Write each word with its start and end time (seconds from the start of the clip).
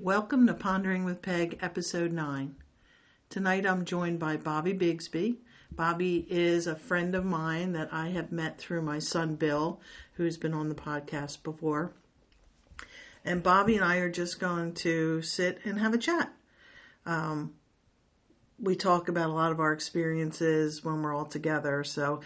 Welcome 0.00 0.46
to 0.46 0.54
Pondering 0.54 1.04
with 1.04 1.22
Peg, 1.22 1.58
Episode 1.60 2.12
9. 2.12 2.54
Tonight 3.30 3.66
I'm 3.66 3.84
joined 3.84 4.20
by 4.20 4.36
Bobby 4.36 4.72
Bigsby. 4.72 5.38
Bobby 5.72 6.24
is 6.30 6.68
a 6.68 6.76
friend 6.76 7.16
of 7.16 7.24
mine 7.24 7.72
that 7.72 7.88
I 7.90 8.10
have 8.10 8.30
met 8.30 8.58
through 8.58 8.82
my 8.82 9.00
son 9.00 9.34
Bill, 9.34 9.80
who's 10.12 10.36
been 10.36 10.54
on 10.54 10.68
the 10.68 10.76
podcast 10.76 11.42
before. 11.42 11.90
And 13.24 13.42
Bobby 13.42 13.74
and 13.74 13.84
I 13.84 13.96
are 13.96 14.08
just 14.08 14.38
going 14.38 14.74
to 14.74 15.20
sit 15.22 15.58
and 15.64 15.80
have 15.80 15.94
a 15.94 15.98
chat. 15.98 16.32
Um, 17.04 17.54
we 18.60 18.76
talk 18.76 19.08
about 19.08 19.30
a 19.30 19.34
lot 19.34 19.50
of 19.50 19.58
our 19.58 19.72
experiences 19.72 20.84
when 20.84 21.02
we're 21.02 21.14
all 21.14 21.26
together, 21.26 21.82
so 21.82 22.20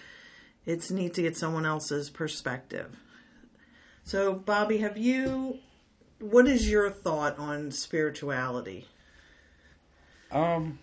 it's 0.67 0.91
neat 0.91 1.15
to 1.15 1.23
get 1.23 1.39
someone 1.39 1.65
else's 1.65 2.11
perspective. 2.11 2.95
So, 4.05 4.35
Bobby, 4.35 4.77
have 4.79 4.99
you 4.99 5.59
what 6.23 6.47
is 6.47 6.71
your 6.71 6.89
thought 6.89 7.39
on 7.39 7.71
spirituality? 7.73 8.87
Um, 10.31 10.79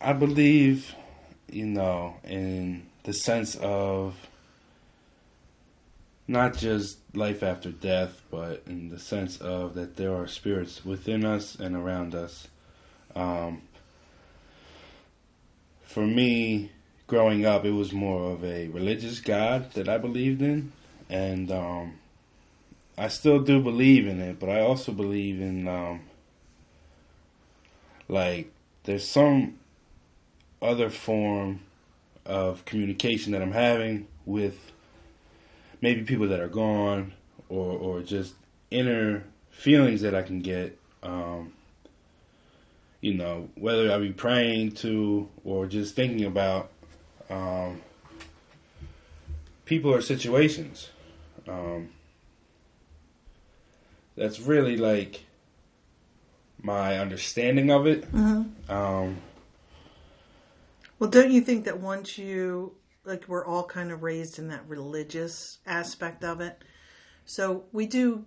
I 0.00 0.12
believe, 0.14 0.94
you 1.50 1.66
know, 1.66 2.16
in 2.24 2.86
the 3.04 3.12
sense 3.12 3.54
of 3.56 4.16
not 6.26 6.56
just 6.56 6.98
life 7.14 7.42
after 7.42 7.70
death, 7.70 8.22
but 8.30 8.62
in 8.66 8.88
the 8.88 8.98
sense 8.98 9.36
of 9.38 9.74
that 9.74 9.96
there 9.96 10.14
are 10.14 10.26
spirits 10.26 10.84
within 10.84 11.24
us 11.24 11.56
and 11.56 11.76
around 11.76 12.14
us. 12.14 12.48
Um, 13.14 13.60
for 15.82 16.06
me, 16.06 16.72
growing 17.06 17.44
up, 17.44 17.64
it 17.66 17.72
was 17.72 17.92
more 17.92 18.32
of 18.32 18.42
a 18.42 18.68
religious 18.68 19.20
God 19.20 19.70
that 19.72 19.88
I 19.88 19.98
believed 19.98 20.40
in, 20.40 20.72
and 21.10 21.52
um, 21.52 21.98
I 22.96 23.08
still 23.08 23.40
do 23.40 23.60
believe 23.60 24.06
in 24.06 24.20
it, 24.20 24.38
but 24.38 24.48
I 24.48 24.60
also 24.60 24.92
believe 24.92 25.40
in 25.40 25.66
um, 25.66 26.02
like 28.08 28.52
there's 28.84 29.06
some 29.06 29.58
other 30.62 30.90
form 30.90 31.60
of 32.24 32.64
communication 32.64 33.32
that 33.32 33.42
I'm 33.42 33.52
having 33.52 34.06
with 34.24 34.58
maybe 35.80 36.04
people 36.04 36.28
that 36.28 36.40
are 36.40 36.48
gone 36.48 37.12
or 37.48 37.72
or 37.72 38.00
just 38.00 38.34
inner 38.70 39.24
feelings 39.50 40.00
that 40.02 40.14
I 40.14 40.22
can 40.22 40.40
get. 40.40 40.78
Um, 41.02 41.52
you 43.00 43.12
know, 43.12 43.50
whether 43.56 43.92
I 43.92 43.98
be 43.98 44.12
praying 44.12 44.72
to 44.76 45.28
or 45.44 45.66
just 45.66 45.94
thinking 45.94 46.24
about 46.24 46.70
um, 47.28 47.82
people 49.66 49.92
or 49.92 50.00
situations. 50.00 50.88
Um, 51.46 51.90
that's 54.16 54.40
really 54.40 54.76
like 54.76 55.24
my 56.62 56.98
understanding 56.98 57.70
of 57.70 57.86
it. 57.86 58.10
Mm-hmm. 58.12 58.70
Um, 58.70 59.16
well, 60.98 61.10
don't 61.10 61.30
you 61.30 61.40
think 61.40 61.64
that 61.66 61.80
once 61.80 62.16
you 62.16 62.74
like 63.04 63.24
we're 63.28 63.44
all 63.44 63.64
kind 63.64 63.92
of 63.92 64.02
raised 64.02 64.38
in 64.38 64.48
that 64.48 64.66
religious 64.66 65.58
aspect 65.66 66.24
of 66.24 66.40
it, 66.40 66.62
so 67.26 67.64
we 67.72 67.86
do, 67.86 68.24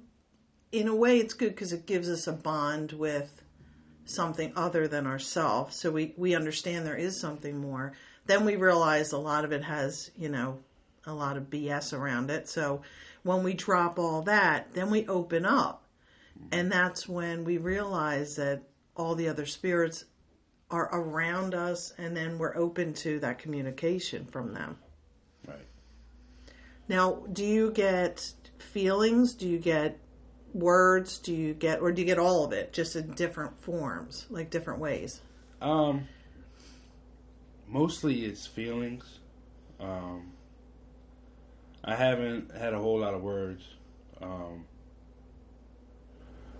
in 0.71 0.87
a 0.87 0.95
way, 0.95 1.17
it's 1.17 1.33
good 1.33 1.49
because 1.49 1.73
it 1.73 1.85
gives 1.85 2.09
us 2.09 2.27
a 2.27 2.33
bond 2.33 2.91
with 2.91 3.41
something 4.05 4.53
other 4.55 4.87
than 4.87 5.07
ourselves. 5.07 5.75
So 5.75 5.91
we 5.91 6.13
we 6.17 6.35
understand 6.35 6.85
there 6.85 6.95
is 6.95 7.19
something 7.19 7.57
more. 7.57 7.93
Then 8.25 8.45
we 8.45 8.55
realize 8.55 9.11
a 9.11 9.17
lot 9.17 9.45
of 9.45 9.51
it 9.51 9.63
has 9.63 10.11
you 10.17 10.29
know 10.29 10.59
a 11.05 11.13
lot 11.13 11.37
of 11.37 11.49
BS 11.49 11.97
around 11.97 12.29
it. 12.29 12.49
So 12.49 12.81
when 13.27 13.43
we 13.43 13.53
drop 13.53 13.99
all 13.99 14.23
that, 14.23 14.73
then 14.73 14.89
we 14.89 15.05
open 15.07 15.45
up. 15.45 15.83
And 16.51 16.71
that's 16.71 17.07
when 17.07 17.43
we 17.43 17.57
realize 17.57 18.35
that 18.37 18.61
all 18.95 19.15
the 19.15 19.27
other 19.27 19.45
spirits 19.45 20.05
are 20.69 20.89
around 20.93 21.53
us, 21.53 21.93
and 21.97 22.15
then 22.15 22.37
we're 22.37 22.55
open 22.55 22.93
to 22.93 23.19
that 23.19 23.39
communication 23.39 24.25
from 24.25 24.53
them. 24.53 24.77
right. 25.47 25.57
Now, 26.87 27.23
do 27.33 27.45
you 27.45 27.71
get 27.71 28.33
feelings? 28.59 29.33
Do 29.33 29.47
you 29.47 29.59
get 29.59 29.99
words? 30.53 31.17
Do 31.17 31.33
you 31.33 31.53
get, 31.53 31.81
or 31.81 31.91
do 31.91 32.01
you 32.01 32.05
get 32.05 32.19
all 32.19 32.45
of 32.45 32.53
it 32.53 32.73
just 32.73 32.95
in 32.95 33.11
different 33.11 33.59
forms, 33.61 34.25
like 34.29 34.49
different 34.49 34.79
ways? 34.79 35.21
Um, 35.61 36.07
mostly 37.67 38.25
it's 38.25 38.45
feelings. 38.45 39.19
Um, 39.79 40.31
I 41.87 41.95
haven't 41.95 42.51
had 42.51 42.73
a 42.73 42.79
whole 42.79 42.99
lot 42.99 43.13
of 43.13 43.23
words. 43.23 43.63
Um, 44.21 44.65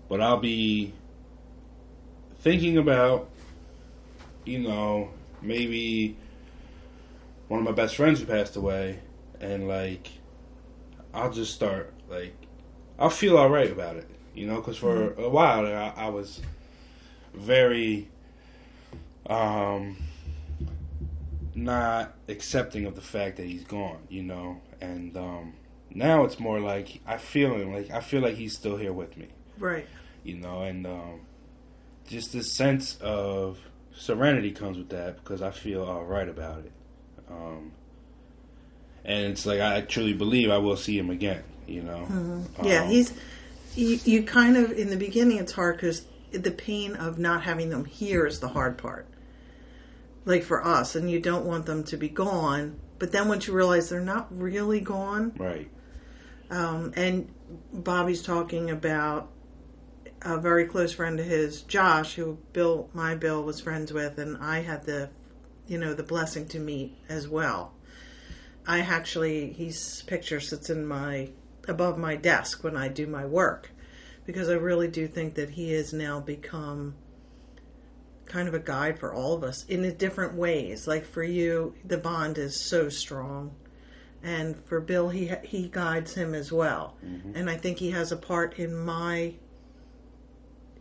but 0.08 0.22
I'll 0.22 0.40
be 0.40 0.94
thinking 2.40 2.78
about, 2.78 3.28
you 4.46 4.60
know, 4.60 5.10
maybe 5.42 6.16
one 7.48 7.60
of 7.60 7.66
my 7.66 7.72
best 7.72 7.94
friends 7.96 8.20
who 8.20 8.26
passed 8.26 8.56
away, 8.56 9.00
and 9.38 9.68
like, 9.68 10.08
I'll 11.12 11.32
just 11.32 11.54
start 11.54 11.92
like, 12.08 12.34
I'll 12.98 13.10
feel 13.10 13.36
all 13.36 13.50
right 13.50 13.70
about 13.70 13.96
it, 13.96 14.08
you 14.34 14.46
know, 14.46 14.56
because 14.56 14.78
for 14.78 15.12
a 15.12 15.28
while 15.28 15.66
I, 15.66 15.92
I 15.94 16.08
was 16.08 16.40
very, 17.34 18.08
um, 19.26 19.98
not 21.64 22.14
accepting 22.28 22.84
of 22.86 22.94
the 22.94 23.00
fact 23.00 23.36
that 23.36 23.46
he's 23.46 23.64
gone, 23.64 23.98
you 24.08 24.22
know, 24.22 24.60
and 24.80 25.16
um, 25.16 25.54
now 25.92 26.24
it's 26.24 26.38
more 26.38 26.60
like 26.60 27.00
I 27.06 27.16
feel 27.18 27.54
him, 27.54 27.72
like 27.72 27.90
I 27.90 28.00
feel 28.00 28.20
like 28.20 28.34
he's 28.36 28.54
still 28.54 28.76
here 28.76 28.92
with 28.92 29.16
me 29.16 29.28
Right. 29.58 29.86
you 30.22 30.36
know, 30.36 30.62
and 30.62 30.86
um, 30.86 31.20
just 32.06 32.32
this 32.32 32.52
sense 32.52 32.96
of 33.00 33.58
serenity 33.94 34.52
comes 34.52 34.78
with 34.78 34.90
that 34.90 35.16
because 35.16 35.42
I 35.42 35.50
feel 35.50 35.82
all 35.82 36.04
right 36.04 36.28
about 36.28 36.60
it. 36.60 36.72
Um, 37.30 37.72
and 39.04 39.32
it's 39.32 39.44
like 39.46 39.60
I 39.60 39.80
truly 39.80 40.12
believe 40.12 40.50
I 40.50 40.58
will 40.58 40.76
see 40.76 40.96
him 40.96 41.10
again, 41.10 41.42
you 41.66 41.82
know. 41.82 42.06
Yeah, 42.62 42.82
Um, 42.84 42.88
he's, 42.88 43.12
you, 43.74 43.98
you 44.04 44.22
kind 44.22 44.56
of, 44.56 44.72
in 44.72 44.90
the 44.90 44.96
beginning, 44.96 45.38
it's 45.38 45.52
hard 45.52 45.76
because 45.76 46.04
the 46.30 46.50
pain 46.50 46.94
of 46.94 47.18
not 47.18 47.42
having 47.42 47.70
them 47.70 47.84
here 47.84 48.26
is 48.26 48.38
the 48.40 48.48
hard 48.48 48.78
part. 48.78 49.06
Like 50.28 50.44
for 50.44 50.62
us, 50.62 50.94
and 50.94 51.10
you 51.10 51.20
don't 51.20 51.46
want 51.46 51.64
them 51.64 51.84
to 51.84 51.96
be 51.96 52.10
gone, 52.10 52.78
but 52.98 53.12
then 53.12 53.28
once 53.28 53.46
you 53.46 53.54
realize 53.54 53.88
they're 53.88 54.00
not 54.00 54.26
really 54.30 54.78
gone, 54.78 55.32
right, 55.38 55.70
um, 56.50 56.92
and 56.96 57.32
Bobby's 57.72 58.20
talking 58.20 58.70
about 58.70 59.30
a 60.20 60.36
very 60.36 60.66
close 60.66 60.92
friend 60.92 61.18
of 61.18 61.24
his, 61.24 61.62
Josh, 61.62 62.14
who 62.16 62.36
Bill, 62.52 62.90
my 62.92 63.14
Bill, 63.14 63.42
was 63.42 63.62
friends 63.62 63.90
with, 63.90 64.18
and 64.18 64.36
I 64.36 64.60
had 64.60 64.84
the, 64.84 65.08
you 65.66 65.78
know, 65.78 65.94
the 65.94 66.02
blessing 66.02 66.46
to 66.48 66.58
meet 66.58 66.94
as 67.08 67.26
well. 67.26 67.72
I 68.66 68.80
actually, 68.80 69.54
his 69.54 70.02
picture 70.06 70.40
sits 70.40 70.68
in 70.68 70.86
my 70.86 71.30
above 71.66 71.96
my 71.96 72.16
desk 72.16 72.62
when 72.62 72.76
I 72.76 72.88
do 72.88 73.06
my 73.06 73.24
work, 73.24 73.70
because 74.26 74.50
I 74.50 74.56
really 74.56 74.88
do 74.88 75.08
think 75.08 75.36
that 75.36 75.48
he 75.48 75.72
has 75.72 75.94
now 75.94 76.20
become 76.20 76.96
kind 78.28 78.48
of 78.48 78.54
a 78.54 78.58
guide 78.58 78.98
for 78.98 79.12
all 79.12 79.34
of 79.34 79.42
us 79.42 79.64
in 79.66 79.84
a 79.84 79.92
different 79.92 80.34
ways. 80.34 80.86
Like 80.86 81.04
for 81.04 81.22
you, 81.22 81.74
the 81.84 81.98
bond 81.98 82.38
is 82.38 82.68
so 82.68 82.88
strong 82.88 83.54
and 84.22 84.56
for 84.64 84.80
Bill, 84.80 85.08
he 85.08 85.30
he 85.44 85.68
guides 85.68 86.14
him 86.14 86.34
as 86.34 86.50
well, 86.50 86.96
mm-hmm. 87.04 87.36
and 87.36 87.48
I 87.48 87.56
think 87.56 87.78
he 87.78 87.90
has 87.90 88.10
a 88.10 88.16
part 88.16 88.58
in 88.58 88.74
my 88.76 89.34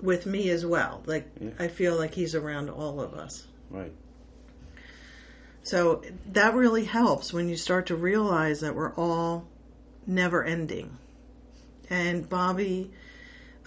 with 0.02 0.26
me 0.26 0.50
as 0.50 0.66
well. 0.66 1.04
Like 1.06 1.30
Yeah. 1.40 1.52
I 1.60 1.68
feel 1.68 1.96
like 1.96 2.14
he's 2.14 2.36
around 2.36 2.70
all 2.70 3.00
of 3.00 3.14
us. 3.14 3.46
right, 3.70 3.94
So 5.64 6.02
that 6.32 6.56
really 6.56 6.86
helps 6.86 7.32
when 7.32 7.50
you 7.50 7.58
start 7.58 7.88
to 7.88 7.96
realize 7.96 8.62
that 8.62 8.76
we're 8.76 8.94
all 8.94 9.48
never 10.06 10.44
ending. 10.44 10.98
And 11.90 12.28
Bobby, 12.28 12.92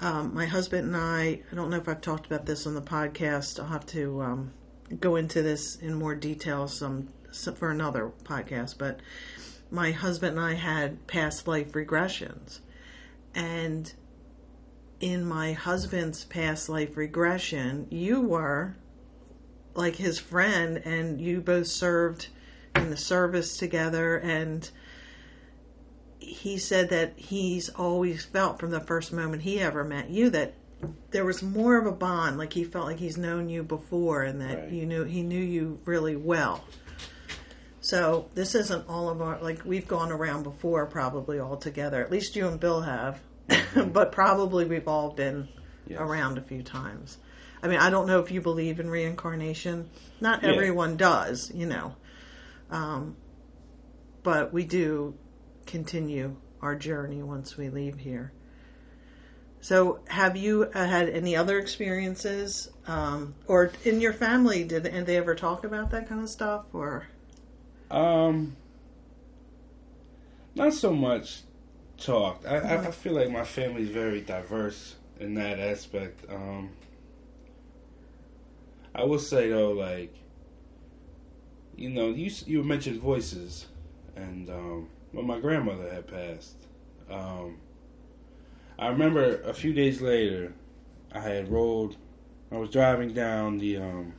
um, 0.00 0.34
my 0.34 0.46
husband 0.46 0.86
and 0.86 0.96
I, 0.96 1.40
I 1.50 1.54
don't 1.54 1.70
know 1.70 1.76
if 1.76 1.88
I've 1.88 2.00
talked 2.00 2.26
about 2.26 2.46
this 2.46 2.66
on 2.66 2.74
the 2.74 2.82
podcast. 2.82 3.60
I'll 3.60 3.66
have 3.66 3.86
to 3.86 4.22
um, 4.22 4.52
go 4.98 5.16
into 5.16 5.42
this 5.42 5.76
in 5.76 5.94
more 5.94 6.14
detail 6.14 6.68
some, 6.68 7.08
some 7.30 7.54
for 7.54 7.70
another 7.70 8.12
podcast. 8.24 8.78
But 8.78 9.00
my 9.70 9.90
husband 9.92 10.38
and 10.38 10.46
I 10.46 10.54
had 10.54 11.06
past 11.06 11.46
life 11.46 11.72
regressions, 11.72 12.60
and 13.34 13.92
in 15.00 15.24
my 15.24 15.52
husband's 15.52 16.24
past 16.24 16.68
life 16.68 16.96
regression, 16.96 17.86
you 17.90 18.20
were 18.20 18.76
like 19.74 19.96
his 19.96 20.18
friend 20.18 20.82
and 20.84 21.20
you 21.20 21.40
both 21.40 21.66
served 21.66 22.28
in 22.74 22.90
the 22.90 22.96
service 22.96 23.56
together 23.56 24.16
and 24.18 24.70
he 26.20 26.58
said 26.58 26.90
that 26.90 27.14
he's 27.16 27.68
always 27.70 28.24
felt 28.24 28.58
from 28.60 28.70
the 28.70 28.80
first 28.80 29.12
moment 29.12 29.42
he 29.42 29.58
ever 29.60 29.82
met 29.84 30.10
you 30.10 30.30
that 30.30 30.54
there 31.10 31.24
was 31.24 31.42
more 31.42 31.76
of 31.78 31.86
a 31.86 31.92
bond 31.92 32.38
like 32.38 32.52
he 32.52 32.62
felt 32.64 32.86
like 32.86 32.98
he's 32.98 33.16
known 33.18 33.48
you 33.48 33.62
before 33.62 34.22
and 34.22 34.40
that 34.40 34.58
Right. 34.58 34.72
you 34.72 34.86
knew 34.86 35.04
he 35.04 35.22
knew 35.22 35.40
you 35.42 35.80
really 35.84 36.16
well 36.16 36.62
so 37.80 38.28
this 38.34 38.54
isn't 38.54 38.88
all 38.88 39.08
of 39.08 39.22
our 39.22 39.38
like 39.42 39.64
we've 39.64 39.88
gone 39.88 40.12
around 40.12 40.42
before 40.42 40.86
probably 40.86 41.38
all 41.38 41.56
together 41.56 42.02
at 42.02 42.10
least 42.10 42.36
you 42.36 42.46
and 42.46 42.60
bill 42.60 42.82
have 42.82 43.20
but 43.92 44.12
probably 44.12 44.64
we've 44.66 44.88
all 44.88 45.10
been 45.10 45.48
Yes. 45.86 45.98
around 46.00 46.38
a 46.38 46.42
few 46.42 46.62
times. 46.62 47.18
I 47.64 47.66
mean, 47.66 47.78
I 47.80 47.90
don't 47.90 48.06
know 48.06 48.20
if 48.20 48.30
you 48.30 48.40
believe 48.40 48.78
in 48.78 48.88
reincarnation. 48.88 49.90
Not 50.20 50.44
Yeah. 50.44 50.50
everyone 50.50 50.96
does, 50.96 51.50
you 51.52 51.66
know. 51.66 51.96
Um, 52.70 53.16
but 54.22 54.52
we 54.52 54.62
do 54.62 55.14
continue 55.70 56.36
our 56.60 56.74
journey 56.76 57.22
once 57.22 57.56
we 57.56 57.68
leave 57.70 57.98
here. 57.98 58.32
So, 59.62 60.00
have 60.08 60.36
you 60.36 60.64
uh, 60.74 60.86
had 60.86 61.08
any 61.10 61.36
other 61.36 61.58
experiences, 61.58 62.70
um, 62.86 63.34
or 63.46 63.70
in 63.84 64.00
your 64.00 64.12
family? 64.12 64.64
Did, 64.64 64.84
did 64.84 65.06
they 65.06 65.16
ever 65.16 65.34
talk 65.34 65.64
about 65.64 65.90
that 65.90 66.08
kind 66.08 66.22
of 66.22 66.28
stuff? 66.30 66.64
Or 66.72 67.06
Um, 67.90 68.56
not 70.54 70.72
so 70.72 70.92
much 70.92 71.42
talked. 71.98 72.46
I, 72.46 72.56
I, 72.56 72.60
Mhm. 72.60 72.86
I 72.86 72.90
feel 72.90 73.12
like 73.12 73.30
my 73.30 73.44
family's 73.44 73.90
very 73.90 74.22
diverse 74.22 74.96
in 75.18 75.34
that 75.34 75.58
aspect. 75.58 76.24
Um, 76.30 76.70
I 78.94 79.04
will 79.04 79.18
say 79.18 79.50
though, 79.50 79.72
like, 79.72 80.14
you 81.76 81.90
know, 81.90 82.08
you 82.08 82.30
you 82.46 82.62
mentioned 82.62 83.00
voices, 83.00 83.66
and 84.16 84.48
um, 84.50 84.88
when 85.12 85.26
my 85.26 85.38
grandmother 85.38 85.92
had 85.92 86.06
passed, 86.06 86.56
um, 87.10 87.58
I 88.78 88.88
remember 88.88 89.42
a 89.42 89.52
few 89.52 89.72
days 89.72 90.00
later, 90.00 90.54
I 91.12 91.20
had 91.20 91.50
rolled. 91.50 91.96
I 92.52 92.56
was 92.56 92.70
driving 92.70 93.12
down 93.12 93.58
the 93.58 93.76
um, 93.76 94.14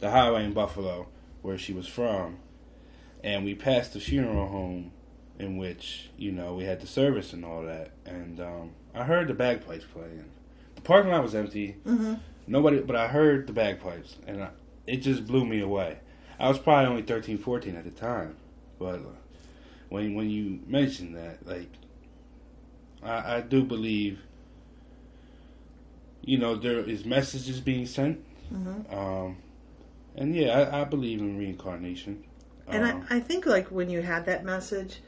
the 0.00 0.10
highway 0.10 0.44
in 0.44 0.52
Buffalo, 0.52 1.08
where 1.42 1.58
she 1.58 1.72
was 1.72 1.86
from, 1.86 2.38
and 3.22 3.44
we 3.44 3.54
passed 3.54 3.92
the 3.92 4.00
funeral 4.00 4.48
home 4.48 4.92
in 5.38 5.56
which 5.56 6.10
you 6.16 6.32
know 6.32 6.54
we 6.54 6.64
had 6.64 6.80
the 6.80 6.86
service 6.86 7.32
and 7.32 7.44
all 7.44 7.62
that, 7.62 7.90
and 8.06 8.40
um, 8.40 8.70
I 8.94 9.04
heard 9.04 9.28
the 9.28 9.34
bagpipes 9.34 9.84
playing. 9.92 10.24
The 10.76 10.80
parking 10.80 11.10
lot 11.10 11.22
was 11.22 11.34
empty, 11.34 11.76
mm-hmm. 11.86 12.14
nobody, 12.46 12.80
but 12.80 12.96
I 12.96 13.08
heard 13.08 13.46
the 13.46 13.52
bagpipes, 13.52 14.16
and 14.26 14.42
I, 14.42 14.50
it 14.86 14.98
just 14.98 15.26
blew 15.26 15.44
me 15.44 15.60
away. 15.60 15.98
I 16.38 16.48
was 16.48 16.58
probably 16.58 16.90
only 16.90 17.02
13, 17.02 17.38
14 17.38 17.76
at 17.76 17.84
the 17.84 17.90
time, 17.90 18.36
but 18.78 18.96
uh, 18.96 19.21
when 19.92 20.14
when 20.14 20.30
you 20.30 20.60
mentioned 20.66 21.14
that, 21.16 21.46
like, 21.46 21.70
I, 23.02 23.36
I 23.36 23.40
do 23.42 23.62
believe, 23.62 24.20
you 26.22 26.38
know, 26.38 26.56
there 26.56 26.80
is 26.80 27.04
messages 27.04 27.60
being 27.60 27.86
sent, 27.86 28.24
Mm-hmm. 28.52 28.94
um, 28.94 29.36
and 30.14 30.34
yeah, 30.36 30.58
I, 30.58 30.82
I 30.82 30.84
believe 30.84 31.20
in 31.20 31.38
reincarnation. 31.38 32.24
And 32.68 32.84
Um, 32.84 33.06
I, 33.10 33.16
I 33.16 33.20
think 33.20 33.46
like 33.46 33.68
when 33.70 33.88
you 33.88 34.02
had 34.02 34.26
that 34.26 34.44
message, 34.44 35.00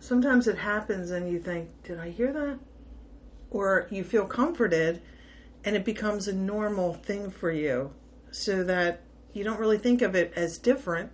sometimes 0.00 0.46
it 0.46 0.58
happens 0.58 1.10
and 1.10 1.30
you 1.32 1.38
think, 1.38 1.68
did 1.82 1.98
I 1.98 2.10
hear 2.10 2.32
that? 2.32 2.58
Or 3.50 3.86
you 3.90 4.04
feel 4.04 4.26
comforted 4.26 5.00
and 5.64 5.76
it 5.76 5.84
becomes 5.84 6.28
a 6.28 6.32
normal 6.34 6.92
thing 6.92 7.30
for 7.30 7.50
you 7.50 7.90
so 8.30 8.62
that 8.64 9.00
you 9.32 9.44
don't 9.44 9.58
really 9.58 9.78
think 9.78 10.02
of 10.02 10.14
it 10.14 10.32
as 10.36 10.58
different. 10.58 11.10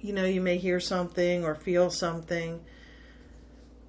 You 0.00 0.12
know, 0.12 0.24
you 0.24 0.40
may 0.40 0.56
hear 0.56 0.80
something 0.80 1.44
or 1.44 1.54
feel 1.54 1.90
something 1.90 2.60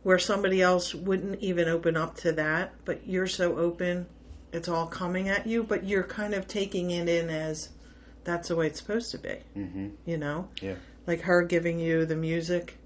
where 0.03 0.19
somebody 0.19 0.61
else 0.61 0.93
wouldn't 0.95 1.39
even 1.41 1.67
open 1.69 1.95
up 1.95 2.17
to 2.17 2.31
that, 2.33 2.73
but 2.85 3.07
you're 3.07 3.27
so 3.27 3.57
open, 3.57 4.07
it's 4.51 4.67
all 4.67 4.87
coming 4.87 5.29
at 5.29 5.45
you, 5.45 5.63
but 5.63 5.85
you're 5.85 6.03
kind 6.03 6.33
of 6.33 6.47
taking 6.47 6.91
it 6.91 7.07
in 7.07 7.29
as 7.29 7.69
that's 8.23 8.49
the 8.49 8.55
way 8.55 8.67
it's 8.67 8.79
supposed 8.79 9.11
to 9.11 9.17
be 9.17 9.35
hmm 9.53 9.89
you 10.05 10.17
know? 10.17 10.47
Yeah. 10.61 10.75
Like 11.07 11.21
her 11.21 11.43
giving 11.43 11.79
you 11.79 12.05
the 12.05 12.15
music, 12.15 12.77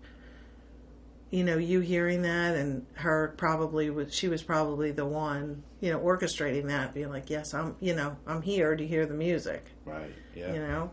you 1.32 1.44
know, 1.44 1.58
you 1.58 1.80
hearing 1.80 2.22
that 2.22 2.56
and 2.56 2.86
her 2.94 3.34
probably 3.38 3.90
was, 3.90 4.14
she 4.14 4.28
was 4.28 4.44
probably 4.44 4.92
the 4.92 5.06
one, 5.06 5.64
you 5.82 5.92
know, 5.92 6.00
orchestrating 6.00 6.68
that, 6.68 6.94
being 6.94 7.10
like, 7.10 7.30
yes, 7.30 7.54
I'm, 7.54 7.76
you 7.80 7.96
know, 7.96 8.16
I'm 8.28 8.42
here 8.42 8.76
to 8.76 8.86
hear 8.86 9.06
the 9.06 9.14
music, 9.14 9.66
Right. 9.86 10.14
Yeah. 10.36 10.54
you 10.54 10.60
know? 10.60 10.92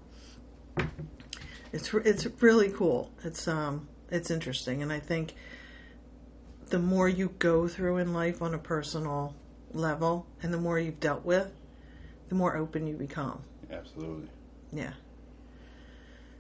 It's, 1.73 1.93
it's 1.95 2.27
really 2.41 2.69
cool. 2.71 3.11
It's, 3.25 3.49
um, 3.49 3.89
it's 4.11 4.31
interesting. 4.31 4.83
And 4.83 4.93
I 4.93 5.01
think 5.01 5.35
the 6.69 6.79
more 6.79 7.09
you 7.09 7.35
go 7.39 7.69
through 7.69 7.99
in 7.99 8.13
life 8.13 8.43
on 8.43 8.55
a 8.55 8.59
personal 8.59 9.35
level 9.73 10.27
and 10.43 10.53
the 10.53 10.59
more 10.59 10.79
you've 10.79 11.01
dealt 11.01 11.25
with, 11.25 11.51
the 12.29 12.35
more 12.35 12.57
open 12.57 12.87
you 12.87 12.95
become. 12.95 13.43
Absolutely. 13.71 14.29
Yeah. 14.73 14.93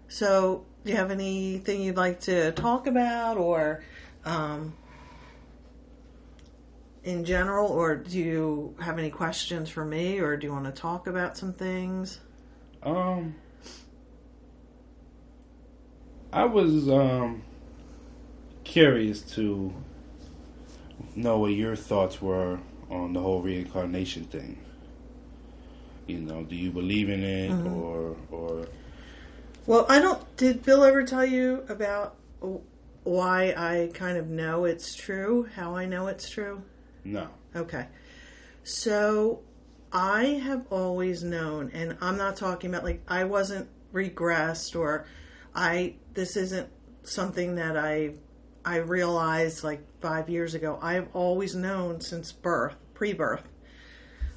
So, 0.09 0.67
do 0.85 0.91
you 0.91 0.97
have 0.97 1.11
anything 1.11 1.81
you'd 1.81 1.97
like 1.97 2.21
to 2.21 2.53
talk 2.53 2.87
about, 2.87 3.39
or 3.39 3.83
um, 4.27 4.75
in 7.03 7.25
general, 7.25 7.69
or 7.69 7.97
do 7.97 8.19
you 8.19 8.77
have 8.79 8.99
any 8.99 9.11
questions 9.11 9.71
for 9.71 9.85
me, 9.85 10.19
or 10.19 10.37
do 10.37 10.47
you 10.47 10.53
want 10.53 10.67
to 10.67 10.73
talk 10.73 11.07
about 11.07 11.37
some 11.39 11.53
things? 11.55 12.21
Um, 12.83 13.35
I 16.33 16.45
was 16.45 16.89
um 16.89 17.43
curious 18.65 19.21
to 19.35 19.73
know 21.15 21.39
what 21.39 21.53
your 21.53 21.77
thoughts 21.77 22.23
were 22.23 22.59
on 22.91 23.13
the 23.13 23.21
whole 23.21 23.43
reincarnation 23.43 24.25
thing. 24.25 24.59
You 26.07 26.19
know, 26.19 26.43
do 26.45 26.57
you 26.57 26.71
believe 26.71 27.09
in 27.11 27.23
it 27.23 27.51
Mhm. 27.51 27.77
or 27.77 28.17
or 28.31 28.67
Well, 29.67 29.87
I 29.89 30.01
don't. 30.01 30.37
Did 30.37 30.65
Bill 30.65 30.83
ever 30.85 31.05
tell 31.05 31.25
you 31.25 31.65
about 31.69 32.17
why 33.05 33.55
I 33.57 33.91
kind 33.95 34.17
of 34.19 34.29
know 34.29 34.65
it's 34.65 34.95
true? 34.95 35.49
How 35.55 35.77
I 35.77 35.87
know 35.87 36.09
it's 36.09 36.29
true? 36.29 36.63
no? 37.05 37.29
Okay. 37.55 37.87
So 38.65 39.41
I 39.93 40.25
have 40.25 40.67
always 40.71 41.23
known, 41.23 41.71
and 41.75 41.97
I'm 42.01 42.17
not 42.17 42.37
talking 42.37 42.71
about 42.71 42.85
like 42.85 43.03
I 43.07 43.25
wasn't 43.25 43.69
regressed 43.93 44.79
or 44.79 45.07
I 45.55 45.95
this 46.15 46.37
isn't 46.37 46.69
something 47.03 47.57
that 47.57 47.77
I 47.77 48.15
I 48.65 48.77
realized 48.77 49.65
like 49.65 49.81
five 50.01 50.29
years 50.29 50.55
ago. 50.55 50.79
I've 50.81 51.09
always 51.15 51.55
known 51.55 52.01
since 52.01 52.31
birth, 52.31 52.77
pre-birth, 52.95 53.43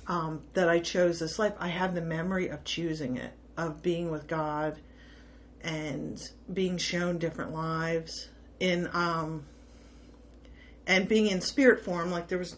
um, 0.08 0.42
that 0.54 0.68
I 0.68 0.80
chose 0.80 1.20
this 1.20 1.38
life. 1.38 1.54
I 1.60 1.68
have 1.68 1.94
the 1.94 2.02
memory 2.02 2.48
of 2.48 2.64
choosing 2.64 3.18
it, 3.18 3.34
of 3.56 3.84
being 3.84 4.10
with 4.10 4.28
God, 4.28 4.80
and 5.62 6.22
being 6.52 6.78
shown 6.78 7.20
different 7.20 7.54
lives 7.54 8.30
in 8.60 8.90
um, 8.94 9.44
and 10.88 11.08
being 11.08 11.28
in 11.28 11.42
spirit 11.42 11.84
form. 11.84 12.10
Like 12.10 12.28
there 12.28 12.40
was 12.40 12.56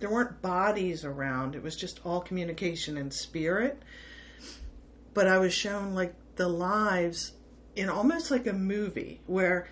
there 0.00 0.10
weren't 0.10 0.42
bodies 0.42 1.04
around. 1.04 1.54
It 1.54 1.62
was 1.62 1.76
just 1.76 2.00
all 2.04 2.20
communication 2.20 2.98
and 2.98 3.12
spirit. 3.12 3.80
But 5.14 5.26
I 5.26 5.38
was 5.38 5.52
shown 5.52 5.94
like 5.94 6.14
the 6.36 6.48
lives 6.48 7.32
in 7.74 7.88
almost 7.88 8.30
like 8.30 8.46
a 8.46 8.52
movie 8.52 9.20
where 9.26 9.68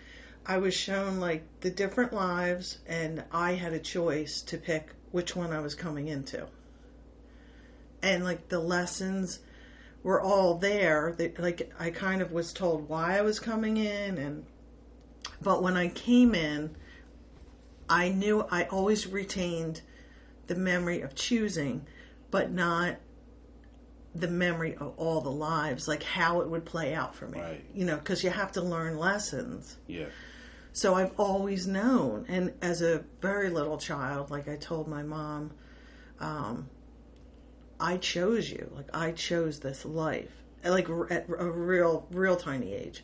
I 0.46 0.58
was 0.58 0.74
shown 0.74 1.20
like 1.20 1.44
the 1.60 1.70
different 1.70 2.12
lives 2.12 2.78
and 2.86 3.24
I 3.30 3.52
had 3.52 3.72
a 3.72 3.78
choice 3.78 4.40
to 4.42 4.56
pick 4.56 4.90
which 5.12 5.36
one 5.36 5.52
I 5.52 5.60
was 5.60 5.74
coming 5.74 6.08
into. 6.08 6.46
And 8.02 8.24
like 8.24 8.48
the 8.48 8.58
lessons 8.58 9.40
were 10.02 10.20
all 10.20 10.54
there. 10.54 11.14
They, 11.16 11.32
like 11.38 11.72
I 11.78 11.90
kind 11.90 12.22
of 12.22 12.32
was 12.32 12.52
told 12.52 12.88
why 12.88 13.18
I 13.18 13.22
was 13.22 13.38
coming 13.38 13.76
in 13.76 14.16
and 14.18 14.44
but 15.42 15.62
when 15.62 15.76
I 15.76 15.88
came 15.88 16.34
in 16.34 16.74
I 17.88 18.08
knew 18.08 18.46
I 18.50 18.64
always 18.64 19.06
retained 19.06 19.82
the 20.46 20.54
memory 20.54 21.00
of 21.00 21.14
choosing, 21.14 21.86
but 22.30 22.50
not 22.50 22.96
the 24.14 24.28
memory 24.28 24.74
of 24.76 24.94
all 24.96 25.20
the 25.20 25.30
lives, 25.30 25.86
like 25.86 26.02
how 26.02 26.40
it 26.40 26.48
would 26.48 26.64
play 26.64 26.94
out 26.94 27.14
for 27.14 27.26
me. 27.26 27.40
Right. 27.40 27.64
You 27.74 27.84
know, 27.84 27.96
because 27.96 28.24
you 28.24 28.30
have 28.30 28.52
to 28.52 28.62
learn 28.62 28.98
lessons. 28.98 29.76
Yeah. 29.86 30.06
So 30.72 30.94
I've 30.94 31.12
always 31.18 31.66
known, 31.66 32.26
and 32.28 32.52
as 32.62 32.80
a 32.80 33.04
very 33.20 33.50
little 33.50 33.78
child, 33.78 34.30
like 34.30 34.48
I 34.48 34.56
told 34.56 34.86
my 34.86 35.02
mom, 35.02 35.50
um, 36.20 36.68
I 37.80 37.96
chose 37.96 38.48
you. 38.48 38.70
Like 38.74 38.88
I 38.94 39.12
chose 39.12 39.58
this 39.58 39.84
life, 39.84 40.30
like 40.64 40.88
at 41.10 41.28
a 41.28 41.50
real, 41.50 42.06
real 42.12 42.36
tiny 42.36 42.72
age. 42.72 43.02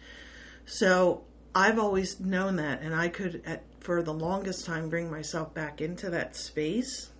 So 0.64 1.24
I've 1.54 1.78
always 1.78 2.20
known 2.20 2.56
that, 2.56 2.82
and 2.82 2.94
I 2.94 3.08
could, 3.08 3.42
at, 3.46 3.64
for 3.80 4.02
the 4.02 4.14
longest 4.14 4.64
time, 4.64 4.88
bring 4.88 5.10
myself 5.10 5.54
back 5.54 5.80
into 5.80 6.10
that 6.10 6.36
space 6.36 7.10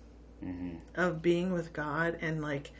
hmm 0.41 0.75
of 0.95 1.21
being 1.21 1.53
with 1.53 1.73
God 1.73 2.17
and 2.21 2.41
like 2.41 2.71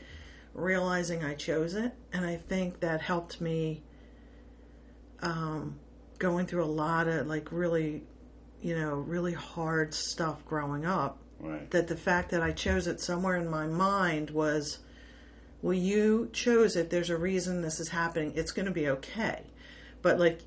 realizing 0.58 1.24
I 1.24 1.34
chose 1.34 1.74
it. 1.74 1.92
And 2.12 2.24
I 2.24 2.36
think 2.36 2.80
that 2.80 3.00
helped 3.00 3.40
me 3.40 3.82
um, 5.22 5.78
going 6.18 6.46
through 6.46 6.64
a 6.64 6.66
lot 6.66 7.08
of 7.08 7.26
like 7.26 7.50
really, 7.52 8.02
you 8.60 8.78
know, 8.78 8.96
really 8.96 9.32
hard 9.32 9.94
stuff 9.94 10.44
growing 10.44 10.84
up. 10.84 11.18
Right. 11.40 11.70
That 11.70 11.86
the 11.86 11.96
fact 11.96 12.30
that 12.32 12.42
I 12.42 12.50
chose 12.52 12.88
it 12.88 13.00
somewhere 13.00 13.36
in 13.36 13.48
my 13.48 13.66
mind 13.66 14.30
was, 14.30 14.78
well, 15.62 15.74
you 15.74 16.30
chose 16.32 16.76
it. 16.76 16.90
There's 16.90 17.10
a 17.10 17.16
reason 17.16 17.62
this 17.62 17.78
is 17.80 17.88
happening. 17.88 18.32
It's 18.34 18.52
going 18.52 18.66
to 18.66 18.72
be 18.72 18.88
okay. 18.88 19.42
But 20.02 20.18
like, 20.18 20.40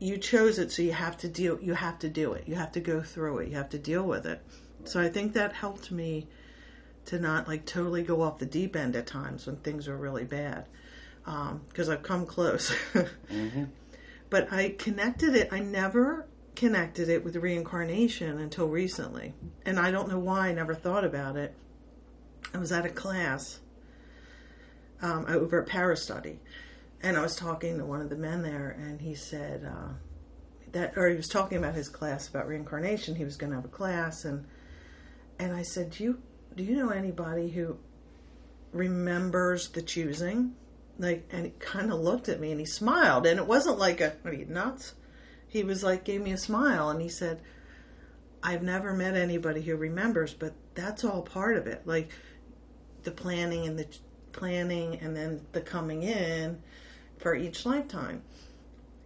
you 0.00 0.16
chose 0.16 0.58
it, 0.58 0.70
so 0.70 0.82
you 0.82 0.92
have 0.92 1.16
to 1.18 1.28
deal. 1.28 1.58
You 1.60 1.74
have 1.74 1.98
to 2.00 2.08
do 2.08 2.32
it. 2.32 2.46
You 2.46 2.54
have 2.54 2.72
to 2.72 2.80
go 2.80 3.00
through 3.00 3.38
it. 3.38 3.48
You 3.48 3.56
have 3.56 3.70
to 3.70 3.78
deal 3.78 4.04
with 4.04 4.26
it. 4.26 4.40
So 4.84 5.00
I 5.00 5.08
think 5.08 5.34
that 5.34 5.52
helped 5.52 5.90
me 5.90 6.28
to 7.08 7.18
not 7.18 7.48
like 7.48 7.66
totally 7.66 8.02
go 8.02 8.22
off 8.22 8.38
the 8.38 8.46
deep 8.46 8.76
end 8.76 8.96
at 8.96 9.06
times 9.06 9.46
when 9.46 9.56
things 9.56 9.88
are 9.88 9.96
really 9.96 10.24
bad, 10.24 10.66
because 11.24 11.88
I've 11.88 12.02
come 12.02 12.26
close. 12.26 12.70
hmm 13.28 13.64
but 14.30 14.52
I 14.52 14.74
connected 14.78 15.34
it. 15.34 15.48
I 15.52 15.60
never 15.60 16.26
connected 16.54 17.08
it 17.08 17.24
with 17.24 17.36
reincarnation 17.36 18.38
until 18.38 18.68
recently, 18.68 19.32
and 19.64 19.78
I 19.78 19.90
don't 19.90 20.08
know 20.08 20.18
why 20.18 20.48
I 20.48 20.52
never 20.52 20.74
thought 20.74 21.04
about 21.04 21.36
it. 21.36 21.54
I 22.52 22.58
was 22.58 22.72
at 22.72 22.84
a 22.84 22.90
class 22.90 23.60
um, 25.00 25.26
over 25.28 25.62
at 25.62 25.68
Paris 25.68 26.02
Study, 26.02 26.40
and 27.02 27.16
I 27.16 27.22
was 27.22 27.36
talking 27.36 27.78
to 27.78 27.84
one 27.84 28.00
of 28.00 28.10
the 28.10 28.16
men 28.16 28.42
there, 28.42 28.76
and 28.78 29.00
he 29.00 29.14
said 29.14 29.64
uh, 29.64 29.92
that, 30.72 30.94
or 30.96 31.08
he 31.08 31.16
was 31.16 31.28
talking 31.28 31.58
about 31.58 31.74
his 31.74 31.88
class 31.88 32.28
about 32.28 32.48
reincarnation. 32.48 33.14
He 33.14 33.24
was 33.24 33.36
going 33.36 33.50
to 33.50 33.56
have 33.56 33.64
a 33.64 33.68
class, 33.68 34.24
and 34.24 34.44
and 35.38 35.52
I 35.52 35.62
said, 35.62 35.90
"Do 35.90 36.04
you 36.04 36.22
do 36.58 36.64
you 36.64 36.74
know 36.74 36.90
anybody 36.90 37.48
who 37.48 37.78
remembers 38.72 39.68
the 39.68 39.80
choosing?" 39.80 40.56
Like, 40.98 41.28
and 41.30 41.46
he 41.46 41.52
kind 41.60 41.92
of 41.92 42.00
looked 42.00 42.28
at 42.28 42.40
me 42.40 42.50
and 42.50 42.58
he 42.58 42.66
smiled, 42.66 43.26
and 43.26 43.38
it 43.38 43.46
wasn't 43.46 43.78
like 43.78 44.00
a 44.00 44.16
"What 44.22 44.34
are 44.34 44.36
you 44.36 44.46
nuts?" 44.46 44.94
He 45.46 45.62
was 45.62 45.84
like, 45.84 46.02
gave 46.02 46.20
me 46.20 46.32
a 46.32 46.36
smile, 46.36 46.90
and 46.90 47.00
he 47.00 47.08
said, 47.08 47.40
"I've 48.42 48.64
never 48.64 48.92
met 48.92 49.14
anybody 49.14 49.62
who 49.62 49.76
remembers, 49.76 50.34
but 50.34 50.52
that's 50.74 51.04
all 51.04 51.22
part 51.22 51.56
of 51.56 51.68
it. 51.68 51.86
Like 51.86 52.10
the 53.04 53.12
planning 53.12 53.64
and 53.64 53.78
the 53.78 53.86
planning, 54.32 54.98
and 54.98 55.16
then 55.16 55.46
the 55.52 55.60
coming 55.60 56.02
in 56.02 56.60
for 57.18 57.36
each 57.36 57.64
lifetime." 57.64 58.22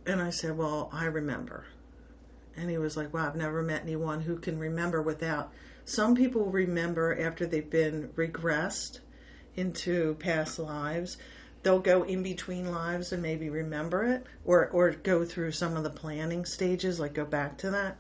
And 0.07 0.23
I 0.23 0.31
said, 0.31 0.57
"Well, 0.57 0.89
I 0.91 1.05
remember." 1.05 1.67
And 2.57 2.71
he 2.71 2.79
was 2.79 2.97
like, 2.97 3.13
Well, 3.13 3.27
I've 3.27 3.37
never 3.37 3.63
met 3.63 3.83
anyone 3.83 4.23
who 4.23 4.37
can 4.37 4.59
remember 4.59 5.03
without." 5.03 5.53
Some 5.85 6.15
people 6.15 6.47
remember 6.47 7.19
after 7.21 7.45
they've 7.45 7.69
been 7.69 8.11
regressed 8.15 9.01
into 9.57 10.15
past 10.15 10.59
lives. 10.59 11.17
They'll 11.63 11.81
go 11.81 12.03
in 12.03 12.23
between 12.23 12.71
lives 12.71 13.13
and 13.13 13.23
maybe 13.23 13.51
remember 13.51 14.05
it, 14.05 14.27
or 14.45 14.69
or 14.69 14.93
go 14.93 15.25
through 15.25 15.53
some 15.53 15.77
of 15.77 15.85
the 15.85 15.91
planning 15.91 16.45
stages, 16.45 16.99
like 16.99 17.15
go 17.15 17.25
back 17.25 17.59
to 17.59 17.71
that. 17.71 17.99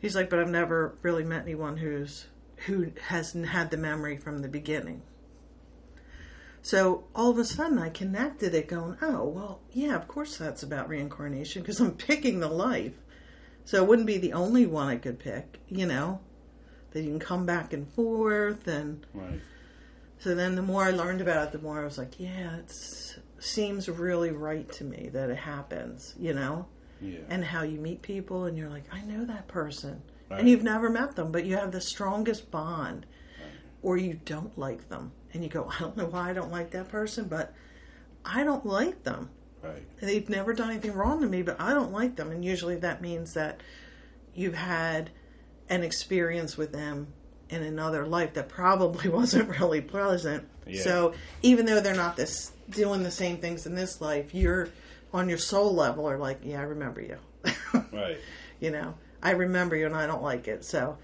He's 0.00 0.16
like, 0.16 0.30
but 0.30 0.38
I've 0.38 0.48
never 0.48 0.96
really 1.02 1.24
met 1.24 1.42
anyone 1.42 1.76
who's 1.76 2.26
who 2.66 2.92
hasn't 3.08 3.48
had 3.48 3.70
the 3.70 3.76
memory 3.76 4.16
from 4.16 4.38
the 4.38 4.48
beginning. 4.48 5.02
So 6.62 7.04
all 7.14 7.30
of 7.30 7.38
a 7.38 7.44
sudden, 7.44 7.78
I 7.78 7.88
connected 7.88 8.54
it, 8.54 8.68
going, 8.68 8.98
oh 9.00 9.24
well, 9.24 9.60
yeah, 9.72 9.96
of 9.96 10.08
course 10.08 10.36
that's 10.36 10.62
about 10.62 10.88
reincarnation 10.88 11.62
because 11.62 11.80
I'm 11.80 11.92
picking 11.96 12.40
the 12.40 12.48
life. 12.48 12.94
So 13.64 13.82
it 13.82 13.88
wouldn't 13.88 14.06
be 14.06 14.18
the 14.18 14.32
only 14.32 14.66
one 14.66 14.88
I 14.88 14.96
could 14.96 15.18
pick, 15.18 15.58
you 15.68 15.86
know, 15.86 16.20
that 16.92 17.02
you 17.02 17.08
can 17.10 17.18
come 17.18 17.46
back 17.46 17.72
and 17.72 17.88
forth 17.92 18.66
and 18.68 19.06
Right. 19.14 19.40
so 20.18 20.34
then 20.34 20.54
the 20.54 20.62
more 20.62 20.84
I 20.84 20.90
learned 20.90 21.20
about 21.20 21.46
it, 21.48 21.52
the 21.52 21.58
more 21.58 21.80
I 21.80 21.84
was 21.84 21.98
like, 21.98 22.18
yeah, 22.18 22.56
it 22.56 22.72
seems 23.38 23.88
really 23.88 24.30
right 24.30 24.70
to 24.72 24.84
me 24.84 25.08
that 25.12 25.30
it 25.30 25.36
happens, 25.38 26.14
you 26.18 26.34
know? 26.34 26.66
Yeah. 27.00 27.20
And 27.28 27.44
how 27.44 27.62
you 27.62 27.78
meet 27.80 28.02
people 28.02 28.44
and 28.44 28.58
you're 28.58 28.68
like, 28.68 28.84
I 28.92 29.00
know 29.02 29.24
that 29.24 29.48
person. 29.48 30.02
Right. 30.30 30.40
And 30.40 30.48
you've 30.48 30.62
never 30.62 30.90
met 30.90 31.16
them, 31.16 31.32
but 31.32 31.44
you 31.44 31.56
have 31.56 31.72
the 31.72 31.80
strongest 31.80 32.50
bond. 32.50 33.06
Right. 33.38 33.48
Or 33.82 33.96
you 33.96 34.20
don't 34.24 34.56
like 34.58 34.88
them. 34.88 35.12
And 35.32 35.42
you 35.42 35.48
go, 35.48 35.70
I 35.70 35.78
don't 35.80 35.96
know 35.96 36.06
why 36.06 36.30
I 36.30 36.32
don't 36.34 36.50
like 36.50 36.70
that 36.72 36.88
person, 36.88 37.26
but 37.28 37.54
I 38.24 38.44
don't 38.44 38.66
like 38.66 39.02
them. 39.04 39.30
Right. 39.62 39.82
They've 40.00 40.28
never 40.28 40.52
done 40.52 40.70
anything 40.70 40.92
wrong 40.92 41.20
to 41.22 41.26
me, 41.28 41.42
but 41.42 41.60
I 41.60 41.72
don't 41.72 41.92
like 41.92 42.16
them. 42.16 42.30
And 42.30 42.44
usually 42.44 42.76
that 42.76 43.00
means 43.00 43.32
that 43.34 43.60
you've 44.34 44.54
had 44.54 45.10
an 45.70 45.82
experience 45.82 46.58
with 46.58 46.72
them 46.72 47.06
in 47.48 47.62
another 47.62 48.06
life 48.06 48.34
that 48.34 48.48
probably 48.48 49.08
wasn't 49.08 49.48
really 49.60 49.80
pleasant. 49.80 50.46
Yeah. 50.66 50.82
So 50.82 51.14
even 51.42 51.64
though 51.64 51.80
they're 51.80 51.94
not 51.94 52.16
this 52.16 52.52
doing 52.68 53.02
the 53.02 53.10
same 53.10 53.38
things 53.38 53.66
in 53.66 53.74
this 53.74 54.00
life, 54.00 54.34
you're 54.34 54.68
on 55.12 55.28
your 55.28 55.38
soul 55.38 55.74
level 55.74 56.08
are 56.08 56.18
like, 56.18 56.40
yeah, 56.42 56.60
I 56.60 56.64
remember 56.64 57.00
you. 57.00 57.16
Right. 57.92 58.18
you 58.60 58.70
know, 58.70 58.94
I 59.22 59.32
remember 59.32 59.74
you 59.74 59.86
and 59.86 59.96
I 59.96 60.06
don't 60.06 60.22
like 60.22 60.46
it, 60.46 60.64
so 60.64 60.96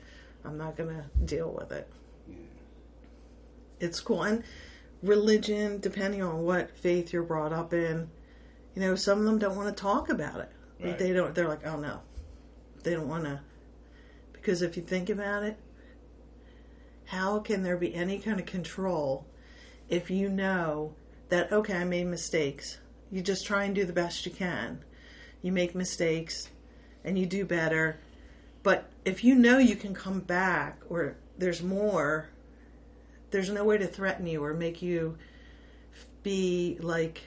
I'm 0.44 0.56
not 0.56 0.76
going 0.76 0.90
to 0.90 1.04
deal 1.24 1.50
with 1.50 1.72
it. 1.72 1.88
Yeah. 2.28 2.36
It's 3.80 4.00
cool. 4.00 4.22
And 4.22 4.44
religion, 5.02 5.80
depending 5.80 6.22
on 6.22 6.42
what 6.42 6.70
faith 6.76 7.12
you're 7.12 7.24
brought 7.24 7.52
up 7.52 7.72
in, 7.72 8.08
you 8.74 8.82
know, 8.82 8.94
some 8.94 9.18
of 9.18 9.24
them 9.24 9.38
don't 9.38 9.56
want 9.56 9.74
to 9.74 9.80
talk 9.80 10.08
about 10.08 10.40
it. 10.40 10.50
Right. 10.80 10.98
They 10.98 11.12
don't. 11.12 11.34
They're 11.34 11.48
like, 11.48 11.66
oh 11.66 11.76
no, 11.76 12.00
they 12.82 12.92
don't 12.92 13.08
want 13.08 13.24
to. 13.24 13.40
Because 14.46 14.62
if 14.62 14.76
you 14.76 14.82
think 14.84 15.10
about 15.10 15.42
it, 15.42 15.56
how 17.06 17.40
can 17.40 17.64
there 17.64 17.76
be 17.76 17.92
any 17.92 18.20
kind 18.20 18.38
of 18.38 18.46
control 18.46 19.26
if 19.88 20.08
you 20.08 20.28
know 20.28 20.94
that 21.30 21.50
okay, 21.50 21.74
I 21.74 21.82
made 21.82 22.06
mistakes. 22.06 22.78
You 23.10 23.22
just 23.22 23.44
try 23.44 23.64
and 23.64 23.74
do 23.74 23.84
the 23.84 23.92
best 23.92 24.24
you 24.24 24.30
can. 24.30 24.84
You 25.42 25.50
make 25.50 25.74
mistakes, 25.74 26.48
and 27.02 27.18
you 27.18 27.26
do 27.26 27.44
better. 27.44 27.98
But 28.62 28.88
if 29.04 29.24
you 29.24 29.34
know 29.34 29.58
you 29.58 29.74
can 29.74 29.94
come 29.94 30.20
back, 30.20 30.78
or 30.88 31.16
there's 31.36 31.60
more, 31.60 32.28
there's 33.32 33.50
no 33.50 33.64
way 33.64 33.78
to 33.78 33.86
threaten 33.88 34.28
you 34.28 34.44
or 34.44 34.54
make 34.54 34.80
you 34.80 35.18
be 36.22 36.78
like 36.78 37.20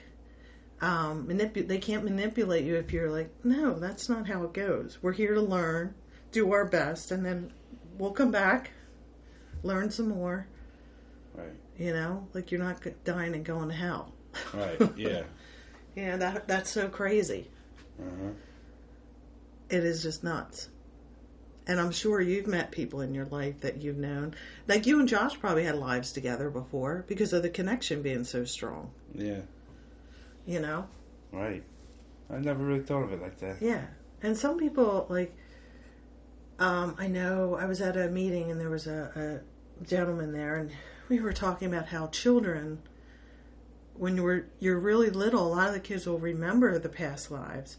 um, 0.80 1.26
manipu- 1.26 1.68
they 1.68 1.80
can't 1.80 2.02
manipulate 2.02 2.64
you 2.64 2.76
if 2.76 2.94
you're 2.94 3.10
like, 3.10 3.28
no, 3.44 3.78
that's 3.78 4.08
not 4.08 4.26
how 4.26 4.44
it 4.44 4.54
goes. 4.54 4.96
We're 5.02 5.12
here 5.12 5.34
to 5.34 5.42
learn, 5.42 5.94
do 6.32 6.52
our 6.52 6.64
best, 6.64 7.10
and 7.10 7.24
then 7.24 7.52
we'll 7.98 8.12
come 8.12 8.30
back, 8.30 8.70
learn 9.62 9.90
some 9.90 10.08
more. 10.08 10.46
Right. 11.34 11.52
You 11.78 11.92
know, 11.92 12.26
like 12.34 12.50
you're 12.50 12.60
not 12.60 12.82
dying 13.04 13.34
and 13.34 13.44
going 13.44 13.68
to 13.68 13.74
hell. 13.74 14.12
Right. 14.52 14.80
Yeah. 14.96 15.22
yeah, 15.96 16.16
that 16.16 16.46
that's 16.46 16.70
so 16.70 16.88
crazy. 16.88 17.48
Uh-huh. 18.00 18.30
It 19.68 19.84
is 19.84 20.02
just 20.02 20.24
nuts. 20.24 20.68
And 21.66 21.78
I'm 21.78 21.92
sure 21.92 22.20
you've 22.20 22.46
met 22.46 22.72
people 22.72 23.00
in 23.00 23.14
your 23.14 23.26
life 23.26 23.60
that 23.60 23.82
you've 23.82 23.98
known. 23.98 24.34
Like 24.66 24.86
you 24.86 24.98
and 24.98 25.08
Josh 25.08 25.38
probably 25.38 25.64
had 25.64 25.76
lives 25.76 26.12
together 26.12 26.50
before 26.50 27.04
because 27.06 27.32
of 27.32 27.42
the 27.42 27.50
connection 27.50 28.02
being 28.02 28.24
so 28.24 28.44
strong. 28.44 28.90
Yeah. 29.14 29.42
You 30.46 30.60
know? 30.60 30.86
Right. 31.30 31.62
I 32.28 32.38
never 32.38 32.64
really 32.64 32.82
thought 32.82 33.02
of 33.02 33.12
it 33.12 33.20
like 33.20 33.38
that. 33.38 33.60
Yeah. 33.60 33.84
And 34.22 34.36
some 34.36 34.58
people 34.58 35.06
like 35.08 35.34
um, 36.60 36.94
I 36.98 37.08
know 37.08 37.54
I 37.54 37.66
was 37.66 37.80
at 37.80 37.96
a 37.96 38.08
meeting 38.08 38.50
and 38.50 38.60
there 38.60 38.70
was 38.70 38.86
a, 38.86 39.40
a 39.82 39.84
gentleman 39.84 40.32
there 40.32 40.56
and 40.56 40.70
we 41.08 41.18
were 41.20 41.32
talking 41.32 41.66
about 41.66 41.86
how 41.86 42.06
children 42.08 42.78
when 43.94 44.16
you 44.16 44.22
were 44.22 44.46
you're 44.60 44.78
really 44.78 45.10
little, 45.10 45.46
a 45.46 45.48
lot 45.48 45.68
of 45.68 45.74
the 45.74 45.80
kids 45.80 46.06
will 46.06 46.18
remember 46.18 46.78
the 46.78 46.88
past 46.88 47.30
lives. 47.30 47.76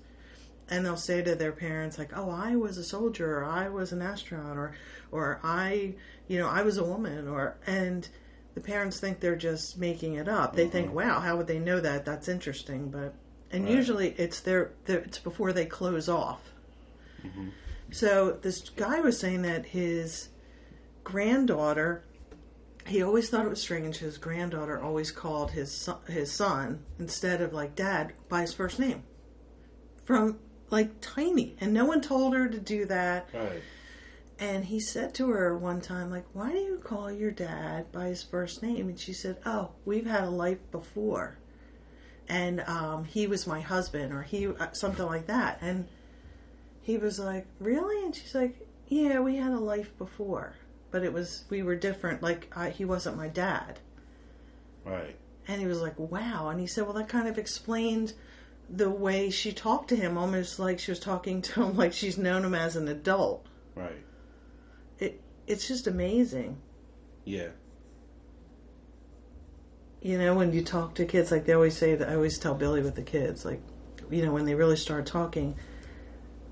And 0.69 0.85
they'll 0.85 0.95
say 0.95 1.21
to 1.21 1.35
their 1.35 1.51
parents 1.51 1.97
like, 1.97 2.11
"Oh, 2.15 2.29
I 2.29 2.55
was 2.55 2.77
a 2.77 2.83
soldier 2.83 3.39
or 3.39 3.43
I 3.43 3.67
was 3.69 3.91
an 3.91 4.01
astronaut 4.01 4.55
or 4.55 4.73
or 5.11 5.39
I, 5.43 5.95
you 6.27 6.37
know, 6.37 6.47
I 6.47 6.61
was 6.61 6.77
a 6.77 6.83
woman 6.83 7.27
or 7.27 7.57
and 7.67 8.07
the 8.53 8.61
parents 8.61 8.99
think 8.99 9.19
they're 9.19 9.35
just 9.35 9.77
making 9.77 10.13
it 10.15 10.27
up. 10.29 10.55
They 10.55 10.67
think, 10.67 10.91
Mhm. 10.91 10.93
"Wow, 10.93 11.19
how 11.19 11.37
would 11.37 11.47
they 11.47 11.59
know 11.59 11.79
that? 11.79 12.05
That's 12.05 12.27
interesting." 12.29 12.89
But 12.89 13.13
and 13.51 13.65
Right. 13.65 13.73
usually 13.73 14.09
it's 14.17 14.39
their, 14.41 14.71
their 14.85 14.99
it's 14.99 15.19
before 15.19 15.51
they 15.53 15.65
close 15.65 16.07
off. 16.07 16.53
hmm 17.21 17.49
So 17.91 18.39
this 18.41 18.69
guy 18.69 19.01
was 19.01 19.19
saying 19.19 19.41
that 19.41 19.65
his 19.65 20.29
granddaughter, 21.03 22.03
he 22.87 23.03
always 23.03 23.29
thought 23.29 23.45
it 23.45 23.49
was 23.49 23.61
strange. 23.61 23.97
His 23.97 24.17
granddaughter 24.17 24.81
always 24.81 25.11
called 25.11 25.51
his 25.51 25.71
son, 25.71 25.97
his 26.07 26.31
son 26.31 26.85
instead 26.97 27.41
of 27.41 27.53
like 27.53 27.75
dad 27.75 28.13
by 28.29 28.41
his 28.41 28.53
first 28.53 28.79
name, 28.79 29.03
from 30.05 30.39
like 30.69 30.89
tiny, 31.01 31.55
and 31.59 31.73
no 31.73 31.85
one 31.85 32.01
told 32.01 32.33
her 32.33 32.47
to 32.47 32.57
do 32.57 32.85
that. 32.85 33.29
Right. 33.33 33.61
And 34.39 34.65
he 34.65 34.79
said 34.79 35.13
to 35.15 35.29
her 35.29 35.55
one 35.55 35.81
time, 35.81 36.09
like, 36.09 36.25
"Why 36.33 36.51
do 36.51 36.57
you 36.57 36.79
call 36.83 37.11
your 37.11 37.29
dad 37.29 37.91
by 37.91 38.07
his 38.07 38.23
first 38.23 38.63
name?" 38.63 38.87
And 38.87 38.99
she 38.99 39.13
said, 39.13 39.37
"Oh, 39.45 39.71
we've 39.85 40.07
had 40.07 40.23
a 40.23 40.29
life 40.29 40.59
before, 40.71 41.37
and 42.27 42.61
um, 42.61 43.03
he 43.03 43.27
was 43.27 43.45
my 43.45 43.59
husband, 43.59 44.13
or 44.13 44.23
he 44.23 44.47
uh, 44.47 44.71
something 44.71 45.05
like 45.05 45.27
that." 45.27 45.59
And 45.61 45.87
he 46.81 46.97
was 46.97 47.19
like, 47.19 47.45
"Really?" 47.59 48.05
And 48.05 48.15
she's 48.15 48.35
like, 48.35 48.67
"Yeah, 48.87 49.19
we 49.19 49.37
had 49.37 49.51
a 49.51 49.59
life 49.59 49.97
before, 49.97 50.53
but 50.91 51.03
it 51.03 51.13
was 51.13 51.45
we 51.49 51.63
were 51.63 51.75
different. 51.75 52.21
Like, 52.21 52.51
I, 52.55 52.69
he 52.69 52.85
wasn't 52.85 53.17
my 53.17 53.27
dad." 53.27 53.79
Right. 54.83 55.15
And 55.47 55.61
he 55.61 55.67
was 55.67 55.81
like, 55.81 55.97
"Wow!" 55.97 56.49
And 56.49 56.59
he 56.59 56.67
said, 56.67 56.85
"Well, 56.85 56.93
that 56.93 57.09
kind 57.09 57.27
of 57.27 57.37
explained." 57.37 58.13
The 58.73 58.89
way 58.89 59.29
she 59.31 59.51
talked 59.51 59.89
to 59.89 59.97
him, 59.97 60.17
almost 60.17 60.57
like 60.57 60.79
she 60.79 60.91
was 60.91 60.99
talking 60.99 61.41
to 61.41 61.63
him 61.63 61.75
like 61.83 61.91
she's 61.91 62.17
known 62.17 62.45
him 62.45 62.55
as 62.55 62.77
an 62.77 62.87
adult 62.87 63.45
Right. 63.75 64.03
It, 64.99 65.21
it's 65.47 65.67
just 65.67 65.87
amazing. 65.87 66.57
Yeah. 67.25 67.49
You 70.01 70.17
know, 70.17 70.35
when 70.35 70.51
you 70.51 70.63
talk 70.63 70.95
to 70.95 71.05
kids, 71.05 71.31
like 71.31 71.45
they 71.45 71.53
always 71.53 71.77
say 71.77 71.95
that 71.95 72.09
I 72.09 72.15
always 72.15 72.39
tell 72.39 72.55
Billy 72.55 72.81
with 72.81 72.95
the 72.95 73.03
kids, 73.03 73.45
like, 73.45 73.61
you 74.09 74.25
know, 74.25 74.33
when 74.33 74.45
they 74.45 74.55
really 74.55 74.75
start 74.75 75.05
talking, 75.05 75.55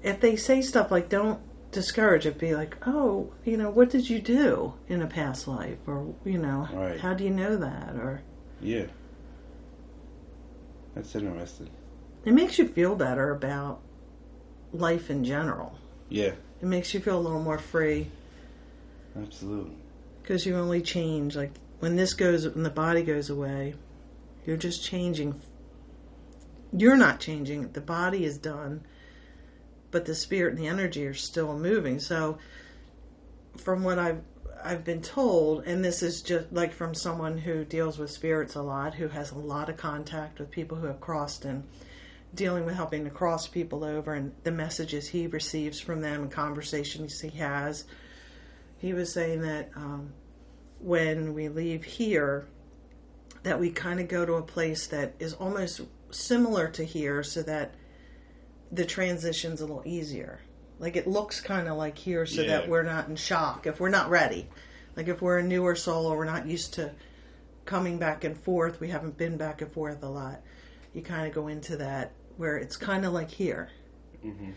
if 0.04 0.20
they 0.20 0.36
say 0.36 0.62
stuff 0.62 0.92
like 0.92 1.10
don't 1.10 1.40
discourage 1.72 2.26
it 2.26 2.40
be 2.40 2.56
like 2.56 2.76
oh 2.88 3.32
you 3.46 3.56
know 3.58 3.70
what 3.70 3.90
did 3.92 4.10
you 4.10 4.20
do 4.20 4.74
in 4.88 5.02
a 5.02 5.08
past 5.08 5.48
life 5.48 5.78
or 5.86 6.14
you 6.26 6.38
know 6.38 6.68
Right. 6.74 7.00
how 7.00 7.14
do 7.14 7.24
you 7.24 7.30
know 7.30 7.56
that 7.58 7.96
or 7.96 8.22
Yeah. 8.62 8.86
That's 10.96 11.16
interesting. 11.16 11.70
it 12.26 12.34
makes 12.34 12.58
you 12.58 12.68
feel 12.68 12.96
better 12.96 13.32
about 13.32 13.80
life 14.74 15.10
in 15.10 15.24
general 15.24 15.78
Yeah, 16.10 16.34
it 16.62 16.66
makes 16.66 16.94
you 16.94 17.00
feel 17.00 17.18
a 17.18 17.22
little 17.22 17.42
more 17.42 17.58
free 17.60 18.08
absolutely. 19.16 19.76
because 20.22 20.46
you 20.46 20.56
only 20.56 20.82
change 20.82 21.36
like 21.36 21.52
when 21.80 21.96
this 21.96 22.14
goes 22.14 22.48
when 22.48 22.64
the 22.64 22.70
body 22.70 23.04
goes 23.04 23.30
away 23.30 23.76
you're 24.46 24.58
just 24.58 24.84
changing 24.84 25.40
you're 26.72 26.98
not 26.98 27.20
changing 27.20 27.72
the 27.72 27.82
body 27.82 28.26
is 28.26 28.38
done 28.38 28.82
but 29.92 30.06
the 30.06 30.16
spirit 30.16 30.54
and 30.54 30.60
the 30.60 30.68
energy 30.68 31.06
are 31.06 31.14
still 31.14 31.58
moving. 31.58 32.00
So 32.00 32.38
from 33.60 33.84
what 33.84 34.00
i've 34.00 34.22
i've 34.64 34.84
been 34.84 35.02
told 35.02 35.64
and 35.66 35.84
this 35.84 36.02
is 36.02 36.22
just 36.22 36.52
like 36.52 36.74
from 36.74 36.94
someone 36.94 37.38
who 37.38 37.64
deals 37.66 37.98
with 37.98 38.10
spirits 38.10 38.56
a 38.56 38.62
lot 38.62 38.94
who 38.94 39.08
has 39.08 39.32
a 39.32 39.38
lot 39.38 39.70
of 39.70 39.78
contact 39.78 40.40
with 40.40 40.50
people 40.50 40.78
who 40.78 40.88
have 40.88 41.00
crossed 41.00 41.46
and 41.46 41.64
dealing 42.36 42.66
with 42.66 42.76
helping 42.76 43.04
to 43.04 43.10
cross 43.10 43.48
people 43.48 43.84
over 43.84 44.14
and 44.14 44.32
the 44.44 44.52
messages 44.52 45.08
he 45.08 45.28
receives 45.28 45.80
from 45.80 46.02
them 46.02 46.24
and 46.24 46.32
conversations 46.32 47.20
he 47.20 47.30
has 47.30 47.86
he 48.78 48.94
was 48.94 49.12
saying 49.12 49.42
that 49.42 49.70
um, 49.76 50.14
when 50.80 51.34
we 51.34 51.50
leave 51.50 51.84
here 51.84 52.48
that 53.44 53.60
we 53.60 53.72
kind 53.72 54.00
of 54.00 54.08
go 54.08 54.26
to 54.26 54.34
a 54.34 54.42
place 54.42 54.88
that 54.88 55.14
is 55.20 55.34
almost 55.34 55.82
similar 56.12 56.68
to 56.68 56.84
here 56.84 57.24
so 57.24 57.42
that 57.42 57.74
the 58.72 58.86
transition's 58.86 59.62
a 59.62 59.66
little 59.66 59.84
easier. 59.86 60.40
Like 60.80 60.96
it 60.96 61.08
looks 61.08 61.42
kind 61.42 61.68
of 61.68 61.78
like 61.78 61.98
here 61.98 62.26
so 62.26 62.42
Yeah. 62.42 62.48
that 62.60 62.70
we're 62.70 62.84
not 62.84 63.08
in 63.10 63.16
shock. 63.16 63.68
If 63.68 63.80
we're 63.80 63.90
not 63.90 64.10
ready. 64.10 64.48
Like 64.96 65.08
if 65.08 65.22
we're 65.22 65.40
a 65.40 65.44
newer 65.44 65.76
soul 65.76 66.06
or 66.06 66.18
we're 66.18 66.26
not 66.26 66.48
used 66.48 66.74
to 66.76 66.92
coming 67.66 67.98
back 68.00 68.24
and 68.24 68.38
forth. 68.38 68.80
We 68.80 68.90
haven't 68.90 69.18
been 69.18 69.38
back 69.38 69.62
and 69.62 69.72
forth 69.72 70.04
a 70.04 70.10
lot. 70.10 70.42
You 70.94 71.02
kind 71.02 71.28
of 71.28 71.34
go 71.34 71.48
into 71.48 71.78
that 71.78 72.12
where 72.38 72.58
it's 72.58 72.78
kind 72.78 73.06
of 73.06 73.14
like 73.14 73.30
here. 73.32 73.70
Hmm 74.22 74.52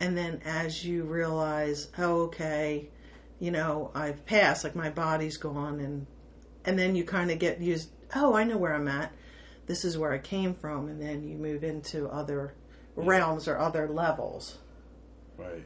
and 0.00 0.16
then 0.18 0.40
as 0.44 0.84
you 0.84 1.04
realize 1.04 1.88
oh 1.98 2.22
okay 2.22 2.88
you 3.38 3.52
know 3.52 3.92
i've 3.94 4.26
passed 4.26 4.64
like 4.64 4.74
my 4.74 4.90
body's 4.90 5.36
gone 5.36 5.78
and 5.78 6.04
and 6.64 6.76
then 6.76 6.96
you 6.96 7.04
kind 7.04 7.30
of 7.30 7.38
get 7.38 7.60
used 7.60 7.90
oh 8.16 8.34
i 8.34 8.42
know 8.42 8.56
where 8.56 8.74
i'm 8.74 8.88
at. 8.88 9.12
This 9.66 9.84
is 9.84 9.96
where 9.96 10.12
i 10.12 10.18
came 10.18 10.52
from. 10.54 10.88
And 10.88 11.00
then 11.00 11.22
you 11.26 11.36
move 11.36 11.62
into 11.64 12.08
other 12.08 12.54
realms 12.96 13.48
or 13.48 13.58
other 13.58 13.88
levels 13.88 14.58
Right. 15.36 15.64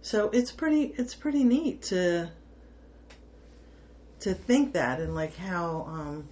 so 0.00 0.30
it's 0.30 0.52
pretty 0.52 0.94
it's 0.96 1.14
pretty 1.14 1.44
neat 1.44 1.82
to 1.82 2.30
to 4.20 4.34
think 4.34 4.72
that 4.74 5.00
and 5.00 5.14
like 5.14 5.36
how 5.36 5.84
um 5.88 6.24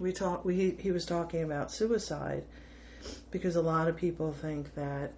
we 0.00 0.12
talk 0.12 0.44
we 0.44 0.76
he 0.78 0.90
was 0.90 1.04
talking 1.04 1.42
about 1.42 1.70
suicide 1.70 2.44
because 3.30 3.56
a 3.56 3.60
lot 3.62 3.88
of 3.88 3.96
people 3.96 4.32
think 4.32 4.74
that 4.74 5.12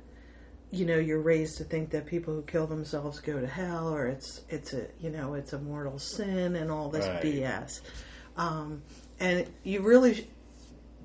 you 0.73 0.85
know 0.85 0.99
you're 0.99 1.21
raised 1.21 1.59
to 1.59 1.65
think 1.65 1.91
that 1.91 2.07
people 2.07 2.35
who 2.35 2.43
kill 2.43 2.67
themselves 2.67 3.21
go 3.21 3.41
to 3.41 3.47
hell 3.47 3.95
or 3.95 4.07
it's 4.07 4.41
it's 4.49 4.73
a 4.73 4.87
you 5.01 5.11
know 5.11 5.35
it's 5.35 5.53
a 5.53 5.59
mortal 5.59 5.99
sin 5.99 6.57
and 6.57 6.71
all 6.71 6.89
this 6.89 7.07
Right. 7.07 7.23
BS 7.23 7.81
um 8.37 8.83
and 9.21 9.47
you 9.63 9.83
really 9.83 10.27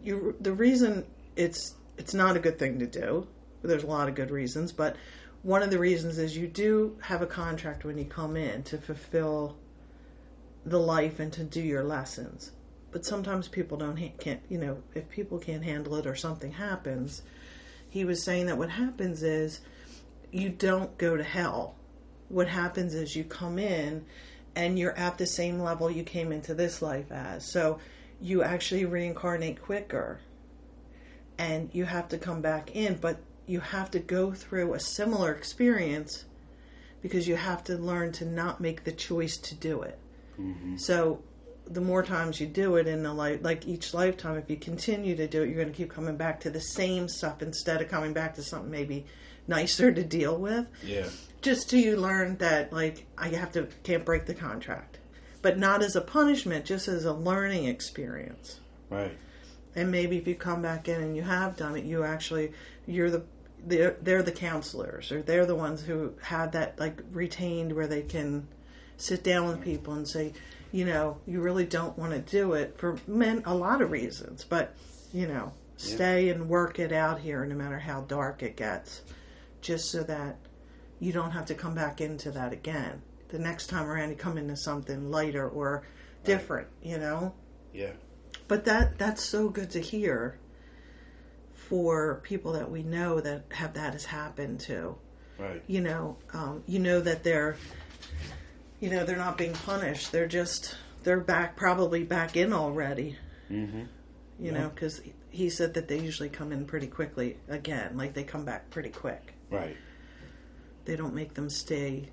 you 0.04 0.36
the 0.40 0.54
reason 0.54 1.06
it's 1.36 1.76
it's 1.98 2.14
not 2.14 2.36
a 2.36 2.40
good 2.40 2.60
thing 2.60 2.80
to 2.80 2.88
do. 2.88 3.28
There's 3.62 3.84
a 3.84 3.88
lot 3.88 4.10
of 4.10 4.16
good 4.16 4.32
reasons 4.32 4.72
but 4.72 4.96
one 5.42 5.62
of 5.62 5.70
the 5.70 5.80
reasons 5.80 6.18
is 6.18 6.36
you 6.36 6.48
do 6.48 6.98
have 7.02 7.22
a 7.22 7.28
contract 7.28 7.86
when 7.86 7.98
you 7.98 8.06
come 8.06 8.36
in 8.36 8.64
to 8.64 8.78
fulfill 8.78 9.58
the 10.66 10.80
life 10.80 11.20
and 11.20 11.32
to 11.34 11.44
do 11.44 11.62
your 11.62 11.84
lessons. 11.84 12.52
But 12.92 13.06
sometimes 13.06 13.48
people 13.48 13.78
don't 13.78 13.98
ha- 13.98 14.14
can't 14.20 14.42
you 14.50 14.58
know 14.58 14.82
if 14.94 15.10
people 15.10 15.40
can't 15.40 15.64
handle 15.64 15.96
it 15.96 16.08
or 16.08 16.16
something 16.16 16.52
happens 16.52 17.22
he 17.96 18.04
was 18.04 18.22
saying 18.22 18.48
that 18.48 18.58
what 18.58 18.70
happens 18.70 19.24
is 19.24 19.62
you 20.30 20.50
don't 20.50 20.98
go 20.98 21.16
to 21.16 21.24
hell. 21.24 21.76
What 22.28 22.50
happens 22.50 22.94
is 22.94 23.16
you 23.16 23.24
come 23.24 23.58
in 23.58 24.06
and 24.54 24.78
you're 24.78 24.98
at 24.98 25.18
the 25.18 25.26
same 25.26 25.62
level 25.62 25.90
you 25.90 26.04
came 26.04 26.34
into 26.34 26.54
this 26.54 26.82
life 26.82 27.10
as. 27.10 27.50
So 27.50 27.80
you 28.20 28.44
actually 28.44 28.84
reincarnate 28.84 29.62
quicker 29.62 30.20
and 31.38 31.70
you 31.74 31.86
have 31.86 32.08
to 32.08 32.18
come 32.18 32.42
back 32.42 32.76
in 32.76 32.96
but 32.96 33.18
you 33.48 33.60
have 33.60 33.92
to 33.92 34.00
go 34.00 34.32
through 34.32 34.74
a 34.74 34.80
similar 34.80 35.34
experience 35.34 36.26
because 37.02 37.28
you 37.28 37.36
have 37.36 37.64
to 37.64 37.78
learn 37.78 38.12
to 38.12 38.26
not 38.26 38.60
make 38.60 38.84
the 38.84 38.92
choice 38.92 39.38
to 39.38 39.56
do 39.56 39.82
it 39.82 40.00
hmm 40.36 40.76
so 40.78 41.22
the 41.68 41.82
more 41.82 42.04
times 42.04 42.40
you 42.40 42.48
do 42.48 42.76
it 42.76 42.88
in 42.88 43.04
the 43.04 43.14
life, 43.14 43.40
like 43.42 43.68
each 43.68 43.94
lifetime, 43.94 44.38
if 44.38 44.50
you 44.50 44.58
continue 44.58 45.16
to 45.16 45.28
do 45.28 45.42
it, 45.42 45.48
you're 45.48 45.56
going 45.56 45.72
to 45.72 45.74
keep 45.74 45.90
coming 45.90 46.16
back 46.16 46.40
to 46.42 46.50
the 46.50 46.60
same 46.60 47.08
stuff 47.08 47.42
instead 47.42 47.82
of 47.82 47.90
coming 47.90 48.14
back 48.14 48.36
to 48.36 48.44
something 48.44 48.70
maybe 48.70 49.06
nicer 49.48 49.92
to 49.92 50.04
deal 50.04 50.38
with. 50.38 50.68
Yeah. 50.84 51.08
Just 51.42 51.70
till 51.70 51.80
you 51.80 51.98
learn 51.98 52.38
that, 52.38 52.72
like, 52.72 53.06
I 53.18 53.30
have 53.30 53.52
to 53.54 53.68
can't 53.84 54.06
break 54.06 54.26
the 54.26 54.34
contract, 54.34 55.00
but 55.42 55.58
not 55.58 55.84
as 55.84 55.96
a 55.96 56.02
punishment, 56.02 56.66
just 56.66 56.88
as 56.88 57.06
a 57.06 57.14
learning 57.14 57.66
experience. 57.66 58.60
Right. 58.90 59.16
And 59.76 59.92
maybe 59.92 60.18
if 60.18 60.28
you 60.28 60.36
come 60.36 60.62
back 60.62 60.88
in 60.88 61.02
and 61.02 61.16
you 61.16 61.24
have 61.24 61.58
done 61.58 61.76
it, 61.76 61.86
you 61.86 62.04
actually 62.04 62.54
you're 62.88 63.12
the 63.12 63.24
they're, 63.68 63.98
they're 64.02 64.24
the 64.24 64.32
counselors 64.32 65.12
or 65.12 65.22
they're 65.22 65.46
the 65.46 65.56
ones 65.56 65.82
who 65.82 66.14
have 66.22 66.52
that 66.52 66.80
like 66.80 67.02
retained 67.12 67.74
where 67.74 67.88
they 67.88 68.04
can 68.04 68.48
sit 68.98 69.24
down 69.24 69.48
with 69.48 69.62
people 69.62 69.94
and 69.94 70.08
say, 70.08 70.34
you 70.72 70.86
know, 70.86 71.18
you 71.26 71.42
really 71.42 71.66
don't 71.66 71.98
want 71.98 72.12
to 72.12 72.20
do 72.20 72.54
it 72.54 72.78
for 72.78 72.98
men 73.08 73.42
a 73.46 73.56
lot 73.56 73.82
of 73.82 73.92
reasons, 73.92 74.46
but 74.46 74.76
you 75.14 75.28
know, 75.28 75.52
stay 75.78 76.30
and 76.30 76.48
work 76.50 76.80
it 76.80 76.92
out 76.92 77.20
here 77.20 77.46
no 77.46 77.56
matter 77.56 77.80
how 77.80 78.02
dark 78.02 78.44
it 78.44 78.56
gets, 78.56 79.02
just 79.62 79.90
so 79.90 80.04
that 80.04 80.38
you 81.00 81.12
don't 81.12 81.32
have 81.32 81.46
to 81.46 81.56
come 81.56 81.74
back 81.74 82.02
into 82.02 82.32
that 82.32 82.54
again. 82.54 83.02
The 83.30 83.40
next 83.40 83.68
time 83.68 83.88
around, 83.88 84.10
you 84.10 84.16
come 84.16 84.38
into 84.38 84.56
something 84.56 85.10
lighter 85.12 85.48
or 85.50 85.84
different, 86.24 86.68
you 86.82 86.98
know 86.98 87.34
Yeah. 87.74 87.92
But 88.48 88.66
that 88.66 88.98
that's 88.98 89.24
so 89.24 89.50
good 89.50 89.72
to 89.72 89.80
hear 89.80 90.38
for 91.54 92.22
people 92.24 92.54
that 92.54 92.70
we 92.70 92.84
know 92.84 93.20
that 93.20 93.44
have 93.52 93.74
that 93.74 93.94
has 93.94 94.06
happened 94.06 94.60
to 94.62 94.96
Right. 95.38 95.62
you 95.68 95.82
know 95.82 96.18
um, 96.34 96.64
you 96.66 96.80
know 96.80 97.02
that 97.02 97.24
they're 97.24 97.58
you 98.80 98.90
know 98.90 99.04
they're 99.04 99.18
not 99.18 99.38
being 99.38 99.52
punished 99.54 100.12
they're 100.12 100.28
just 100.28 100.78
they're 101.04 101.20
back 101.20 101.56
probably 101.58 102.04
back 102.04 102.38
in 102.38 102.54
already 102.54 103.18
Mm-hmm. 103.52 103.84
you 104.40 104.52
know 104.52 104.70
because 104.70 105.02
he 105.30 105.50
said 105.52 105.76
that 105.76 105.88
they 105.88 106.00
usually 106.00 106.30
come 106.30 106.52
in 106.52 106.66
pretty 106.66 106.88
quickly 106.88 107.38
again 107.48 107.96
like 107.98 108.14
they 108.16 108.24
come 108.24 108.44
back 108.46 108.70
pretty 108.72 108.90
quick 108.90 109.34
Right. 109.52 109.76
they 110.86 110.96
don't 110.96 111.14
make 111.14 111.34
them 111.36 111.50
stay 111.50 112.10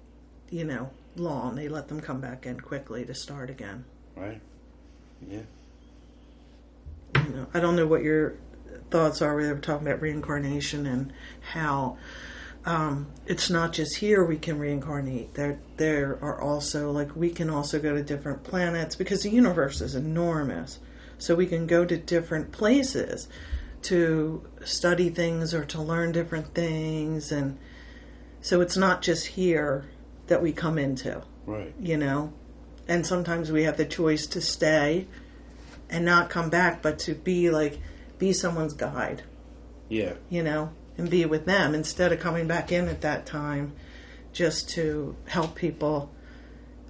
you 0.50 0.64
know 0.64 0.90
long 1.16 1.54
they 1.54 1.68
let 1.68 1.88
them 1.88 2.00
come 2.00 2.20
back 2.20 2.44
in 2.44 2.58
quickly 2.60 3.04
to 3.06 3.14
start 3.14 3.50
again 3.50 3.84
Right. 4.16 4.40
Yeah. 5.26 5.40
You 7.32 7.38
know, 7.38 7.46
I 7.54 7.60
don't 7.60 7.76
know 7.76 7.86
what 7.86 8.02
your 8.02 8.34
thoughts 8.90 9.22
are. 9.22 9.34
We 9.34 9.46
were 9.46 9.58
talking 9.58 9.86
about 9.86 10.02
reincarnation 10.02 10.86
and 10.86 11.12
how 11.40 11.96
um, 12.66 13.10
it's 13.26 13.48
not 13.48 13.72
just 13.72 13.96
here 13.96 14.22
we 14.22 14.36
can 14.36 14.58
reincarnate. 14.58 15.34
There, 15.34 15.58
there 15.78 16.18
are 16.20 16.40
also 16.40 16.90
like 16.90 17.16
we 17.16 17.30
can 17.30 17.48
also 17.48 17.80
go 17.80 17.94
to 17.94 18.02
different 18.02 18.44
planets 18.44 18.96
because 18.96 19.22
the 19.22 19.30
universe 19.30 19.80
is 19.80 19.94
enormous. 19.94 20.78
So 21.16 21.34
we 21.34 21.46
can 21.46 21.66
go 21.66 21.84
to 21.86 21.96
different 21.96 22.52
places 22.52 23.28
to 23.82 24.46
study 24.64 25.08
things 25.08 25.54
or 25.54 25.64
to 25.64 25.80
learn 25.80 26.12
different 26.12 26.54
things, 26.54 27.32
and 27.32 27.58
so 28.40 28.60
it's 28.60 28.76
not 28.76 29.02
just 29.02 29.26
here 29.26 29.86
that 30.26 30.42
we 30.42 30.52
come 30.52 30.78
into 30.78 31.22
Right. 31.46 31.74
you 31.80 31.96
know 31.96 32.32
and 32.86 33.06
sometimes 33.06 33.50
we 33.50 33.64
have 33.64 33.76
the 33.76 33.84
choice 33.84 34.26
to 34.28 34.40
stay 34.40 35.06
and 35.92 36.04
not 36.04 36.30
come 36.30 36.50
back 36.50 36.82
but 36.82 36.98
to 36.98 37.14
be 37.14 37.50
like 37.50 37.78
be 38.18 38.32
someone's 38.32 38.72
guide 38.74 39.22
Yeah. 39.88 40.14
you 40.28 40.42
know 40.42 40.70
and 40.98 41.08
be 41.08 41.24
with 41.26 41.44
them 41.46 41.74
instead 41.74 42.12
of 42.12 42.18
coming 42.20 42.48
back 42.48 42.72
in 42.72 42.88
at 42.88 43.02
that 43.02 43.26
time 43.26 43.74
just 44.32 44.70
to 44.70 45.14
help 45.26 45.54
people 45.54 46.10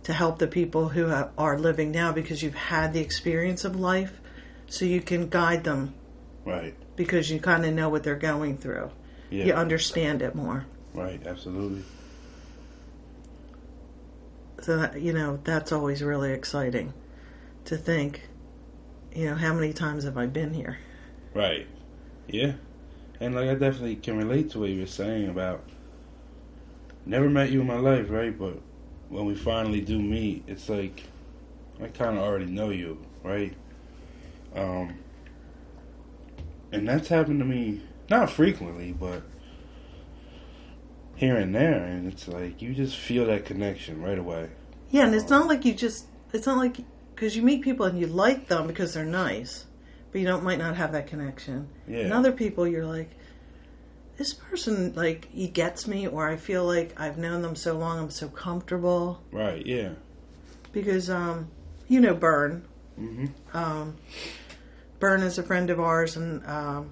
to 0.04 0.12
help 0.12 0.38
the 0.38 0.46
people 0.46 0.88
who 0.88 1.12
are 1.38 1.58
living 1.58 1.90
now 1.92 2.12
because 2.12 2.42
you've 2.42 2.54
had 2.54 2.92
the 2.92 3.00
experience 3.00 3.64
of 3.64 3.76
life 3.78 4.20
so 4.68 4.84
you 4.84 5.00
can 5.02 5.28
guide 5.28 5.64
them 5.64 5.94
Right. 6.44 6.74
because 6.96 7.30
you 7.30 7.38
kind 7.40 7.64
of 7.64 7.72
know 7.74 7.88
what 7.88 8.02
they're 8.04 8.16
going 8.16 8.56
through 8.58 8.90
Yeah. 9.30 9.44
you 9.46 9.52
understand 9.52 10.22
it 10.22 10.34
more 10.34 10.64
Right. 10.94 11.24
Absolutely. 11.26 11.82
so 14.60 14.76
that, 14.78 15.00
you 15.00 15.12
know 15.12 15.38
that's 15.44 15.72
always 15.72 16.02
really 16.02 16.32
exciting 16.32 16.92
to 17.64 17.76
think 17.76 18.22
you 19.14 19.27
know 19.27 19.35
how 19.35 19.53
many 19.53 19.72
times 19.72 20.05
have 20.05 20.16
i 20.16 20.27
been 20.27 20.53
here 20.55 20.79
Right. 21.35 21.66
Yeah. 22.29 22.53
And 23.20 23.35
like 23.35 23.48
I 23.48 23.55
definitely 23.55 23.96
can 23.96 24.18
relate 24.18 24.51
to 24.51 24.61
what 24.61 24.70
you 24.70 24.81
were 24.81 24.87
saying 24.87 25.29
about 25.29 25.64
never 27.07 27.29
met 27.29 27.51
you 27.51 27.61
in 27.61 27.66
my 27.66 27.79
life, 27.79 28.11
right? 28.11 28.37
But 28.37 28.59
when 29.09 29.27
we 29.27 29.35
finally 29.35 29.81
do 29.81 29.98
meet, 29.98 30.44
it's 30.46 30.68
like 30.68 31.05
I 31.81 31.88
kind 31.88 32.16
of 32.16 32.22
already 32.22 32.46
know 32.46 32.70
you, 32.70 32.98
right? 33.22 33.55
Um, 34.55 34.98
and 36.70 36.88
that's 36.88 37.09
happened 37.09 37.40
to 37.40 37.44
me 37.44 37.83
not 38.11 38.31
frequently, 38.31 38.92
but 38.92 39.22
here 41.16 41.37
and 41.37 41.55
there, 41.55 41.85
and 41.85 42.12
it's 42.12 42.29
like 42.29 42.61
you 42.61 42.75
just 42.75 42.96
feel 42.96 43.27
that 43.27 43.44
connection 43.44 44.03
right 44.03 44.18
away. 44.18 44.51
Yeah, 44.90 45.07
and 45.07 45.14
it's 45.14 45.31
not 45.31 45.46
like 45.48 45.64
you 45.64 45.75
just. 45.75 46.07
It's 46.33 46.46
not 46.46 46.59
like 46.59 46.79
because 47.14 47.37
you 47.37 47.42
meet 47.42 47.62
people 47.62 47.87
and 47.87 47.98
you 47.98 48.07
like 48.07 48.48
them 48.48 48.66
because 48.66 48.94
they're 48.94 49.05
nice, 49.05 49.66
but 50.11 50.20
you 50.20 50.27
don't 50.27 50.44
might 50.44 50.59
not 50.59 50.77
have 50.77 50.92
that 50.92 51.07
connection. 51.07 51.68
Yeah, 51.87 52.01
And 52.01 52.12
other 52.12 52.33
people, 52.33 52.66
you're 52.66 52.87
like, 52.87 53.11
this 54.16 54.35
person 54.35 54.92
like 54.94 55.29
he 55.33 55.48
gets 55.48 55.87
me, 55.87 56.07
or 56.07 56.29
I 56.29 56.37
feel 56.37 56.64
like 56.64 56.98
I've 57.01 57.18
known 57.18 57.42
them 57.42 57.57
so 57.57 57.77
long, 57.79 57.98
I'm 57.98 58.11
so 58.11 58.29
comfortable 58.29 59.22
right, 59.33 59.64
yeah, 59.66 59.90
because 60.72 61.11
um, 61.11 61.48
you 61.88 62.01
know, 62.01 62.14
Byrne. 62.14 62.64
hmm 62.96 63.27
Um, 63.53 63.96
Byrne 65.01 65.22
is 65.22 65.38
a 65.38 65.42
friend 65.42 65.70
of 65.70 65.81
ours, 65.81 66.16
and 66.16 66.46
um, 66.46 66.90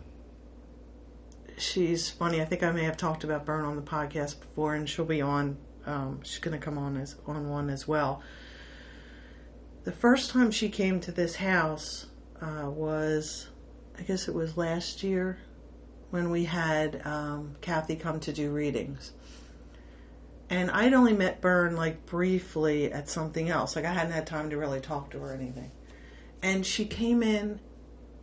she's 1.56 2.10
funny. 2.10 2.40
I 2.40 2.44
think 2.44 2.62
I 2.62 2.72
may 2.72 2.84
have 2.84 2.96
talked 2.96 3.22
about 3.24 3.44
Byrne 3.44 3.64
on 3.64 3.76
the 3.76 3.82
podcast 3.82 4.40
before, 4.40 4.74
and 4.74 4.88
she'll 4.88 5.04
be 5.04 5.20
on. 5.20 5.56
Um, 5.86 6.20
she's 6.22 6.38
going 6.38 6.58
to 6.58 6.64
come 6.64 6.76
on 6.76 6.96
as 6.96 7.16
on 7.26 7.48
one 7.48 7.70
as 7.70 7.86
well. 7.86 8.22
The 9.84 9.92
first 9.92 10.30
time 10.30 10.50
she 10.50 10.68
came 10.68 11.00
to 11.00 11.12
this 11.12 11.36
house 11.36 12.06
uh, 12.40 12.68
was, 12.68 13.48
I 13.98 14.02
guess 14.02 14.28
it 14.28 14.34
was 14.34 14.56
last 14.56 15.02
year, 15.02 15.38
when 16.10 16.30
we 16.30 16.44
had 16.44 17.00
um, 17.06 17.56
Kathy 17.60 17.96
come 17.96 18.20
to 18.20 18.32
do 18.32 18.50
readings. 18.50 19.12
And 20.50 20.70
I'd 20.70 20.92
only 20.92 21.12
met 21.12 21.40
Byrne 21.40 21.76
like 21.76 22.04
briefly 22.06 22.92
at 22.92 23.08
something 23.08 23.48
else. 23.48 23.76
Like 23.76 23.84
I 23.84 23.92
hadn't 23.92 24.12
had 24.12 24.26
time 24.26 24.50
to 24.50 24.58
really 24.58 24.80
talk 24.80 25.10
to 25.10 25.20
her 25.20 25.30
or 25.30 25.34
anything. 25.34 25.70
And 26.42 26.66
she 26.66 26.84
came 26.86 27.22
in 27.22 27.60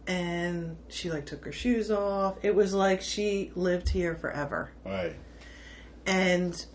and 0.06 0.78
she 0.90 1.10
like 1.10 1.26
took 1.26 1.46
her 1.46 1.52
shoes 1.52 1.90
off. 1.90 2.38
It 2.44 2.54
was 2.54 2.74
like 2.74 3.02
she 3.02 3.52
lived 3.56 3.90
here 3.90 4.16
forever. 4.16 4.72
right, 4.86 5.16
And 6.06 6.66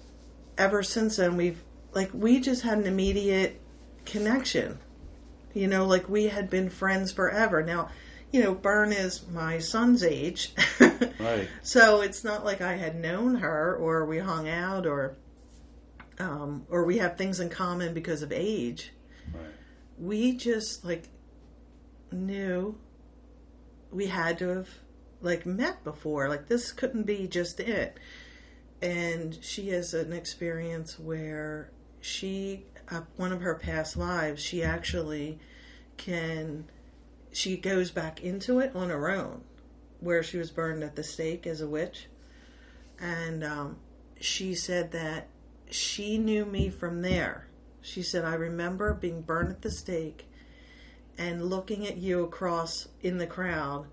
ever 0.57 0.83
since 0.83 1.17
then 1.17 1.37
we've 1.37 1.63
like 1.93 2.11
we 2.15 2.41
just 2.41 2.63
had 2.63 2.79
an 2.79 2.87
immediate 2.87 3.61
connection. 4.05 4.79
You 5.55 5.67
know, 5.67 5.87
like 5.87 6.09
we 6.09 6.25
had 6.25 6.49
been 6.49 6.71
friends 6.71 7.13
forever. 7.13 7.63
Now, 7.63 7.91
you 8.31 8.43
know, 8.43 8.55
Byrne 8.55 8.93
is 8.93 9.27
my 9.29 9.59
son's 9.59 10.03
age. 10.03 10.55
right, 10.81 11.49
So 11.63 12.01
it's 12.01 12.25
not 12.25 12.45
like 12.45 12.61
I 12.63 12.75
had 12.75 12.97
known 12.97 13.37
her 13.37 13.77
or 13.77 14.07
we 14.07 14.19
hung 14.19 14.49
out 14.49 14.87
or 14.87 15.17
um, 16.19 16.67
or 16.71 16.85
we 16.85 16.99
have 16.99 17.17
things 17.17 17.41
in 17.41 17.49
common 17.51 17.95
because 17.95 18.23
of 18.23 18.33
age. 18.33 18.93
right, 19.35 19.45
We 19.99 20.37
just 20.37 20.85
like 20.85 21.09
knew 22.11 22.79
we 23.91 24.07
had 24.07 24.39
to 24.39 24.49
have 24.49 24.69
like 25.21 25.47
met 25.47 25.85
before. 25.85 26.29
Like 26.29 26.49
this 26.49 26.73
couldn't 26.73 27.05
be 27.05 27.27
just 27.27 27.61
it. 27.61 27.99
And 28.81 29.39
she 29.43 29.69
has 29.69 29.95
an 29.95 30.13
experience 30.13 30.99
where 30.99 31.71
she, 32.01 32.67
uh, 32.91 33.03
one 33.17 33.33
of 33.33 33.41
her 33.41 33.55
past 33.55 33.97
lives, 33.97 34.43
she 34.43 34.63
actually 34.63 35.39
can, 35.97 36.65
she 37.33 37.57
goes 37.57 37.91
back 37.91 38.23
into 38.23 38.61
it 38.61 38.75
on 38.75 38.91
her 38.91 39.11
own, 39.11 39.43
where 40.01 40.23
she 40.23 40.39
was 40.39 40.51
burned 40.51 40.83
at 40.83 40.97
the 40.97 41.05
stake 41.05 41.47
as 41.47 41.61
a 41.61 41.69
witch. 41.69 42.07
And 43.01 43.43
um, 43.43 43.77
she 44.21 44.55
said 44.55 44.93
that 44.93 45.29
she 45.71 46.19
knew 46.19 46.45
me 46.45 46.69
from 46.71 47.03
there. 47.03 47.47
She 47.81 48.03
said, 48.03 48.25
I 48.25 48.35
remember 48.35 48.95
being 48.95 49.23
burned 49.23 49.51
at 49.51 49.63
the 49.63 49.71
stake 49.71 50.29
and 51.19 51.45
looking 51.45 51.87
at 51.87 51.97
you 51.97 52.25
across 52.25 52.89
in 53.03 53.19
the 53.19 53.27
crowd 53.27 53.87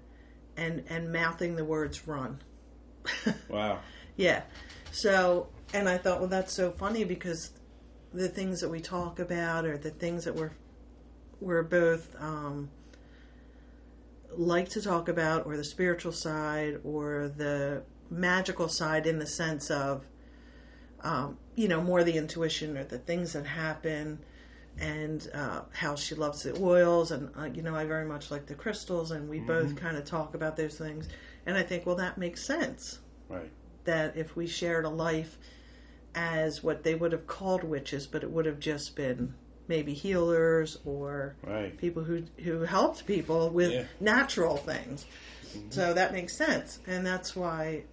and, 0.57 0.83
and 0.89 1.11
mouthing 1.11 1.55
the 1.55 1.65
words 1.65 2.07
run. 2.07 2.39
wow, 3.49 3.79
Yeah. 4.15 4.43
So, 4.91 5.47
and 5.73 5.87
I 5.87 5.97
thought, 5.97 6.19
well, 6.19 6.29
that's 6.29 6.53
so 6.53 6.71
funny 6.71 7.03
because 7.03 7.51
the 8.13 8.27
things 8.27 8.61
that 8.61 8.69
we 8.69 8.79
talk 8.79 9.19
about 9.19 9.65
or 9.65 9.77
the 9.77 9.91
things 9.91 10.25
that 10.25 10.35
we're 10.35 10.51
we're 11.41 11.63
both 11.63 12.15
um, 12.19 12.69
like 14.31 14.69
to 14.69 14.81
talk 14.81 15.07
about, 15.07 15.45
or 15.45 15.57
the 15.57 15.63
spiritual 15.63 16.11
side, 16.11 16.79
or 16.83 17.31
the 17.35 17.83
magical 18.09 18.67
side, 18.67 19.07
in 19.07 19.19
the 19.19 19.25
sense 19.25 19.69
of, 19.71 20.05
um, 21.01 21.37
you 21.55 21.67
know, 21.67 21.81
more 21.81 22.03
the 22.03 22.17
intuition 22.17 22.77
or 22.77 22.83
the 22.83 22.97
things 22.97 23.33
that 23.33 23.45
happen, 23.45 24.19
and 24.79 25.29
uh, 25.33 25.61
how 25.71 25.95
she 25.95 26.15
loves 26.15 26.43
the 26.43 26.55
oils, 26.61 27.11
and 27.11 27.29
uh, 27.37 27.45
you 27.45 27.61
know, 27.61 27.75
I 27.75 27.85
very 27.85 28.05
much 28.05 28.31
like 28.31 28.45
the 28.45 28.55
crystals, 28.55 29.11
and 29.11 29.29
we 29.29 29.39
both 29.39 29.75
kind 29.75 29.97
of 29.97 30.05
talk 30.05 30.35
about 30.35 30.55
those 30.57 30.77
things, 30.77 31.07
and 31.45 31.57
I 31.57 31.63
think, 31.63 31.85
well, 31.85 31.95
that 31.95 32.17
makes 32.17 32.43
sense. 32.43 32.99
Right, 33.27 33.51
that 33.85 34.17
if 34.17 34.35
we 34.35 34.47
shared 34.47 34.85
a 34.85 34.89
life 34.89 35.37
as 36.15 36.63
what 36.63 36.83
they 36.83 36.95
would 36.95 37.11
have 37.11 37.27
called 37.27 37.63
witches, 37.63 38.07
but 38.07 38.23
it 38.23 38.31
would 38.31 38.45
have 38.45 38.59
just 38.59 38.95
been 38.95 39.33
maybe 39.67 39.93
healers 39.93 40.79
or 40.85 41.35
right, 41.43 41.77
people 41.77 42.03
who 42.03 42.23
who 42.43 42.61
helped 42.61 43.05
people 43.05 43.49
with 43.49 43.71
Yeah. 43.71 43.83
natural 43.99 44.57
things. 44.57 45.05
So 45.69 45.93
that 45.93 46.11
makes 46.11 46.35
sense, 46.35 46.79
and 46.87 47.05
that's 47.05 47.35
why 47.35 47.83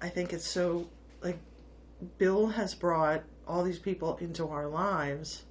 I 0.00 0.08
think 0.08 0.32
it's 0.32 0.46
so 0.46 0.88
like 1.22 1.38
Bill 2.18 2.48
has 2.48 2.74
brought 2.74 3.22
all 3.46 3.62
these 3.64 3.78
people 3.78 4.16
into 4.18 4.48
our 4.48 4.68
lives 4.68 5.44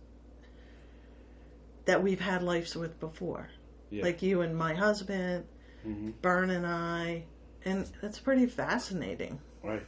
that 1.85 2.01
we've 2.01 2.19
had 2.19 2.43
lives 2.43 2.75
with 2.75 2.99
before, 2.99 3.49
yeah, 3.89 4.03
like 4.03 4.21
you 4.21 4.41
and 4.41 4.55
my 4.55 4.73
husband, 4.73 5.45
hmm 5.83 6.11
Byrne 6.21 6.51
and 6.51 6.65
I, 6.65 7.23
and 7.65 7.85
that's 8.01 8.19
pretty 8.19 8.45
fascinating. 8.45 9.39
Right, 9.63 9.83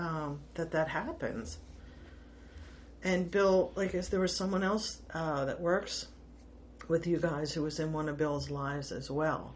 um, 0.00 0.40
that 0.54 0.70
that 0.72 0.88
happens. 0.88 1.58
And 3.02 3.30
Bill, 3.30 3.72
like, 3.76 3.94
is 3.94 4.08
there 4.08 4.20
was 4.20 4.36
someone 4.36 4.62
else 4.62 5.00
uh, 5.14 5.44
that 5.46 5.60
works 5.60 6.06
with 6.88 7.06
you 7.06 7.18
guys 7.18 7.52
who 7.52 7.62
was 7.62 7.78
in 7.80 7.92
one 7.92 8.08
of 8.08 8.16
Bill's 8.18 8.50
lives 8.50 8.92
as 8.92 9.10
well, 9.10 9.54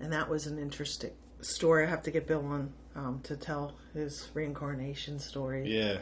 and 0.00 0.12
that 0.12 0.28
was 0.28 0.46
an 0.46 0.58
interesting 0.58 1.12
story. 1.40 1.86
I 1.86 1.90
have 1.90 2.02
to 2.02 2.10
get 2.10 2.26
Bill 2.26 2.44
on 2.44 2.72
um, 2.94 3.20
to 3.24 3.36
tell 3.36 3.74
his 3.92 4.28
reincarnation 4.34 5.18
story 5.18 5.70
yeah, 5.70 5.98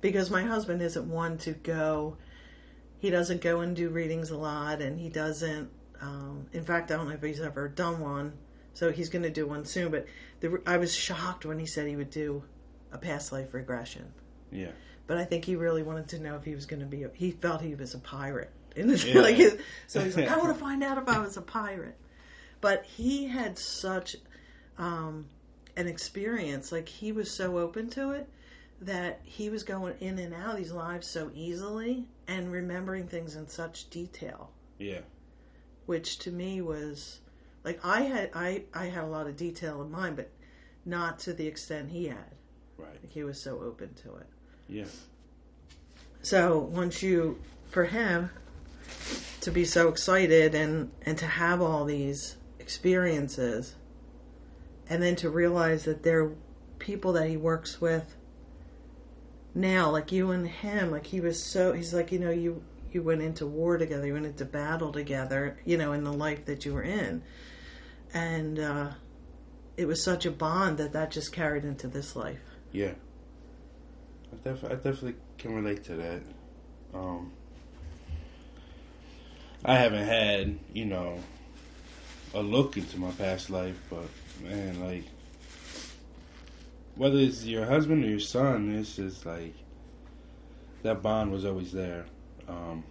because 0.00 0.30
my 0.30 0.42
husband 0.42 0.82
isn't 0.82 1.08
one 1.08 1.38
to 1.38 1.52
go. 1.52 2.16
He 2.98 3.10
doesn't 3.10 3.42
go 3.42 3.60
and 3.60 3.76
do 3.76 3.90
readings 3.90 4.30
a 4.30 4.36
lot, 4.36 4.80
and 4.80 4.98
he 4.98 5.08
doesn't. 5.08 5.70
Um, 6.00 6.46
in 6.52 6.64
fact, 6.64 6.90
I 6.90 6.96
don't 6.96 7.08
know 7.08 7.14
if 7.14 7.22
he's 7.22 7.40
ever 7.40 7.68
done 7.68 8.00
one, 8.00 8.32
so 8.72 8.90
he's 8.92 9.08
going 9.10 9.22
to 9.22 9.30
do 9.30 9.46
one 9.46 9.64
soon. 9.66 9.90
But 9.90 10.06
the, 10.40 10.60
I 10.66 10.78
was 10.78 10.94
shocked 10.94 11.44
when 11.44 11.58
he 11.58 11.66
said 11.66 11.86
he 11.86 11.96
would 11.96 12.10
do 12.10 12.42
a 12.94 12.98
past 12.98 13.32
life 13.32 13.52
regression. 13.52 14.10
yeah, 14.50 14.70
But 15.06 15.18
I 15.18 15.24
think 15.24 15.44
he 15.44 15.56
really 15.56 15.82
wanted 15.82 16.08
to 16.08 16.18
know 16.20 16.36
if 16.36 16.44
he 16.44 16.54
was 16.54 16.64
going 16.66 16.80
to 16.80 16.86
be. 16.86 17.02
A, 17.02 17.10
he 17.12 17.32
felt 17.32 17.60
he 17.60 17.74
was 17.74 17.92
a 17.94 17.98
pirate, 17.98 18.50
Yeah. 18.76 19.20
like 19.20 19.34
his- 19.34 19.58
so 19.86 20.00
he's 20.00 20.16
like, 20.16 20.28
I 20.28 20.36
want 20.38 20.48
to 20.56 20.60
find 20.68 20.82
out 20.82 20.96
if 20.98 21.08
I 21.08 21.18
was 21.18 21.36
a 21.36 21.42
pirate. 21.42 21.96
But 22.60 22.84
he 22.86 23.26
had 23.26 23.58
such 23.58 24.16
um, 24.78 25.26
an 25.76 25.86
experience, 25.88 26.72
like 26.72 26.88
he 26.88 27.12
was 27.12 27.30
so 27.30 27.58
open 27.58 27.90
to 27.90 28.12
it 28.12 28.28
that 28.80 29.20
he 29.24 29.50
was 29.50 29.62
going 29.64 29.94
in 30.00 30.18
and 30.18 30.32
out 30.34 30.52
of 30.52 30.56
these 30.56 30.72
lives 30.72 31.06
so 31.06 31.30
easily 31.34 32.06
and 32.26 32.50
remembering 32.50 33.06
things 33.06 33.36
in 33.36 33.46
such 33.48 33.88
detail, 33.90 34.50
yeah, 34.78 35.00
which 35.86 36.18
to 36.20 36.30
me 36.30 36.60
was 36.62 37.20
like 37.64 37.84
I 37.84 38.02
had 38.02 38.30
I 38.34 38.64
I 38.74 38.86
had 38.86 39.04
a 39.04 39.08
lot 39.08 39.26
of 39.26 39.36
detail 39.36 39.82
in 39.82 39.90
mind, 39.90 40.16
but 40.16 40.30
not 40.84 41.18
to 41.20 41.32
the 41.34 41.46
extent 41.46 41.90
he 41.90 42.06
had. 42.06 42.34
Right, 42.78 42.98
he 43.08 43.24
was 43.24 43.42
so 43.42 43.60
open 43.60 43.94
to 44.02 44.14
it. 44.16 44.26
yeah, 44.68 44.84
So 46.22 46.58
once 46.58 47.02
you, 47.02 47.40
for 47.70 47.84
him, 47.84 48.30
to 49.40 49.50
be 49.50 49.64
so 49.64 49.88
excited 49.88 50.54
and 50.54 50.90
and 51.02 51.18
to 51.18 51.26
have 51.26 51.60
all 51.60 51.84
these 51.84 52.36
experiences, 52.58 53.74
and 54.88 55.02
then 55.02 55.16
to 55.16 55.28
realize 55.30 55.84
that 55.84 56.02
there 56.02 56.24
are 56.24 56.34
people 56.78 57.12
that 57.12 57.28
he 57.28 57.36
works 57.36 57.80
with 57.80 58.14
now, 59.54 59.90
like 59.90 60.10
you 60.10 60.30
and 60.32 60.48
him, 60.48 60.90
like 60.90 61.06
he 61.06 61.20
was 61.20 61.42
so 61.42 61.72
he's 61.72 61.94
like 61.94 62.10
you 62.10 62.18
know 62.18 62.30
you 62.30 62.62
you 62.90 63.02
went 63.02 63.22
into 63.22 63.46
war 63.46 63.76
together, 63.76 64.06
you 64.06 64.12
went 64.12 64.26
into 64.26 64.44
battle 64.44 64.92
together, 64.92 65.58
you 65.64 65.76
know, 65.76 65.92
in 65.92 66.04
the 66.04 66.12
life 66.12 66.44
that 66.46 66.64
you 66.64 66.72
were 66.72 66.82
in, 66.82 67.22
and 68.12 68.58
uh, 68.58 68.90
it 69.76 69.86
was 69.86 70.02
such 70.02 70.26
a 70.26 70.30
bond 70.30 70.78
that 70.78 70.92
that 70.92 71.10
just 71.10 71.32
carried 71.32 71.64
into 71.64 71.88
this 71.88 72.16
life. 72.16 72.40
Yeah. 72.74 72.92
I, 74.32 74.48
def- 74.48 74.64
I 74.64 74.74
definitely 74.74 75.14
can 75.38 75.54
relate 75.54 75.84
to 75.84 75.94
that. 75.94 76.22
Um, 76.92 77.32
I 79.64 79.76
haven't 79.76 80.04
had, 80.04 80.58
you 80.72 80.84
know, 80.84 81.20
a 82.34 82.42
look 82.42 82.76
into 82.76 82.98
my 82.98 83.12
past 83.12 83.48
life, 83.48 83.80
but 83.88 84.08
man, 84.42 84.84
like 84.86 85.04
whether 86.96 87.18
it's 87.18 87.44
your 87.44 87.64
husband 87.64 88.04
or 88.04 88.08
your 88.08 88.18
son, 88.20 88.74
it's 88.74 88.96
just 88.96 89.24
like 89.24 89.54
that 90.82 91.00
bond 91.00 91.30
was 91.30 91.44
always 91.44 91.72
there, 91.72 92.06
um, 92.48 92.82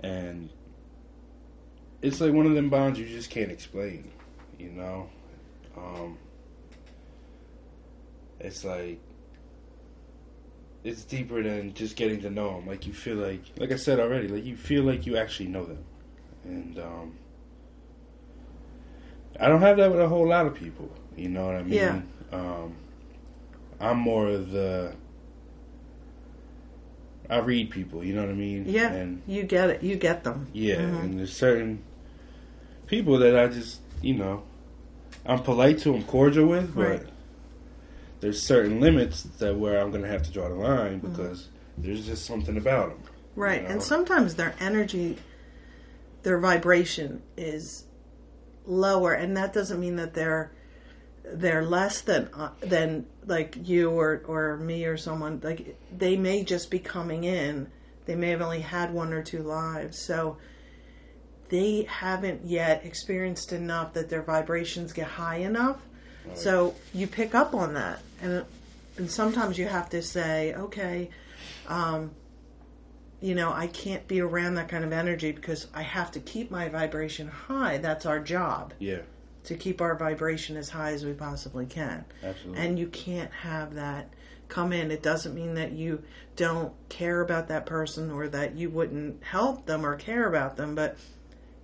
and 0.00 0.48
it's 2.02 2.20
like 2.20 2.32
one 2.32 2.46
of 2.46 2.54
them 2.54 2.70
bonds 2.70 2.98
you 2.98 3.06
just 3.06 3.30
can't 3.30 3.50
explain, 3.50 4.10
you 4.58 4.70
know. 4.70 5.10
Um, 5.76 6.18
it's 8.44 8.64
like 8.64 9.00
it's 10.84 11.02
deeper 11.04 11.42
than 11.42 11.72
just 11.72 11.96
getting 11.96 12.20
to 12.20 12.30
know 12.30 12.54
them. 12.56 12.66
Like 12.66 12.86
you 12.86 12.92
feel 12.92 13.16
like, 13.16 13.40
like 13.58 13.72
I 13.72 13.76
said 13.76 13.98
already, 13.98 14.28
like 14.28 14.44
you 14.44 14.54
feel 14.56 14.84
like 14.84 15.06
you 15.06 15.16
actually 15.16 15.48
know 15.48 15.64
them, 15.64 15.82
and 16.44 16.78
um, 16.78 17.14
I 19.40 19.48
don't 19.48 19.62
have 19.62 19.78
that 19.78 19.90
with 19.90 20.00
a 20.00 20.08
whole 20.08 20.28
lot 20.28 20.46
of 20.46 20.54
people. 20.54 20.90
You 21.16 21.28
know 21.30 21.46
what 21.46 21.54
I 21.54 21.62
mean? 21.62 21.72
Yeah. 21.72 22.00
Um, 22.32 22.76
I'm 23.80 23.98
more 23.98 24.28
of 24.28 24.50
the. 24.50 24.94
I 27.30 27.38
read 27.38 27.70
people, 27.70 28.04
you 28.04 28.14
know 28.14 28.20
what 28.20 28.28
I 28.30 28.34
mean? 28.34 28.66
Yeah. 28.68 28.92
And 28.92 29.22
You 29.26 29.44
get 29.44 29.70
it. 29.70 29.82
You 29.82 29.96
get 29.96 30.24
them. 30.24 30.48
yeah, 30.52 30.76
Mhm. 30.76 31.00
and 31.04 31.18
there's 31.18 31.32
certain 31.34 31.82
people 32.86 33.16
that 33.20 33.34
I 33.34 33.48
just, 33.48 33.80
you 34.02 34.14
know, 34.14 34.42
I'm 35.24 35.40
polite 35.42 35.78
to, 35.80 35.94
I'm 35.94 36.02
cordial 36.04 36.46
with, 36.46 36.74
but 36.74 36.82
Right. 36.82 37.06
There's 38.24 38.42
certain 38.42 38.80
limits 38.80 39.24
that 39.38 39.54
where 39.54 39.78
I'm 39.78 39.90
going 39.90 40.02
to 40.02 40.08
have 40.08 40.22
to 40.22 40.30
draw 40.30 40.48
the 40.48 40.54
line 40.54 41.02
Mm-hmm. 41.02 41.10
because 41.10 41.48
there's 41.76 42.06
just 42.06 42.24
something 42.24 42.56
about 42.56 42.88
them. 42.88 43.12
Right. 43.36 43.60
You 43.60 43.68
And 43.68 43.82
sometimes 43.82 44.34
their 44.34 44.54
energy, 44.60 45.18
their 46.22 46.38
vibration 46.38 47.20
is 47.36 47.84
lower, 48.64 49.12
and 49.12 49.36
that 49.36 49.52
doesn't 49.52 49.78
mean 49.78 49.96
that 49.96 50.14
they're 50.14 50.52
they're 51.34 51.64
less 51.64 52.00
than 52.00 52.30
uh, 52.32 52.52
than 52.60 53.04
like 53.26 53.56
you 53.68 53.90
or 53.90 54.22
or 54.26 54.56
me 54.56 54.86
or 54.86 54.96
someone. 54.96 55.40
Like 55.42 55.76
they 55.94 56.16
may 56.16 56.44
just 56.44 56.70
be 56.70 56.78
coming 56.78 57.24
in. 57.24 57.70
They 58.06 58.14
may 58.14 58.30
have 58.30 58.40
only 58.40 58.60
had 58.60 58.94
one 58.94 59.12
or 59.12 59.22
two 59.22 59.42
lives, 59.42 59.98
so 59.98 60.38
they 61.50 61.82
haven't 61.90 62.46
yet 62.46 62.86
experienced 62.86 63.52
enough 63.52 63.92
that 63.94 64.08
their 64.08 64.22
vibrations 64.22 64.94
get 64.94 65.08
high 65.08 65.38
enough. 65.38 65.78
Right. 66.26 66.38
So 66.38 66.74
you 66.92 67.06
pick 67.06 67.34
up 67.34 67.54
on 67.54 67.74
that, 67.74 68.00
and 68.22 68.44
and 68.96 69.10
sometimes 69.10 69.58
you 69.58 69.66
have 69.66 69.90
to 69.90 70.02
say, 70.02 70.54
okay, 70.54 71.10
um, 71.68 72.12
you 73.20 73.34
know, 73.34 73.52
I 73.52 73.66
can't 73.66 74.06
be 74.06 74.20
around 74.20 74.54
that 74.54 74.68
kind 74.68 74.84
of 74.84 74.92
energy 74.92 75.32
because 75.32 75.66
I 75.74 75.82
have 75.82 76.12
to 76.12 76.20
keep 76.20 76.50
my 76.50 76.68
vibration 76.68 77.28
high. 77.28 77.78
That's 77.78 78.06
our 78.06 78.20
job 78.20 78.74
Yeah, 78.78 79.00
to 79.44 79.54
keep 79.56 79.80
our 79.80 79.96
vibration 79.96 80.56
as 80.56 80.68
high 80.68 80.92
as 80.92 81.04
we 81.04 81.12
possibly 81.12 81.66
can. 81.66 82.04
absolutely. 82.22 82.62
And 82.62 82.78
you 82.78 82.86
can't 82.88 83.32
have 83.32 83.74
that 83.74 84.08
come 84.48 84.72
in. 84.72 84.90
It 84.90 85.02
doesn't 85.02 85.34
mean 85.34 85.54
that 85.54 85.72
you 85.72 86.02
don't 86.36 86.72
care 86.88 87.20
about 87.20 87.48
that 87.48 87.66
person 87.66 88.10
or 88.10 88.28
that 88.28 88.56
you 88.56 88.70
wouldn't 88.70 89.22
help 89.24 89.66
them 89.66 89.84
or 89.84 89.96
care 89.96 90.28
about 90.28 90.56
them, 90.56 90.74
but 90.74 90.96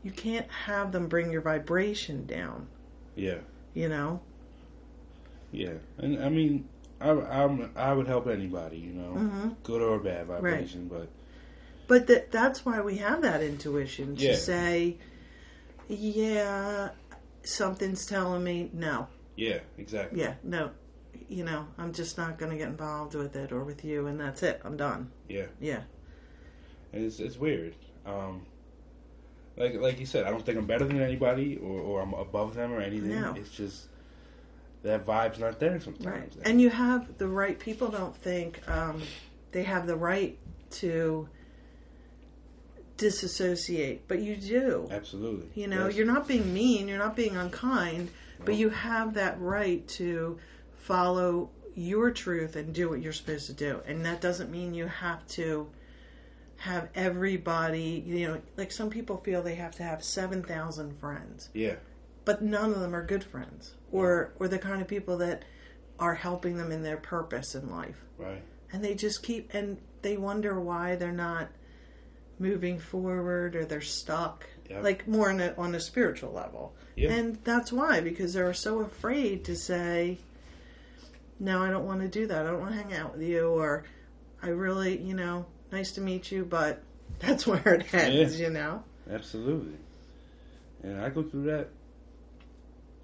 you 0.02 0.10
can't 0.10 0.50
have 0.50 0.92
them 0.92 1.08
bring 1.08 1.30
your 1.30 1.42
vibration 1.42 2.26
down, 2.26 2.66
yeah, 3.14 3.38
you 3.74 3.88
know? 3.88 4.20
Yeah. 5.52 5.74
And 5.98 6.22
I 6.22 6.28
mean, 6.28 6.68
I, 7.00 7.10
I'm, 7.10 7.70
I 7.76 7.92
would 7.92 8.06
help 8.06 8.26
anybody, 8.26 8.78
you 8.78 8.92
know, 8.92 9.10
hmm 9.12 9.48
good 9.62 9.82
or 9.82 9.98
bad 9.98 10.26
vibration, 10.26 10.88
but 10.88 11.08
But 11.86 12.06
that 12.08 12.30
that's 12.30 12.64
why 12.64 12.80
we 12.80 12.96
have 12.98 13.22
that 13.22 13.42
intuition 13.42 14.16
to 14.16 14.24
Yeah. 14.24 14.34
say, 14.36 14.96
yeah, 15.88 16.90
something's 17.42 18.06
telling 18.06 18.44
me 18.44 18.70
no. 18.72 19.08
yeah, 19.36 19.58
exactly. 19.78 20.20
Yeah, 20.20 20.34
no. 20.42 20.70
You 21.28 21.44
know, 21.44 21.66
I'm 21.78 21.92
just 21.92 22.18
not 22.18 22.38
going 22.38 22.50
to 22.52 22.58
get 22.58 22.68
involved 22.68 23.14
with 23.14 23.36
it 23.36 23.52
or 23.52 23.64
with 23.64 23.84
you, 23.84 24.06
and 24.06 24.18
that's 24.20 24.42
it. 24.42 24.60
I'm 24.64 24.76
done. 24.76 25.10
Yeah. 25.28 25.46
Yeah. 25.60 25.82
And 26.92 27.04
it's 27.04 27.20
it's 27.20 27.36
weird. 27.36 27.74
Um, 28.04 28.46
like 29.56 29.74
like 29.74 30.00
you 30.00 30.06
said, 30.06 30.24
I 30.26 30.30
don't 30.30 30.44
think 30.44 30.58
I'm 30.58 30.66
better 30.66 30.84
than 30.84 31.00
anybody 31.00 31.56
or, 31.56 31.80
or 31.80 32.02
I'm 32.02 32.14
above 32.14 32.54
them 32.54 32.72
or 32.72 32.80
anything. 32.80 33.10
No. 33.20 33.34
It's 33.36 33.50
just 33.50 33.86
that 34.82 35.06
vibe's 35.06 35.38
not 35.38 35.60
there 35.60 35.80
sometimes. 35.80 36.36
Right. 36.36 36.46
And 36.46 36.60
you 36.60 36.70
have 36.70 37.18
the 37.18 37.28
right 37.28 37.58
people 37.58 37.88
don't 37.88 38.16
think 38.16 38.66
um, 38.68 39.02
they 39.52 39.62
have 39.64 39.86
the 39.86 39.96
right 39.96 40.38
to 40.70 41.28
disassociate, 42.96 44.06
but 44.08 44.20
you 44.20 44.36
do. 44.36 44.88
absolutely, 44.90 45.48
You 45.54 45.68
know, 45.68 45.86
Yes. 45.86 45.96
you're 45.96 46.06
not 46.06 46.28
being 46.28 46.52
mean, 46.52 46.88
you're 46.88 46.98
not 46.98 47.16
being 47.16 47.36
unkind, 47.36 48.10
but 48.44 48.54
you 48.54 48.70
have 48.70 49.14
that 49.14 49.40
right 49.40 49.86
to 49.88 50.38
follow 50.78 51.50
your 51.74 52.10
truth 52.10 52.56
and 52.56 52.74
do 52.74 52.88
what 52.88 53.00
you're 53.00 53.12
supposed 53.12 53.46
to 53.46 53.52
do. 53.52 53.80
And 53.86 54.04
that 54.04 54.20
doesn't 54.20 54.50
mean 54.50 54.74
you 54.74 54.86
have 54.86 55.26
to 55.28 55.68
have 56.56 56.88
everybody, 56.94 58.02
you 58.06 58.26
know, 58.28 58.40
like 58.58 58.70
some 58.70 58.90
people 58.90 59.16
feel 59.18 59.42
they 59.42 59.54
have 59.54 59.74
to 59.76 59.82
have 59.82 60.04
7,000 60.04 60.98
friends, 60.98 61.48
yeah, 61.54 61.76
but 62.30 62.42
none 62.42 62.72
of 62.72 62.78
them 62.78 62.94
are 62.94 63.04
good 63.04 63.24
friends 63.24 63.74
or 63.90 64.32
or 64.38 64.46
the 64.46 64.58
kind 64.58 64.80
of 64.80 64.86
people 64.86 65.16
that 65.16 65.42
are 65.98 66.14
helping 66.14 66.56
them 66.56 66.70
in 66.70 66.80
their 66.84 66.96
purpose 66.96 67.56
in 67.56 67.68
life. 67.70 67.96
right, 68.18 68.40
And 68.72 68.84
they 68.84 68.94
just 68.94 69.24
keep 69.24 69.52
and 69.52 69.78
they 70.02 70.16
wonder 70.16 70.60
why 70.60 70.94
they're 70.94 71.10
not 71.10 71.48
moving 72.38 72.78
forward 72.78 73.56
or 73.56 73.64
they're 73.64 73.80
stuck 73.80 74.46
Yep. 74.70 74.84
like 74.84 75.08
more 75.08 75.30
on 75.30 75.40
a, 75.40 75.52
on 75.58 75.74
a 75.74 75.80
spiritual 75.80 76.30
level. 76.32 76.72
Yeah. 76.94 77.10
And 77.10 77.36
that's 77.42 77.72
why, 77.72 78.00
because 78.00 78.32
they're 78.34 78.54
so 78.54 78.78
afraid 78.82 79.44
to 79.46 79.56
say, 79.56 80.18
no, 81.40 81.60
I 81.60 81.70
don't 81.70 81.84
want 81.84 82.02
to 82.02 82.08
do 82.08 82.28
that. 82.28 82.46
I 82.46 82.50
don't 82.50 82.60
want 82.60 82.76
to 82.76 82.80
hang 82.80 82.94
out 82.94 83.14
with 83.14 83.26
you. 83.26 83.48
Or 83.48 83.82
I 84.40 84.50
really, 84.50 84.96
you 84.96 85.14
know, 85.14 85.44
nice 85.72 85.90
to 85.92 86.00
meet 86.00 86.30
you, 86.30 86.44
but 86.44 86.80
that's 87.18 87.48
where 87.48 87.74
it 87.74 87.92
ends, 87.92 88.38
you 88.38 88.50
know? 88.50 88.84
absolutely. 89.10 89.74
And 90.84 91.00
I 91.00 91.08
go 91.10 91.24
through 91.24 91.46
that 91.50 91.68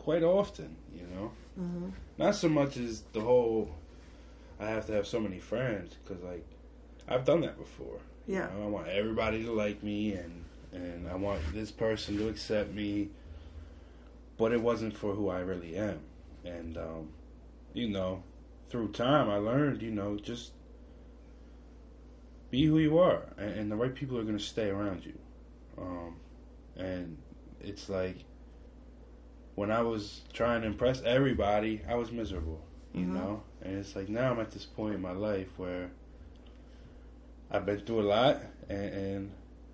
quite 0.07 0.23
often. 0.23 0.77
You 0.95 1.07
know, 1.15 1.33
hmm 1.59 1.89
not 2.17 2.35
so 2.37 2.49
much 2.49 2.77
as 2.79 3.03
the 3.13 3.21
whole 3.21 3.69
I 4.61 4.69
have 4.69 4.87
to 4.87 4.93
have 4.93 5.07
so 5.07 5.21
many 5.21 5.39
friends 5.39 5.95
because 6.05 6.23
like 6.23 6.47
I've 7.09 7.25
done 7.25 7.43
that 7.43 7.59
before. 7.59 7.99
You 8.29 8.35
Yeah. 8.35 8.49
know, 8.49 8.65
I 8.65 8.69
want 8.69 8.89
everybody 8.89 9.45
to 9.45 9.53
like 9.53 9.83
me 9.83 10.15
and 10.15 10.45
and 10.73 11.09
I 11.09 11.17
want 11.17 11.41
this 11.53 11.73
person 11.73 12.19
to 12.19 12.29
accept 12.29 12.73
me, 12.73 13.09
but 14.39 14.53
it 14.53 14.61
wasn't 14.61 14.97
for 14.97 15.15
who 15.15 15.29
I 15.29 15.41
really 15.41 15.77
am. 15.77 16.01
And 16.45 16.77
um, 16.79 17.11
you 17.75 17.89
know, 17.89 18.23
through 18.71 18.93
time 18.93 19.29
I 19.29 19.37
learned, 19.37 19.83
you 19.83 19.91
know, 19.91 20.17
just 20.17 20.53
be 22.51 22.65
who 22.65 22.79
you 22.79 22.99
are, 22.99 23.23
and, 23.37 23.51
and 23.59 23.73
the 23.73 23.77
right 23.77 23.95
people 23.95 24.19
are 24.19 24.23
going 24.25 24.39
to 24.39 24.43
stay 24.45 24.69
around 24.71 25.05
you. 25.05 25.19
Um, 25.79 26.21
and 26.77 27.19
it's 27.61 27.89
like 27.89 28.25
when 29.57 29.71
I 29.73 29.81
was 29.81 30.23
trying 30.33 30.61
to 30.61 30.67
impress 30.69 31.03
everybody, 31.03 31.81
I 31.89 31.95
was 31.97 32.13
miserable, 32.13 32.63
you 32.93 33.07
Mhm. 33.07 33.15
know. 33.15 33.43
And 33.63 33.79
it's 33.79 33.97
like 33.97 34.09
now 34.09 34.31
I'm 34.31 34.39
at 34.39 34.53
this 34.53 34.65
point 34.65 34.95
in 34.95 35.01
my 35.03 35.13
life 35.13 35.49
where 35.59 35.91
I've 37.51 37.65
been 37.67 37.81
through 37.81 38.01
a 38.03 38.09
lot, 38.09 38.41
and, 38.69 38.95
and 38.95 39.33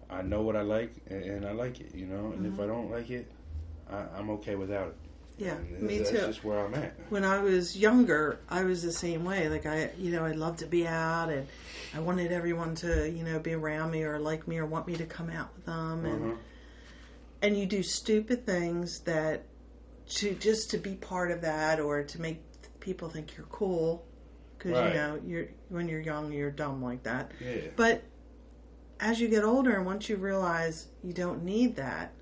I 0.08 0.22
know 0.22 0.42
what 0.42 0.56
I 0.56 0.62
like, 0.62 0.92
and, 1.08 1.22
and 1.24 1.46
I 1.46 1.52
like 1.52 1.80
it, 1.80 1.94
you 1.94 2.06
know. 2.06 2.32
And 2.32 2.46
if 2.46 2.60
I 2.60 2.66
don't 2.66 2.90
like 2.90 3.10
it, 3.10 3.30
I, 3.90 4.04
I'm 4.16 4.30
okay 4.30 4.54
without 4.54 4.88
it. 4.88 4.96
Yeah, 5.38 5.56
And 5.56 5.82
me 5.82 5.98
that's 5.98 6.10
too. 6.10 6.18
just 6.18 6.44
where 6.44 6.64
I'm 6.64 6.74
at. 6.74 6.94
when 7.08 7.24
I 7.24 7.38
was 7.40 7.76
younger, 7.76 8.38
I 8.48 8.62
was 8.64 8.82
the 8.82 8.92
same 8.92 9.24
way. 9.24 9.48
Like 9.48 9.66
I, 9.66 9.90
you 9.98 10.12
know, 10.12 10.24
I 10.24 10.32
loved 10.32 10.60
to 10.60 10.66
be 10.66 10.86
out, 10.86 11.28
and 11.30 11.48
I 11.92 11.98
wanted 11.98 12.30
everyone 12.30 12.76
to, 12.76 13.10
you 13.10 13.24
know, 13.24 13.40
be 13.40 13.54
around 13.54 13.90
me 13.90 14.04
or 14.04 14.20
like 14.20 14.46
me 14.46 14.58
or 14.58 14.66
want 14.66 14.86
me 14.86 14.94
to 14.96 15.06
come 15.06 15.28
out 15.30 15.50
with 15.56 15.64
them, 15.66 16.04
and 16.04 16.24
Uh-huh. 16.24 16.36
and 17.42 17.58
you 17.58 17.66
do 17.66 17.82
stupid 17.82 18.46
things 18.46 19.00
that 19.00 19.42
to 20.08 20.34
just 20.34 20.70
to 20.70 20.78
be 20.78 20.94
part 20.94 21.30
of 21.30 21.40
that 21.42 21.80
or 21.80 22.02
to 22.02 22.20
make 22.20 22.40
people 22.80 23.08
think 23.08 23.36
you're 23.36 23.46
cool 23.46 24.04
because 24.58 24.72
Right. 24.72 24.88
you 24.88 24.94
know 24.94 25.20
you're 25.26 25.46
when 25.68 25.88
you're 25.88 26.00
young 26.00 26.32
you're 26.32 26.50
dumb 26.50 26.82
like 26.82 27.02
that. 27.04 27.32
Yeah, 27.40 27.68
But 27.76 28.02
as 29.00 29.20
you 29.20 29.28
get 29.28 29.42
older 29.44 29.74
and 29.76 29.84
once 29.86 30.08
you 30.08 30.16
realize 30.16 30.88
you 31.02 31.12
don't 31.12 31.42
need 31.44 31.76
that, 31.76 32.12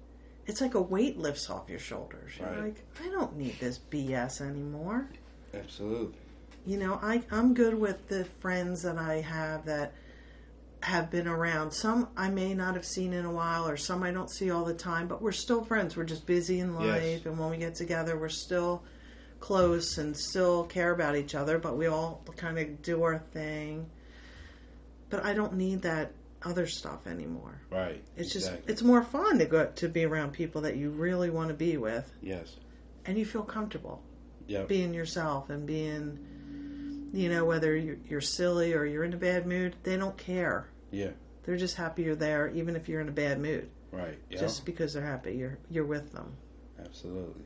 it's 0.46 0.60
like 0.60 0.74
a 0.74 0.80
weight 0.80 1.18
lifts 1.18 1.50
off 1.50 1.68
your 1.68 1.78
shoulders. 1.78 2.32
You're 2.38 2.62
like, 2.62 2.82
I 3.04 3.08
don't 3.10 3.36
need 3.36 3.58
this 3.60 3.78
BS 3.90 4.40
anymore. 4.40 5.08
absolutely. 5.54 6.16
You 6.66 6.76
know, 6.78 6.98
I, 7.02 7.22
I'm 7.30 7.54
good 7.54 7.74
with 7.74 8.08
the 8.08 8.24
friends 8.40 8.82
that 8.82 8.98
I 8.98 9.20
have 9.22 9.64
that 9.66 9.92
have 10.82 11.10
been 11.10 11.28
around. 11.28 11.72
Some 11.72 12.08
I 12.16 12.30
may 12.30 12.54
not 12.54 12.74
have 12.74 12.84
seen 12.86 13.12
in 13.12 13.24
a 13.24 13.30
while, 13.32 13.68
or 13.68 13.76
some 13.76 14.02
I 14.02 14.10
don't 14.12 14.30
see 14.30 14.50
all 14.50 14.64
the 14.64 14.74
time, 14.74 15.08
but 15.08 15.20
we're 15.20 15.32
still 15.32 15.64
friends. 15.64 15.96
We're 15.96 16.04
just 16.04 16.26
busy 16.26 16.60
in 16.60 16.74
life, 16.74 17.02
Yes. 17.02 17.26
and 17.26 17.38
when 17.38 17.50
we 17.50 17.56
get 17.58 17.74
together, 17.74 18.18
we're 18.18 18.28
still 18.28 18.82
close 19.40 19.98
and 19.98 20.16
still 20.16 20.64
care 20.64 20.90
about 20.92 21.16
each 21.16 21.34
other, 21.34 21.58
but 21.58 21.76
we 21.76 21.86
all 21.86 22.22
kind 22.36 22.58
of 22.58 22.82
do 22.82 23.02
our 23.02 23.18
thing. 23.18 23.86
But 25.08 25.24
I 25.24 25.34
don't 25.34 25.54
need 25.54 25.82
that 25.82 26.12
other 26.42 26.66
stuff 26.66 27.06
anymore. 27.06 27.60
Right. 27.70 28.02
It's 28.16 28.32
just 28.32 28.46
exactly. 28.48 28.72
it's 28.72 28.82
more 28.82 29.02
fun 29.02 29.38
to 29.38 29.46
go 29.46 29.66
to 29.66 29.88
be 29.88 30.04
around 30.04 30.32
people 30.32 30.62
that 30.62 30.76
you 30.76 30.90
really 30.90 31.30
want 31.30 31.48
to 31.48 31.54
be 31.54 31.76
with 31.76 32.10
yes. 32.22 32.56
and 33.04 33.18
you 33.18 33.24
feel 33.26 33.42
comfortable. 33.42 34.02
Yep. 34.46 34.66
being 34.66 34.94
yourself 34.94 35.48
and 35.48 35.64
being, 35.64 36.18
you 37.12 37.28
know, 37.28 37.44
whether 37.44 37.76
you're, 37.76 37.98
you're 38.08 38.20
silly 38.20 38.72
or 38.74 38.84
you're 38.84 39.04
in 39.04 39.12
a 39.12 39.18
bad 39.18 39.46
mood, 39.46 39.76
they 39.82 39.96
don't 39.96 40.16
care. 40.16 40.68
Yeah. 40.90 41.10
They're 41.44 41.56
just 41.56 41.76
happy 41.76 42.02
you're 42.04 42.16
there, 42.16 42.48
even 42.48 42.76
if 42.76 42.88
you're 42.88 43.00
in 43.00 43.08
a 43.08 43.12
bad 43.12 43.40
mood. 43.40 43.70
Right. 43.90 44.18
Yeah. 44.28 44.38
Just 44.38 44.64
because 44.64 44.92
they're 44.92 45.04
happy, 45.04 45.34
you're 45.34 45.58
you're 45.68 45.86
with 45.86 46.12
them. 46.12 46.36
Absolutely. 46.78 47.44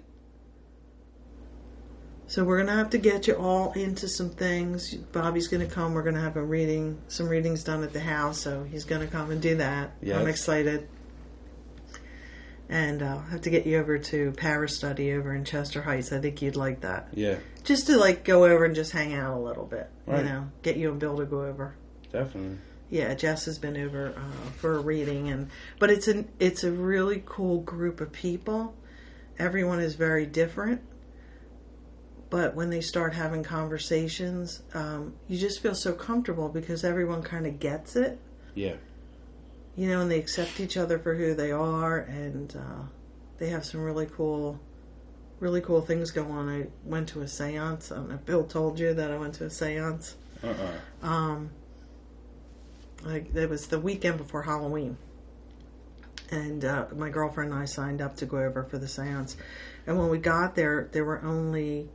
So 2.27 2.44
we're 2.44 2.59
gonna 2.59 2.77
have 2.77 2.90
to 2.90 2.98
get 2.98 3.27
you 3.27 3.35
all 3.35 3.72
into 3.72 4.09
some 4.09 4.31
things. 4.31 4.94
Bobby's 4.94 5.48
gonna 5.48 5.66
come. 5.66 5.94
We're 5.94 6.03
gonna 6.03 6.20
have 6.20 6.37
a 6.37 6.42
reading, 6.42 7.00
some 7.09 7.29
readings 7.29 7.64
done 7.64 7.83
at 7.83 7.92
the 7.92 8.00
house. 8.00 8.40
So 8.40 8.64
he's 8.64 8.85
gonna 8.85 9.07
come 9.07 9.31
and 9.31 9.40
do 9.40 9.57
that. 9.57 9.92
Yes. 10.03 10.18
I'm 10.18 10.27
excited. 10.27 10.88
And 12.68 13.03
uh, 13.03 13.18
have 13.18 13.42
to 13.42 13.50
get 13.50 13.66
you 13.66 13.79
over 13.79 13.98
to 13.98 14.33
Paris 14.33 14.74
Study 14.77 15.12
over 15.12 15.35
in 15.35 15.44
Chester 15.44 15.83
Heights. 15.83 16.12
I 16.12 16.20
think 16.20 16.40
you'd 16.40 16.57
like 16.57 16.81
that. 16.81 17.09
Yeah. 17.12 17.37
Just 17.62 17.87
to 17.88 17.98
like 17.98 18.24
go 18.24 18.44
over 18.46 18.64
and 18.64 18.74
just 18.74 18.92
hang 18.92 19.14
out 19.14 19.37
a 19.37 19.40
little 19.40 19.66
bit. 19.66 19.90
Right. 20.07 20.20
You 20.20 20.24
know, 20.24 20.50
get 20.62 20.77
you 20.77 20.90
and 20.90 20.98
Bill 20.98 21.18
to 21.18 21.27
go 21.27 21.44
over. 21.44 21.77
Definitely. 22.11 22.59
Yeah, 22.90 23.12
Jess 23.14 23.46
has 23.46 23.59
been 23.59 23.77
over 23.77 24.14
uh, 24.16 24.50
for 24.59 24.77
a 24.77 24.81
reading, 24.81 25.29
and 25.29 25.50
but 25.79 25.90
it's 25.90 26.07
an 26.07 26.29
it's 26.38 26.64
a 26.64 26.70
really 26.70 27.22
cool 27.27 27.61
group 27.61 28.00
of 28.00 28.12
people. 28.12 28.74
Everyone 29.38 29.81
is 29.81 29.94
very 29.96 30.27
different, 30.27 30.81
but 32.31 32.55
when 32.55 32.70
they 32.70 32.81
start 32.81 33.14
having 33.14 33.42
conversations, 33.42 34.62
um, 34.74 35.14
you 35.29 35.38
just 35.38 35.61
feel 35.61 35.74
so 35.74 35.92
comfortable 35.92 36.48
because 36.48 36.85
everyone 36.85 37.22
kind 37.22 37.46
of 37.46 37.59
gets 37.59 37.96
it, 37.96 38.18
Yeah. 38.55 38.74
You 39.76 39.88
know, 39.88 40.00
and 40.00 40.10
they 40.10 40.18
accept 40.18 40.60
each 40.60 40.76
other 40.76 40.98
for 40.98 41.14
who 41.14 41.34
they 41.34 41.50
are, 41.50 41.98
and 41.98 42.54
uh, 42.56 42.82
they 43.38 43.48
have 43.48 43.64
some 43.64 43.82
really 43.82 44.06
cool, 44.06 44.60
really 45.40 45.60
cool 45.60 45.80
things 45.80 46.10
go 46.10 46.24
on. 46.24 46.48
I 46.48 46.66
went 46.84 47.08
to 47.10 47.22
a 47.22 47.24
séance. 47.24 47.90
I 47.90 47.96
don't 47.96 48.08
know 48.08 48.14
if 48.14 48.24
Bill 48.24 48.44
told 48.44 48.78
you 48.78 48.94
that 48.94 49.10
I 49.10 49.18
went 49.18 49.34
to 49.34 49.44
a 49.44 49.48
séance. 49.48 50.14
Uh. 50.42 50.48
uh 51.02 51.06
Um, 51.06 51.50
like 53.04 53.34
it 53.34 53.50
was 53.50 53.66
the 53.66 53.80
weekend 53.80 54.18
before 54.18 54.42
Halloween, 54.42 54.96
and 56.30 56.64
uh, 56.64 56.87
my 56.94 57.10
girlfriend 57.10 57.52
and 57.52 57.60
I 57.60 57.66
signed 57.66 58.00
up 58.00 58.16
to 58.16 58.26
go 58.26 58.38
over 58.38 58.64
for 58.64 58.78
the 58.78 58.87
séance. 58.87 59.37
And 59.87 59.98
when 59.98 60.08
we 60.08 60.18
got 60.18 60.54
there, 60.54 60.88
there 60.92 61.04
were 61.04 61.22
only 61.22 61.90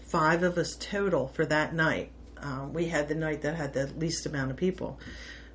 five 0.00 0.42
of 0.42 0.58
us 0.58 0.76
total 0.78 1.28
for 1.28 1.46
that 1.46 1.74
night. 1.74 2.10
Um, 2.38 2.72
we 2.72 2.86
had 2.86 3.08
the 3.08 3.14
night 3.14 3.42
that 3.42 3.54
had 3.54 3.72
the 3.72 3.86
least 3.86 4.26
amount 4.26 4.50
of 4.50 4.56
people. 4.56 4.98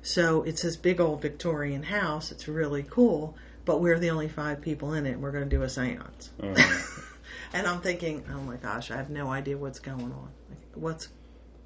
So 0.06 0.44
it's 0.44 0.62
this 0.62 0.76
big 0.76 1.00
old 1.00 1.20
Victorian 1.20 1.82
house. 1.82 2.30
It's 2.30 2.46
really 2.46 2.84
cool, 2.84 3.34
but 3.64 3.80
we're 3.80 3.98
the 3.98 4.10
only 4.10 4.28
five 4.28 4.60
people 4.60 4.94
in 4.94 5.04
it. 5.04 5.14
and 5.14 5.20
We're 5.20 5.32
going 5.32 5.50
to 5.50 5.50
do 5.50 5.64
a 5.64 5.66
séance. 5.66 6.28
Uh-huh. 6.40 7.02
and 7.52 7.66
I'm 7.66 7.80
thinking, 7.80 8.24
oh 8.32 8.40
my 8.40 8.54
gosh, 8.54 8.92
I 8.92 8.96
have 8.98 9.10
no 9.10 9.32
idea 9.32 9.58
what's 9.58 9.80
going 9.80 10.12
on. 10.12 10.30
Like, 10.48 10.58
what's, 10.74 11.08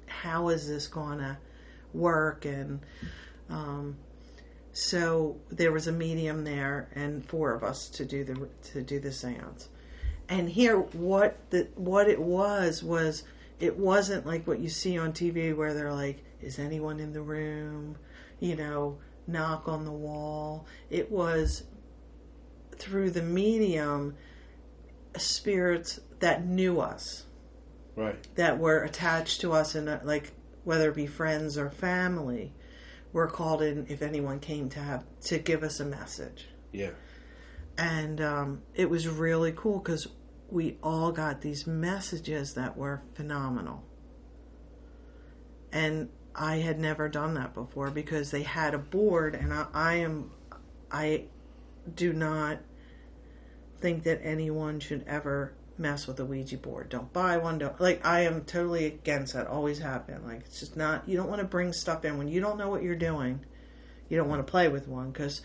how 0.07 0.49
is 0.49 0.67
this 0.67 0.87
going 0.87 1.19
to 1.19 1.37
work? 1.93 2.45
And 2.45 2.79
um, 3.47 3.95
so 4.73 5.37
there 5.49 5.71
was 5.71 5.85
a 5.85 5.91
medium 5.91 6.43
there, 6.43 6.89
and 6.95 7.23
four 7.23 7.53
of 7.53 7.63
us 7.63 7.89
to 7.89 8.05
do 8.05 8.23
the 8.23 8.49
to 8.71 8.81
do 8.81 8.99
the 8.99 9.09
séance. 9.09 9.67
And 10.29 10.49
here, 10.49 10.79
what 10.79 11.37
the 11.51 11.67
what 11.75 12.09
it 12.09 12.19
was 12.19 12.81
was 12.81 13.21
it 13.59 13.77
wasn't 13.77 14.25
like 14.25 14.47
what 14.47 14.57
you 14.57 14.69
see 14.69 14.97
on 14.97 15.13
TV 15.13 15.55
where 15.55 15.75
they're 15.75 15.93
like, 15.93 16.23
"Is 16.41 16.57
anyone 16.57 16.99
in 16.99 17.13
the 17.13 17.21
room?" 17.21 17.97
You 18.41 18.57
know, 18.57 18.97
knock 19.27 19.69
on 19.69 19.85
the 19.85 19.91
wall. 19.91 20.65
It 20.89 21.09
was 21.09 21.63
through 22.75 23.11
the 23.11 23.21
medium 23.21 24.17
spirits 25.17 25.99
that 26.19 26.45
knew 26.45 26.79
us 26.79 27.25
right. 27.95 28.15
that 28.35 28.57
were 28.57 28.83
attached 28.83 29.41
to 29.41 29.53
us 29.53 29.75
and 29.75 29.87
uh, 29.89 29.99
like 30.03 30.31
whether 30.63 30.89
it 30.89 30.95
be 30.95 31.05
friends 31.05 31.57
or 31.57 31.69
family 31.69 32.53
were 33.13 33.27
called 33.27 33.61
in 33.61 33.85
if 33.89 34.01
anyone 34.01 34.39
came 34.39 34.69
to 34.69 34.79
have 34.79 35.03
to 35.21 35.37
give 35.37 35.63
us 35.63 35.79
a 35.79 35.85
message 35.85 36.47
Yeah. 36.71 36.91
and 37.77 38.21
um, 38.21 38.61
it 38.73 38.89
was 38.89 39.07
really 39.07 39.51
cool 39.51 39.79
because 39.79 40.07
we 40.49 40.77
all 40.81 41.11
got 41.11 41.41
these 41.41 41.67
messages 41.67 42.53
that 42.53 42.77
were 42.77 43.01
phenomenal 43.15 43.83
and 45.71 46.09
i 46.35 46.57
had 46.57 46.79
never 46.79 47.09
done 47.09 47.33
that 47.33 47.53
before 47.53 47.89
because 47.89 48.31
they 48.31 48.43
had 48.43 48.73
a 48.73 48.77
board 48.77 49.35
and 49.35 49.53
i, 49.53 49.65
I 49.73 49.93
am 49.95 50.31
i 50.91 51.25
do 51.95 52.13
not 52.13 52.59
think 53.79 54.03
that 54.03 54.21
anyone 54.23 54.79
should 54.79 55.03
ever 55.07 55.53
mess 55.77 56.05
with 56.05 56.19
a 56.19 56.25
ouija 56.25 56.57
board 56.57 56.89
don't 56.89 57.11
buy 57.11 57.37
one 57.37 57.57
don't 57.57 57.79
like 57.81 58.05
i 58.05 58.21
am 58.21 58.43
totally 58.43 58.85
against 58.85 59.33
that 59.33 59.47
always 59.47 59.79
have 59.79 60.05
been 60.05 60.23
like 60.25 60.41
it's 60.41 60.59
just 60.59 60.77
not 60.77 61.07
you 61.07 61.17
don't 61.17 61.29
want 61.29 61.39
to 61.39 61.47
bring 61.47 61.73
stuff 61.73 62.05
in 62.05 62.17
when 62.17 62.27
you 62.27 62.39
don't 62.39 62.57
know 62.57 62.69
what 62.69 62.83
you're 62.83 62.95
doing 62.95 63.39
you 64.09 64.17
don't 64.17 64.29
want 64.29 64.45
to 64.45 64.51
play 64.51 64.67
with 64.67 64.87
one 64.87 65.09
because 65.09 65.41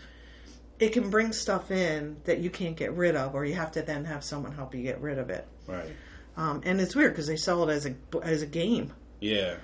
it 0.79 0.93
can 0.93 1.09
bring 1.09 1.31
stuff 1.31 1.71
in 1.71 2.17
that 2.25 2.39
you 2.39 2.49
can't 2.49 2.75
get 2.75 2.93
rid 2.93 3.15
of, 3.15 3.33
or 3.33 3.45
you 3.45 3.55
have 3.55 3.71
to 3.71 3.81
then 3.81 4.05
have 4.05 4.23
someone 4.23 4.51
help 4.51 4.75
you 4.75 4.83
get 4.83 5.01
rid 5.01 5.17
of 5.17 5.29
it. 5.29 5.47
Right. 5.65 5.89
Um, 6.35 6.61
and 6.65 6.79
it's 6.79 6.95
weird 6.95 7.13
because 7.13 7.27
they 7.27 7.35
sell 7.35 7.67
it 7.67 7.73
as 7.73 7.85
a 7.85 7.95
as 8.21 8.41
a 8.43 8.45
game. 8.45 8.93
Yeah. 9.19 9.55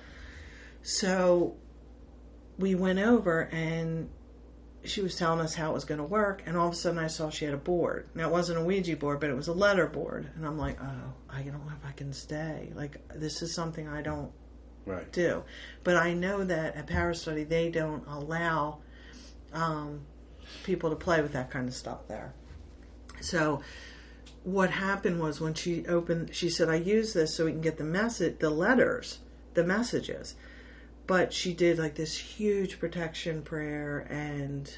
So 0.83 1.55
we 2.59 2.75
went 2.75 2.99
over 2.99 3.41
and 3.51 4.09
she 4.83 5.01
was 5.01 5.15
telling 5.15 5.39
us 5.39 5.55
how 5.55 5.71
it 5.71 5.73
was 5.73 5.85
going 5.85 5.99
to 5.99 6.03
work, 6.03 6.43
and 6.45 6.57
all 6.57 6.67
of 6.67 6.73
a 6.73 6.75
sudden 6.75 6.99
I 6.99 7.07
saw 7.07 7.29
she 7.29 7.45
had 7.45 7.53
a 7.53 7.57
board. 7.57 8.09
Now 8.15 8.27
it 8.27 8.31
wasn't 8.31 8.59
a 8.59 8.63
Ouija 8.63 8.97
board, 8.97 9.21
but 9.21 9.29
it 9.29 9.35
was 9.35 9.47
a 9.47 9.53
letter 9.53 9.87
board, 9.87 10.29
and 10.35 10.45
I'm 10.45 10.57
like, 10.57 10.77
oh, 10.81 11.13
I 11.29 11.41
don't 11.41 11.65
know 11.65 11.71
if 11.79 11.85
I 11.87 11.93
can 11.93 12.11
stay. 12.11 12.71
Like 12.75 12.97
this 13.15 13.41
is 13.41 13.55
something 13.55 13.87
I 13.87 14.01
don't 14.01 14.31
Right. 14.85 15.09
do. 15.13 15.43
But 15.85 15.95
I 15.95 16.13
know 16.13 16.43
that 16.43 16.75
at 16.75 16.87
Power 16.87 17.13
Study 17.13 17.45
they 17.45 17.69
don't 17.69 18.05
allow 18.05 18.79
um, 19.53 20.01
people 20.63 20.89
to 20.89 20.97
play 20.97 21.21
with 21.21 21.31
that 21.33 21.49
kind 21.49 21.69
of 21.69 21.73
stuff 21.73 22.05
there. 22.09 22.33
So 23.21 23.61
what 24.43 24.69
happened 24.69 25.21
was 25.21 25.39
when 25.39 25.53
she 25.53 25.85
opened, 25.87 26.35
she 26.35 26.49
said, 26.49 26.67
"I 26.67 26.75
use 26.75 27.13
this 27.13 27.33
so 27.33 27.45
we 27.45 27.51
can 27.51 27.61
get 27.61 27.77
the 27.77 27.85
message, 27.85 28.39
the 28.39 28.49
letters, 28.49 29.19
the 29.53 29.63
messages." 29.63 30.35
But 31.05 31.33
she 31.33 31.53
did 31.53 31.79
like 31.79 31.95
this 31.95 32.17
huge 32.17 32.79
protection 32.79 33.41
prayer 33.41 34.07
and 34.09 34.73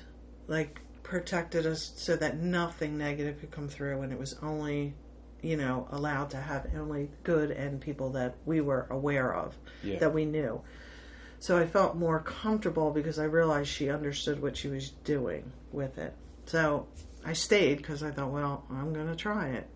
like 0.48 0.80
protected 1.04 1.66
us 1.66 1.94
so 1.96 2.16
that 2.16 2.38
nothing 2.40 2.98
negative 2.98 3.40
could 3.40 3.52
come 3.52 3.68
through, 3.68 4.02
and 4.02 4.12
it 4.12 4.18
was 4.20 4.36
only 4.42 4.96
you 5.42 5.56
know 5.58 5.88
allowed 5.92 6.32
to 6.32 6.38
have 6.38 6.68
only 6.76 7.10
good 7.24 7.52
and 7.52 7.80
people 7.80 8.10
that 8.12 8.36
we 8.46 8.62
were 8.62 8.88
aware 8.90 9.34
of 9.36 9.56
Yeah. 9.84 10.00
that 10.00 10.14
we 10.14 10.26
knew. 10.26 10.62
So 11.40 11.60
I 11.60 11.68
felt 11.68 11.96
more 11.96 12.22
comfortable 12.22 12.90
because 12.92 13.20
I 13.20 13.26
realized 13.26 13.70
she 13.70 13.90
understood 13.90 14.42
what 14.42 14.58
she 14.58 14.68
was 14.68 14.90
doing 15.04 15.52
with 15.72 16.00
it. 16.00 16.16
So 16.48 16.88
I 17.24 17.34
stayed 17.34 17.78
because 17.78 18.02
I 18.02 18.10
thought, 18.10 18.32
well, 18.32 18.66
I'm 18.72 18.94
going 18.94 19.08
to 19.08 19.16
try 19.16 19.50
it. 19.50 19.68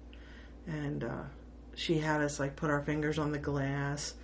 And 0.66 1.04
uh, 1.04 1.24
she 1.76 2.00
had 2.00 2.22
us 2.22 2.40
like 2.40 2.56
put 2.56 2.72
our 2.72 2.82
fingers 2.82 3.20
on 3.20 3.32
the 3.32 3.38
glass 3.38 4.16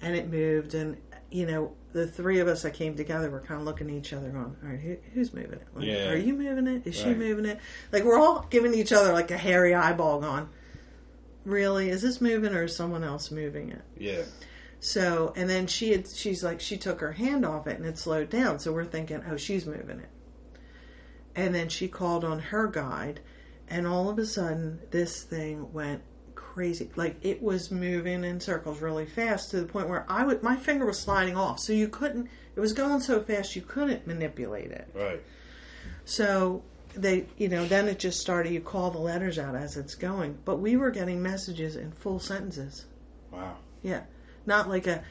and 0.00 0.16
it 0.16 0.30
moved. 0.30 0.74
And, 0.74 0.96
you 1.30 1.46
know, 1.46 1.72
the 1.92 2.06
three 2.06 2.40
of 2.40 2.48
us 2.48 2.62
that 2.62 2.74
came 2.74 2.96
together 2.96 3.30
were 3.30 3.40
kind 3.40 3.60
of 3.60 3.66
looking 3.66 3.88
at 3.88 3.96
each 3.96 4.12
other 4.12 4.28
going, 4.30 4.56
all 4.62 4.68
right, 4.68 4.80
who, 4.80 4.96
who's 5.14 5.32
moving 5.32 5.54
it? 5.54 5.66
Like, 5.74 5.84
Yeah. 5.84 6.10
Are 6.10 6.16
you 6.16 6.34
moving 6.34 6.66
it? 6.66 6.86
Is 6.86 6.96
she 6.96 7.14
moving 7.14 7.44
it? 7.44 7.58
Like 7.92 8.04
we're 8.04 8.18
all 8.18 8.46
giving 8.50 8.74
each 8.74 8.92
other 8.92 9.12
like 9.12 9.30
a 9.30 9.36
hairy 9.36 9.74
eyeball 9.74 10.20
going, 10.20 10.48
really? 11.44 11.88
Is 11.88 12.02
this 12.02 12.20
moving 12.20 12.52
or 12.54 12.64
is 12.64 12.76
someone 12.76 13.04
else 13.04 13.30
moving 13.30 13.70
it? 13.70 13.82
Yeah. 13.98 14.22
So, 14.80 15.32
and 15.36 15.48
then 15.48 15.66
she 15.66 15.92
had, 15.92 16.08
she's 16.08 16.42
like, 16.42 16.60
she 16.60 16.76
took 16.78 17.00
her 17.00 17.12
hand 17.12 17.44
off 17.44 17.66
it 17.66 17.76
and 17.76 17.86
it 17.86 17.98
slowed 17.98 18.30
down. 18.30 18.58
So 18.58 18.72
we're 18.72 18.84
thinking, 18.84 19.22
oh, 19.28 19.36
she's 19.36 19.66
moving 19.66 20.00
it. 20.00 20.08
And 21.36 21.54
then 21.54 21.68
she 21.68 21.86
called 21.86 22.24
on 22.24 22.38
her 22.40 22.66
guide, 22.66 23.20
and 23.68 23.86
all 23.86 24.08
of 24.08 24.18
a 24.18 24.26
sudden, 24.26 24.80
this 24.90 25.22
thing 25.22 25.72
went 25.72 26.02
crazy. 26.52 26.90
Like 26.96 27.16
it 27.22 27.42
was 27.42 27.70
moving 27.70 28.24
in 28.24 28.40
circles 28.40 28.80
really 28.80 29.06
fast 29.06 29.50
to 29.50 29.60
the 29.60 29.66
point 29.66 29.88
where 29.88 30.04
I 30.08 30.24
would, 30.24 30.42
my 30.42 30.56
finger 30.56 30.84
was 30.84 30.98
sliding 30.98 31.36
off. 31.36 31.60
So 31.60 31.72
you 31.72 31.88
couldn't, 31.88 32.28
it 32.56 32.60
was 32.60 32.72
going 32.72 33.00
so 33.00 33.20
fast 33.20 33.54
you 33.54 33.62
couldn't 33.62 34.06
manipulate 34.06 34.70
it. 34.72 34.88
Right. 34.94 35.22
So 36.04 36.62
they, 36.94 37.26
you 37.38 37.48
know, 37.48 37.64
then 37.66 37.86
it 37.86 37.98
just 37.98 38.18
started, 38.20 38.52
you 38.52 38.60
call 38.60 38.90
the 38.90 38.98
letters 38.98 39.38
out 39.38 39.54
as 39.54 39.76
it's 39.76 39.94
going. 39.94 40.38
But 40.44 40.56
we 40.56 40.76
were 40.76 40.90
getting 40.90 41.22
messages 41.22 41.76
in 41.76 41.92
full 41.92 42.18
sentences. 42.18 42.84
Wow. 43.30 43.56
Yeah. 43.82 44.02
Not 44.44 44.68
like 44.68 44.88
a 44.88 45.04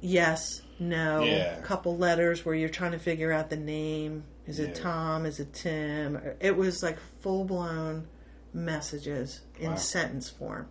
yes, 0.00 0.62
no, 0.78 1.22
Yeah. 1.22 1.60
couple 1.60 1.98
letters 1.98 2.44
where 2.44 2.54
you're 2.54 2.70
trying 2.70 2.92
to 2.92 2.98
figure 2.98 3.30
out 3.30 3.50
the 3.50 3.56
name. 3.56 4.24
Is 4.46 4.58
it 4.58 4.74
Tom? 4.74 5.26
Is 5.26 5.38
it 5.40 5.52
Tim? 5.52 6.18
It 6.40 6.56
was 6.56 6.82
like 6.82 6.98
full 7.20 7.44
blown 7.44 8.08
messages 8.52 9.40
in 9.58 9.70
Wow. 9.70 9.76
sentence 9.76 10.28
form. 10.28 10.68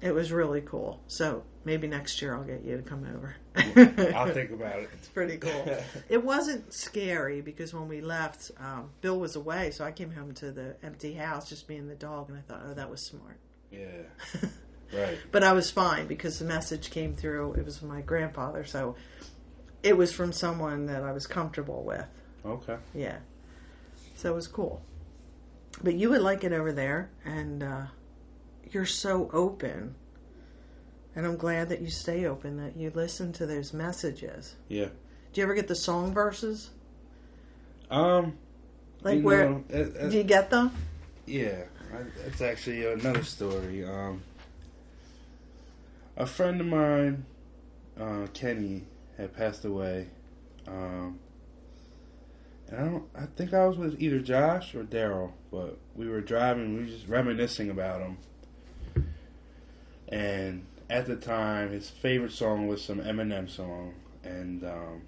It 0.00 0.12
was 0.12 0.30
really 0.30 0.60
cool. 0.60 1.00
So 1.06 1.42
maybe 1.64 1.86
next 1.88 2.20
year 2.20 2.34
I'll 2.34 2.44
get 2.44 2.62
you 2.62 2.76
to 2.76 2.82
come 2.82 3.06
over. 3.14 3.34
I'll 4.14 4.32
think 4.32 4.50
about 4.50 4.80
it. 4.80 4.90
It's 4.98 5.08
pretty 5.08 5.38
cool. 5.38 5.76
It 6.08 6.22
wasn't 6.22 6.72
scary 6.72 7.40
because 7.40 7.72
when 7.72 7.88
we 7.88 8.00
left, 8.02 8.50
um, 8.58 8.90
Bill 9.00 9.18
was 9.18 9.36
away, 9.36 9.70
so 9.70 9.84
I 9.84 9.92
came 9.92 10.10
home 10.12 10.34
to 10.34 10.52
the 10.52 10.76
empty 10.82 11.14
house, 11.14 11.48
just 11.48 11.68
me 11.68 11.76
and 11.76 11.90
the 11.90 11.94
dog, 11.94 12.28
and 12.28 12.38
I 12.38 12.42
thought, 12.42 12.62
oh, 12.68 12.74
that 12.74 12.90
was 12.90 13.00
smart. 13.04 13.38
Yeah. 13.70 14.02
Right. 14.92 15.18
But 15.32 15.42
I 15.42 15.52
was 15.52 15.68
fine 15.68 16.06
because 16.06 16.38
the 16.38 16.44
message 16.44 16.90
came 16.92 17.12
through. 17.12 17.54
It 17.54 17.64
was 17.64 17.76
from 17.78 17.88
my 17.88 18.02
grandfather, 18.02 18.64
so 18.64 18.94
it 19.82 19.96
was 19.96 20.12
from 20.12 20.32
someone 20.32 20.86
that 20.86 21.02
I 21.02 21.10
was 21.10 21.26
comfortable 21.26 21.82
with. 21.82 22.06
Okay. 22.44 22.76
Yeah. 22.94 23.18
So 24.14 24.30
it 24.30 24.34
was 24.36 24.46
cool. 24.46 24.80
But 25.82 25.94
you 25.94 26.10
would 26.10 26.22
like 26.22 26.42
it 26.44 26.52
over 26.52 26.72
there, 26.72 27.10
and 27.24 27.62
uh, 27.62 27.82
you're 28.72 28.86
so 28.86 29.30
open. 29.32 29.94
And 31.14 31.26
I'm 31.26 31.36
glad 31.36 31.70
that 31.70 31.80
you 31.80 31.90
stay 31.90 32.26
open, 32.26 32.58
that 32.58 32.76
you 32.76 32.90
listen 32.94 33.32
to 33.34 33.46
those 33.46 33.72
messages. 33.72 34.54
Yeah. 34.68 34.86
Do 35.32 35.40
you 35.40 35.42
ever 35.44 35.54
get 35.54 35.68
the 35.68 35.74
song 35.74 36.12
verses? 36.12 36.70
Um. 37.90 38.36
Like 39.02 39.22
where 39.22 39.50
know, 39.50 39.64
it- 39.68 39.94
it- 39.96 40.10
do 40.10 40.16
you 40.16 40.24
get 40.24 40.50
them? 40.50 40.72
Yeah, 41.26 41.64
it's 42.26 42.40
actually 42.40 42.84
another 42.86 43.22
story. 43.22 43.84
Um, 43.84 44.22
a 46.16 46.26
friend 46.26 46.60
of 46.60 46.66
mine, 46.66 47.24
uh, 48.00 48.26
Kenny, 48.32 48.84
had 49.18 49.34
passed 49.36 49.64
away. 49.64 50.08
Um, 50.66 51.18
and 52.68 52.78
I 52.80 52.84
don't. 52.84 53.04
I 53.16 53.26
think 53.36 53.54
I 53.54 53.66
was 53.66 53.76
with 53.76 54.00
either 54.00 54.18
Josh 54.20 54.74
or 54.74 54.84
Daryl, 54.84 55.32
but 55.50 55.78
we 55.94 56.08
were 56.08 56.20
driving. 56.20 56.74
We 56.74 56.80
were 56.80 56.86
just 56.86 57.08
reminiscing 57.08 57.70
about 57.70 58.00
him. 58.00 58.16
And 60.08 60.64
at 60.88 61.06
the 61.06 61.16
time, 61.16 61.70
his 61.72 61.90
favorite 61.90 62.32
song 62.32 62.68
was 62.68 62.82
some 62.82 63.00
Eminem 63.00 63.50
song, 63.50 63.94
and 64.22 64.64
um, 64.64 65.02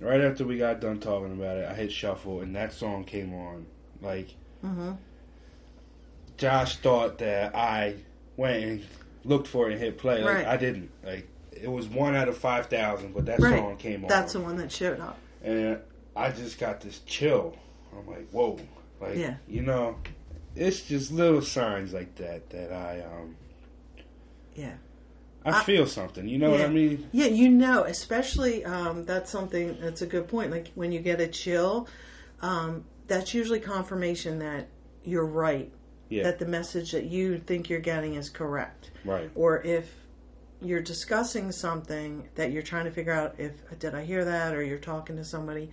right 0.00 0.20
after 0.20 0.44
we 0.44 0.58
got 0.58 0.80
done 0.80 1.00
talking 1.00 1.32
about 1.32 1.56
it, 1.56 1.68
I 1.68 1.74
hit 1.74 1.90
shuffle, 1.90 2.40
and 2.40 2.54
that 2.56 2.72
song 2.72 3.04
came 3.04 3.34
on. 3.34 3.66
Like 4.02 4.34
Mm-hmm. 4.64 4.92
Josh 6.38 6.76
thought 6.78 7.18
that 7.18 7.54
I 7.54 7.94
went 8.36 8.62
and 8.64 8.84
looked 9.24 9.46
for 9.48 9.68
it 9.68 9.72
and 9.72 9.80
hit 9.80 9.96
play. 9.98 10.22
Like 10.22 10.34
Right. 10.34 10.46
I 10.46 10.56
didn't. 10.58 10.90
Like 11.04 11.28
it 11.52 11.70
was 11.70 11.88
one 11.88 12.14
out 12.14 12.28
of 12.28 12.36
five 12.36 12.66
thousand, 12.66 13.14
but 13.14 13.24
that 13.26 13.40
Right. 13.40 13.58
song 13.58 13.76
came 13.78 14.02
on. 14.04 14.08
That's 14.08 14.34
the 14.34 14.40
one 14.40 14.56
that 14.56 14.70
showed 14.70 15.00
up. 15.00 15.18
and 15.42 15.78
I 16.16 16.30
just 16.30 16.58
got 16.58 16.80
this 16.80 17.00
chill. 17.00 17.56
I'm 17.96 18.06
like, 18.06 18.28
whoa, 18.30 18.58
like 19.00 19.16
Yeah. 19.16 19.36
you 19.46 19.62
know, 19.62 19.96
it's 20.54 20.80
just 20.82 21.12
little 21.12 21.42
signs 21.42 21.92
like 21.92 22.14
that 22.16 22.48
that 22.50 22.72
I 22.72 23.00
um 23.02 23.36
Yeah. 24.54 24.74
I, 25.44 25.60
I- 25.60 25.64
feel 25.64 25.86
something. 25.86 26.26
You 26.26 26.38
know 26.38 26.50
what 26.50 26.60
I 26.62 26.68
mean? 26.68 27.08
Yeah, 27.12 27.26
you 27.26 27.48
know, 27.48 27.84
especially 27.84 28.64
um, 28.64 29.04
that's 29.04 29.30
something 29.30 29.76
that's 29.80 30.02
a 30.02 30.06
good 30.06 30.26
point. 30.26 30.50
Like 30.50 30.72
when 30.74 30.90
you 30.90 30.98
get 31.00 31.20
a 31.20 31.28
chill, 31.28 31.86
um, 32.40 32.84
that's 33.06 33.32
usually 33.32 33.60
confirmation 33.60 34.40
that 34.40 34.66
you're 35.04 35.26
right. 35.26 35.70
Yeah. 36.08 36.24
That 36.24 36.38
the 36.38 36.46
message 36.46 36.92
that 36.92 37.04
you 37.04 37.38
think 37.38 37.68
you're 37.68 37.80
getting 37.80 38.14
is 38.14 38.30
correct. 38.30 38.90
Right. 39.04 39.30
Or 39.34 39.62
if 39.62 39.92
you're 40.62 40.80
discussing 40.80 41.52
something 41.52 42.28
that 42.36 42.50
you're 42.50 42.62
trying 42.62 42.84
to 42.86 42.90
figure 42.90 43.12
out 43.12 43.34
if 43.38 43.52
did 43.78 43.94
I 43.94 44.04
hear 44.04 44.24
that 44.24 44.54
or 44.54 44.62
you're 44.64 44.78
talking 44.78 45.16
to 45.16 45.24
somebody, 45.24 45.70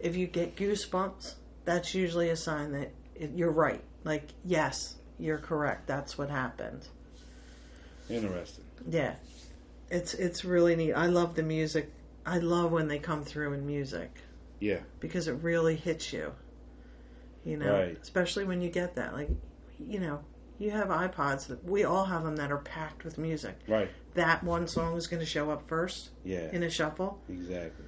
if 0.00 0.16
you 0.16 0.26
get 0.26 0.56
goosebumps, 0.56 1.34
that's 1.64 1.94
usually 1.94 2.30
a 2.30 2.36
sign 2.36 2.72
that 2.72 2.90
it, 3.14 3.30
you're 3.34 3.50
right. 3.52 3.82
Like, 4.04 4.28
yes, 4.44 4.96
you're 5.18 5.38
correct. 5.38 5.86
That's 5.86 6.16
what 6.16 6.30
happened. 6.30 6.86
Interesting. 8.08 8.64
Yeah, 8.88 9.14
it's 9.90 10.14
it's 10.14 10.44
really 10.44 10.76
neat. 10.76 10.94
I 10.94 11.06
love 11.06 11.34
the 11.34 11.42
music. 11.42 11.92
I 12.24 12.38
love 12.38 12.72
when 12.72 12.88
they 12.88 12.98
come 12.98 13.24
through 13.24 13.52
in 13.54 13.66
music 13.66 14.10
Yeah. 14.60 14.80
because 15.00 15.28
it 15.28 15.32
really 15.42 15.76
hits 15.76 16.12
you. 16.12 16.32
You 17.44 17.56
know, 17.56 17.72
Right. 17.72 17.98
especially 18.00 18.44
when 18.44 18.60
you 18.60 18.70
get 18.70 18.94
that. 18.96 19.14
Like, 19.14 19.30
you 19.78 19.98
know, 20.00 20.20
you 20.58 20.70
have 20.70 20.88
iPods 20.88 21.46
that 21.48 21.64
we 21.64 21.84
all 21.84 22.04
have 22.04 22.24
them 22.24 22.36
that 22.36 22.50
are 22.52 22.58
packed 22.58 23.04
with 23.04 23.16
music. 23.18 23.56
Right. 23.66 23.88
That 24.14 24.42
one 24.42 24.66
song 24.66 24.96
is 24.96 25.06
going 25.06 25.20
to 25.20 25.26
show 25.26 25.50
up 25.50 25.66
first 25.68 26.10
Yeah. 26.24 26.50
in 26.52 26.62
a 26.62 26.70
shuffle. 26.70 27.20
Exactly. 27.28 27.84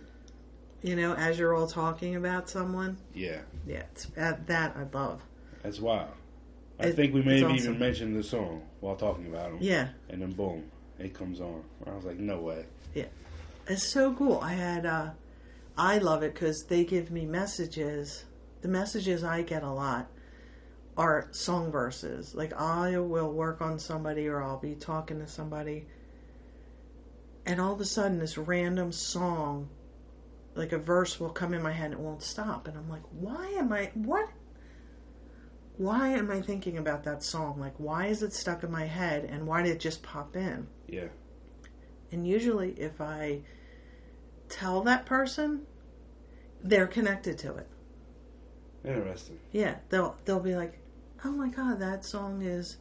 You 0.83 0.97
know, 0.97 1.15
as 1.15 1.39
you're 1.39 1.55
all 1.55 1.67
talking 1.67 2.17
about 2.17 2.49
someone. 2.49 2.97
Yeah. 3.15 3.41
Yeah, 3.67 3.83
it's, 3.93 4.07
that 4.17 4.47
that 4.47 4.77
I 4.77 4.85
love. 4.97 5.23
That's 5.63 5.79
wild. 5.81 6.09
I 6.79 6.87
It- 6.87 6.97
think 6.97 7.13
we 7.13 7.23
may 7.23 7.41
have 7.41 7.51
awesome. 7.51 7.57
even 7.57 7.79
mentioned 7.79 8.17
the 8.17 8.23
song 8.23 8.63
while 8.81 8.97
talking 8.97 9.27
about 9.27 9.51
him. 9.53 9.59
Yeah, 9.61 9.89
And 10.09 10.23
then 10.23 10.33
boom, 10.33 10.71
it 10.99 11.13
comes 11.13 11.41
on. 11.41 11.63
I 11.87 11.95
was 11.95 12.05
like, 12.07 12.19
no 12.19 12.39
way. 12.39 12.65
Yeah. 12.95 13.07
It's 13.67 13.87
so 13.87 14.15
cool. 14.15 14.39
I 14.43 14.55
had, 14.55 14.87
uh, 14.87 15.11
I 15.77 15.99
love 15.99 16.23
it 16.23 16.33
because 16.33 16.65
they 16.65 16.85
give 16.85 17.11
me 17.11 17.27
messages. 17.27 18.25
The 18.63 18.69
messages 18.69 19.23
I 19.23 19.43
get 19.43 19.63
a 19.63 19.71
lot 19.71 20.11
are 20.97 21.29
song 21.33 21.71
verses. 21.71 22.35
Like 22.35 22.55
I 22.55 22.99
will 22.99 23.31
work 23.31 23.61
on 23.61 23.79
somebody 23.79 24.27
or 24.29 24.43
I'll 24.43 24.59
be 24.59 24.75
talking 24.75 25.19
to 25.21 25.27
somebody, 25.29 25.87
and 27.47 27.61
all 27.61 27.73
of 27.75 27.81
a 27.81 27.85
sudden 27.85 28.19
this 28.19 28.37
random 28.39 28.93
song, 28.93 29.69
like 30.55 30.73
a 30.73 30.79
verse, 30.79 31.21
will 31.21 31.31
come 31.31 31.55
in 31.55 31.63
my 31.63 31.73
head 31.73 31.93
and 31.93 31.95
it 31.95 32.01
won't 32.01 32.23
stop. 32.23 32.69
And 32.69 32.77
I'm 32.77 32.89
like, 32.89 33.03
why 33.13 33.47
am 33.59 33.73
I 33.73 33.91
what? 33.95 34.29
Why 35.77 36.09
am 36.09 36.31
I 36.31 36.43
thinking 36.43 36.77
about 36.77 37.05
that 37.05 37.23
song? 37.23 37.59
Like, 37.59 37.75
why 37.79 38.07
is 38.07 38.23
it 38.23 38.33
stuck 38.35 38.63
in 38.65 38.71
my 38.71 38.85
head? 38.85 39.25
And 39.25 39.47
why 39.47 39.63
did 39.63 39.73
it 39.73 39.81
just 39.81 40.03
pop 40.03 40.37
in? 40.37 40.67
Yeah. 40.87 41.09
And 42.13 42.27
usually, 42.27 42.73
if 42.73 43.01
I 43.01 43.41
tell 44.49 44.83
that 44.83 45.07
person, 45.07 45.67
they're 46.63 46.87
connected 46.87 47.39
to 47.39 47.55
it. 47.57 47.69
Interesting. 48.85 49.39
Yeah, 49.53 49.77
they'll 49.89 50.17
they'll 50.25 50.41
be 50.41 50.57
like, 50.57 50.79
"Oh 51.25 51.31
my 51.31 51.49
god, 51.49 51.81
that 51.81 52.05
song 52.05 52.43
is, 52.43 52.77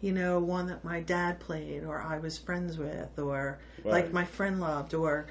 you 0.00 0.12
know, 0.12 0.38
one 0.38 0.66
that 0.66 0.84
my 0.84 1.00
dad 1.00 1.40
played, 1.40 1.84
or 1.84 2.00
I 2.00 2.18
was 2.18 2.38
friends 2.38 2.78
with, 2.78 3.18
or 3.18 3.58
like 3.84 4.12
my 4.12 4.24
friend 4.24 4.60
loved, 4.60 4.94
or 4.94 5.26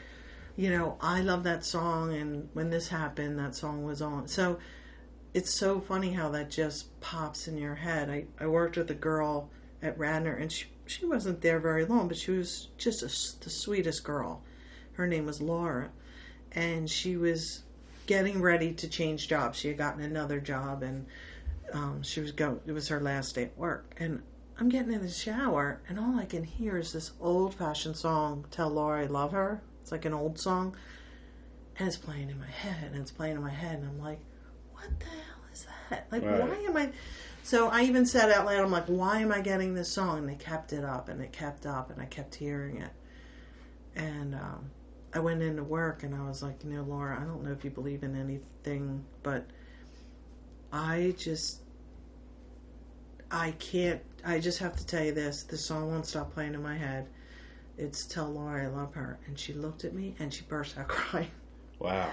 you 0.55 0.69
know, 0.69 0.97
I 1.01 1.21
love 1.21 1.43
that 1.43 1.63
song, 1.65 2.13
and 2.13 2.49
when 2.53 2.69
this 2.69 2.87
happened, 2.89 3.39
that 3.39 3.55
song 3.55 3.83
was 3.83 4.01
on." 4.01 4.27
So 4.27 4.59
it's 5.33 5.53
so 5.53 5.79
funny 5.79 6.11
how 6.11 6.29
that 6.29 6.49
just 6.49 6.99
pops 6.99 7.47
in 7.47 7.57
your 7.57 7.75
head. 7.75 8.09
I 8.09 8.25
I 8.39 8.47
worked 8.47 8.77
with 8.77 8.91
a 8.91 8.95
girl 8.95 9.49
at 9.81 9.97
Radnor, 9.97 10.33
and 10.33 10.51
she 10.51 10.65
she 10.85 11.05
wasn't 11.05 11.41
there 11.41 11.59
very 11.59 11.85
long, 11.85 12.07
but 12.07 12.17
she 12.17 12.31
was 12.31 12.67
just 12.77 13.01
a 13.01 13.43
the 13.43 13.49
sweetest 13.49 14.03
girl. 14.03 14.43
Her 14.93 15.07
name 15.07 15.25
was 15.25 15.41
Laura, 15.41 15.89
and 16.51 16.89
she 16.89 17.15
was 17.15 17.63
getting 18.07 18.41
ready 18.41 18.73
to 18.73 18.89
change 18.89 19.27
jobs. 19.27 19.57
She 19.57 19.69
had 19.69 19.77
gotten 19.77 20.01
another 20.01 20.39
job, 20.39 20.83
and 20.83 21.05
um, 21.71 22.03
she 22.03 22.19
was 22.19 22.33
go. 22.33 22.59
It 22.65 22.73
was 22.73 22.89
her 22.89 22.99
last 22.99 23.35
day 23.35 23.43
at 23.43 23.57
work, 23.57 23.95
and 23.97 24.21
I'm 24.57 24.69
getting 24.69 24.91
in 24.91 25.01
the 25.01 25.09
shower, 25.09 25.79
and 25.87 25.97
all 25.97 26.19
I 26.19 26.25
can 26.25 26.43
hear 26.43 26.77
is 26.77 26.91
this 26.91 27.11
old-fashioned 27.21 27.95
song, 27.95 28.45
"Tell 28.51 28.69
Laura 28.69 29.03
I 29.03 29.05
Love 29.05 29.31
Her." 29.31 29.61
It's 29.91 29.97
like 29.97 30.05
an 30.05 30.13
old 30.13 30.39
song, 30.39 30.77
and 31.77 31.85
it's 31.85 31.97
playing 31.97 32.29
in 32.29 32.39
my 32.39 32.47
head, 32.49 32.93
and 32.93 33.01
it's 33.01 33.11
playing 33.11 33.35
in 33.35 33.41
my 33.41 33.49
head, 33.49 33.79
and 33.79 33.89
I'm 33.89 33.99
like, 33.99 34.21
"What 34.71 34.87
the 34.99 35.05
hell 35.05 35.43
is 35.51 35.65
that? 35.89 36.07
Like, 36.09 36.23
Right. 36.23 36.39
why 36.39 36.55
am 36.55 36.77
I?" 36.77 36.91
So 37.43 37.67
I 37.67 37.81
even 37.81 38.05
said 38.05 38.31
out 38.31 38.45
loud, 38.45 38.63
"I'm 38.63 38.71
like, 38.71 38.85
why 38.85 39.19
am 39.19 39.33
I 39.33 39.41
getting 39.41 39.73
this 39.73 39.91
song?" 39.91 40.19
And 40.19 40.29
they 40.29 40.35
kept 40.35 40.71
it 40.71 40.85
up, 40.85 41.09
and 41.09 41.21
it 41.21 41.33
kept 41.33 41.65
up, 41.65 41.89
and 41.89 42.01
I 42.01 42.05
kept 42.05 42.35
hearing 42.35 42.77
it, 42.77 42.91
and 43.93 44.33
um, 44.33 44.71
I 45.13 45.19
went 45.19 45.41
into 45.41 45.63
work 45.63 46.03
and 46.03 46.15
I 46.15 46.25
was 46.25 46.41
like, 46.41 46.63
you 46.63 46.69
know, 46.69 46.83
Laura, 46.83 47.19
I 47.19 47.25
don't 47.25 47.43
know 47.43 47.51
if 47.51 47.65
you 47.65 47.69
believe 47.69 48.03
in 48.03 48.15
anything, 48.15 49.03
but 49.23 49.45
I 50.71 51.15
just, 51.17 51.59
I 53.29 53.51
can't, 53.51 54.01
I 54.23 54.39
just 54.39 54.59
have 54.59 54.77
to 54.77 54.85
tell 54.85 55.03
you 55.03 55.11
this. 55.11 55.43
The 55.43 55.57
song 55.57 55.91
won't 55.91 56.05
stop 56.05 56.33
playing 56.33 56.53
in 56.53 56.63
my 56.63 56.77
head. 56.77 57.09
It's 57.81 58.05
Tell 58.05 58.29
Laura 58.29 58.65
I 58.65 58.67
Love 58.67 58.93
Her. 58.93 59.19
And 59.25 59.37
she 59.37 59.53
looked 59.53 59.83
at 59.85 59.93
me 59.93 60.15
and 60.19 60.31
she 60.33 60.43
burst 60.43 60.77
out 60.77 60.87
crying. 60.87 61.31
Wow. 61.79 62.11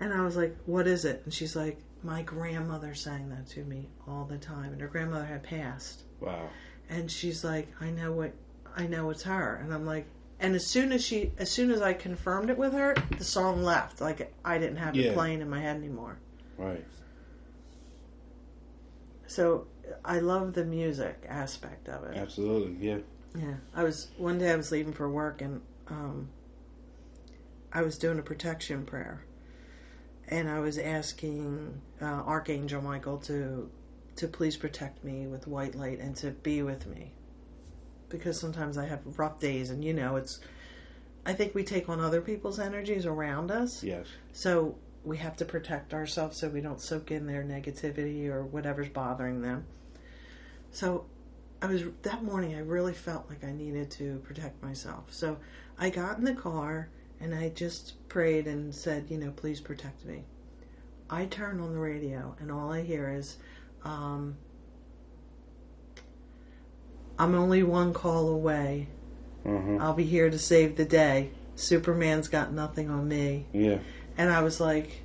And 0.00 0.12
I 0.14 0.22
was 0.24 0.34
like, 0.36 0.56
what 0.66 0.86
is 0.86 1.04
it? 1.04 1.20
And 1.24 1.32
she's 1.34 1.54
like, 1.54 1.78
my 2.02 2.22
grandmother 2.22 2.94
sang 2.94 3.28
that 3.28 3.46
to 3.48 3.62
me 3.64 3.88
all 4.08 4.24
the 4.24 4.38
time. 4.38 4.72
And 4.72 4.80
her 4.80 4.88
grandmother 4.88 5.26
had 5.26 5.42
passed. 5.42 6.04
Wow. 6.20 6.48
And 6.88 7.10
she's 7.10 7.44
like, 7.44 7.68
I 7.80 7.90
know 7.90 8.12
what, 8.12 8.32
I 8.74 8.86
know 8.86 9.10
it's 9.10 9.22
her. 9.24 9.56
And 9.62 9.74
I'm 9.74 9.84
like, 9.84 10.06
and 10.40 10.54
as 10.56 10.66
soon 10.66 10.90
as 10.92 11.04
she, 11.04 11.32
as 11.36 11.50
soon 11.50 11.70
as 11.70 11.82
I 11.82 11.92
confirmed 11.92 12.48
it 12.48 12.56
with 12.56 12.72
her, 12.72 12.94
the 13.18 13.24
song 13.24 13.62
left. 13.62 14.00
Like 14.00 14.32
I 14.42 14.56
didn't 14.56 14.78
have 14.78 14.96
Yeah. 14.96 15.10
it 15.10 15.14
playing 15.14 15.42
in 15.42 15.50
my 15.50 15.60
head 15.60 15.76
anymore. 15.76 16.16
Right. 16.56 16.84
So 19.26 19.66
I 20.04 20.20
love 20.20 20.54
the 20.54 20.64
music 20.64 21.24
aspect 21.28 21.88
of 21.90 22.04
it. 22.04 22.16
Absolutely. 22.16 22.86
Yeah. 22.88 22.98
Yeah. 23.38 23.54
I 23.74 23.84
was 23.84 24.08
one 24.16 24.38
day 24.38 24.50
I 24.50 24.56
was 24.56 24.72
leaving 24.72 24.92
for 24.92 25.08
work 25.08 25.40
and 25.40 25.60
um, 25.88 26.28
I 27.72 27.82
was 27.82 27.98
doing 27.98 28.18
a 28.18 28.22
protection 28.22 28.84
prayer, 28.84 29.24
and 30.28 30.48
I 30.48 30.60
was 30.60 30.78
asking 30.78 31.80
uh, 32.00 32.04
Archangel 32.04 32.82
Michael 32.82 33.18
to 33.18 33.70
to 34.16 34.28
please 34.28 34.56
protect 34.56 35.04
me 35.04 35.26
with 35.26 35.46
white 35.46 35.74
light 35.74 36.00
and 36.00 36.14
to 36.16 36.30
be 36.30 36.62
with 36.62 36.86
me, 36.86 37.12
because 38.08 38.38
sometimes 38.38 38.76
I 38.76 38.86
have 38.86 39.18
rough 39.18 39.38
days, 39.38 39.70
and 39.70 39.84
you 39.84 39.92
know 39.94 40.16
it's. 40.16 40.40
I 41.24 41.34
think 41.34 41.54
we 41.54 41.64
take 41.64 41.88
on 41.88 42.00
other 42.00 42.22
people's 42.22 42.58
energies 42.58 43.04
around 43.04 43.50
us, 43.50 43.84
Yes. 43.84 44.06
so 44.32 44.74
we 45.04 45.18
have 45.18 45.36
to 45.36 45.44
protect 45.44 45.92
ourselves 45.94 46.38
so 46.38 46.48
we 46.48 46.60
don't 46.60 46.80
soak 46.80 47.10
in 47.10 47.26
their 47.26 47.44
negativity 47.44 48.28
or 48.28 48.44
whatever's 48.44 48.88
bothering 48.88 49.42
them. 49.42 49.64
So 50.72 51.04
I 51.62 51.66
was 51.66 51.84
that 52.02 52.24
morning. 52.24 52.54
I 52.54 52.60
really 52.60 52.94
felt 52.94 53.28
like 53.28 53.44
I 53.44 53.52
needed 53.52 53.90
to 53.92 54.18
protect 54.24 54.62
myself. 54.62 55.04
So 55.10 55.36
I 55.78 55.90
got 55.90 56.18
in 56.18 56.24
the 56.24 56.34
car 56.34 56.88
and 57.20 57.34
I 57.34 57.50
just 57.50 58.08
prayed 58.08 58.46
and 58.46 58.74
said, 58.74 59.06
you 59.10 59.18
know, 59.18 59.30
please 59.30 59.60
protect 59.60 60.04
me. 60.06 60.24
I 61.10 61.26
turn 61.26 61.60
on 61.60 61.72
the 61.72 61.78
radio 61.78 62.34
and 62.40 62.50
all 62.50 62.72
I 62.72 62.82
hear 62.82 63.10
is, 63.10 63.36
um, 63.84 64.36
"I'm 67.18 67.34
only 67.34 67.62
one 67.62 67.92
call 67.92 68.28
away. 68.28 68.88
Uh-huh. 69.44 69.76
I'll 69.80 69.94
be 69.94 70.04
here 70.04 70.30
to 70.30 70.38
save 70.38 70.76
the 70.76 70.84
day. 70.84 71.30
Superman's 71.56 72.28
got 72.28 72.52
nothing 72.52 72.88
on 72.88 73.06
me." 73.08 73.46
Yeah. 73.52 73.78
And 74.16 74.30
I 74.30 74.42
was 74.42 74.60
like, 74.60 75.02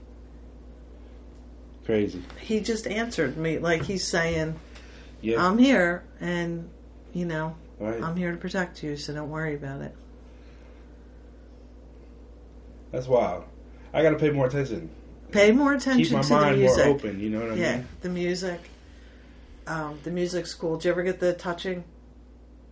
Crazy. 1.86 2.22
he 2.40 2.60
just 2.62 2.88
answered 2.88 3.36
me 3.38 3.60
like 3.60 3.84
he's 3.84 4.08
saying, 4.08 4.60
Yeah. 5.22 5.46
"I'm 5.46 5.58
here, 5.58 6.04
and 6.20 6.70
you 7.14 7.26
know, 7.26 7.56
right. 7.80 8.02
I'm 8.02 8.16
here 8.16 8.32
to 8.32 8.38
protect 8.38 8.84
you, 8.84 8.96
so 8.98 9.14
don't 9.14 9.30
worry 9.30 9.56
about 9.56 9.82
it." 9.82 9.96
That's 12.92 13.08
wild. 13.08 13.44
I 13.94 14.02
got 14.02 14.12
to 14.12 14.18
pay 14.18 14.30
more 14.30 14.48
attention. 14.48 14.90
Pay 15.32 15.52
more 15.52 15.74
attention 15.74 16.04
Keep 16.04 16.14
my 16.14 16.22
to 16.22 16.28
the 16.28 16.34
mind 16.36 16.46
more 16.62 16.68
music. 16.68 16.86
open. 16.86 17.20
You 17.20 17.30
know 17.30 17.40
what 17.42 17.52
I 17.52 17.56
yeah, 17.56 17.76
mean? 17.78 17.88
the 18.02 18.10
music. 18.10 18.60
Um, 19.68 20.00
the 20.04 20.12
music's 20.12 20.54
cool. 20.54 20.78
Did 20.78 20.86
you 20.86 20.92
ever 20.92 21.04
get 21.04 21.20
the 21.20 21.34
touching? 21.34 21.84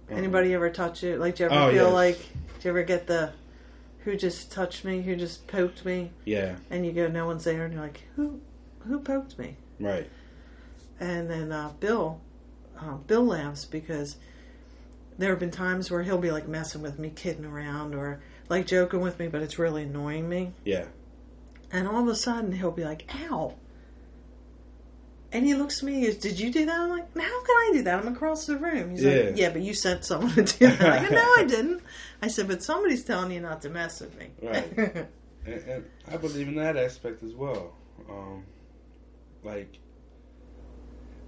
Uh-uh. 0.09 0.17
Anybody 0.17 0.53
ever 0.53 0.69
touch 0.69 1.03
it? 1.03 1.19
Like, 1.19 1.35
do 1.35 1.43
you 1.43 1.49
ever 1.49 1.59
Oh, 1.59 1.71
feel 1.71 1.85
yes. 1.85 1.93
like? 1.93 2.17
Do 2.19 2.63
you 2.65 2.69
ever 2.69 2.83
get 2.83 3.07
the? 3.07 3.31
Who 3.99 4.15
just 4.15 4.51
touched 4.51 4.85
me? 4.85 5.01
Who 5.01 5.15
just 5.15 5.47
poked 5.47 5.85
me? 5.85 6.11
Yeah. 6.25 6.55
And 6.69 6.85
you 6.85 6.91
go, 6.91 7.07
no 7.07 7.25
one's 7.25 7.45
there, 7.45 7.65
and 7.65 7.73
you're 7.73 7.81
like, 7.83 8.01
who? 8.15 8.39
Who 8.87 8.99
poked 8.99 9.39
me? 9.39 9.55
Right. 9.79 10.09
And 10.99 11.29
then 11.29 11.51
uh, 11.51 11.71
Bill, 11.79 12.19
uh, 12.79 12.95
Bill 12.95 13.25
laughs 13.25 13.65
because 13.65 14.17
there 15.17 15.29
have 15.29 15.39
been 15.39 15.51
times 15.51 15.91
where 15.91 16.03
he'll 16.03 16.17
be 16.17 16.31
like 16.31 16.47
messing 16.47 16.81
with 16.81 16.99
me, 16.99 17.09
kidding 17.09 17.45
around, 17.45 17.95
or 17.95 18.21
like 18.49 18.65
joking 18.67 19.01
with 19.01 19.19
me, 19.19 19.27
but 19.27 19.41
it's 19.41 19.59
really 19.59 19.83
annoying 19.83 20.27
me. 20.27 20.53
Yeah. 20.65 20.85
And 21.71 21.87
all 21.87 22.01
of 22.01 22.07
a 22.07 22.15
sudden 22.15 22.51
he'll 22.51 22.71
be 22.71 22.83
like, 22.83 23.09
"Ow!" 23.29 23.55
And 25.31 25.45
he 25.45 25.55
looks 25.55 25.79
at 25.79 25.85
me. 25.85 25.99
He 26.01 26.05
goes, 26.05 26.17
"Did 26.17 26.39
you 26.39 26.51
do 26.51 26.65
that?" 26.67 26.79
I'm 26.79 26.89
like, 26.89 27.11
"How 27.15 27.43
can 27.43 27.55
I 27.55 27.69
do 27.73 27.81
that? 27.83 27.99
I'm 27.99 28.07
across 28.13 28.45
the 28.45 28.57
room." 28.57 28.91
He's 28.91 29.03
Yeah. 29.03 29.11
like, 29.11 29.37
"Yeah, 29.37 29.49
but 29.49 29.61
you 29.61 29.73
sent 29.73 30.05
someone 30.05 30.33
to 30.35 30.43
do 30.43 30.67
that." 30.67 30.81
I 30.81 31.07
go, 31.09 31.15
"No, 31.15 31.21
I 31.37 31.45
didn't." 31.47 31.81
I 32.21 32.27
said, 32.27 32.47
"But 32.47 32.61
somebody's 32.63 33.03
telling 33.03 33.31
you 33.31 33.39
not 33.39 33.61
to 33.63 33.69
mess 33.69 33.99
with 34.01 34.17
me." 34.17 34.29
Right. 34.41 35.07
And, 35.45 35.55
and 35.67 35.85
I 36.09 36.15
believe 36.15 36.47
in 36.47 36.55
that 36.55 36.77
aspect 36.77 37.21
as 37.21 37.33
well. 37.33 37.73
Um, 38.09 38.45
like, 39.43 39.77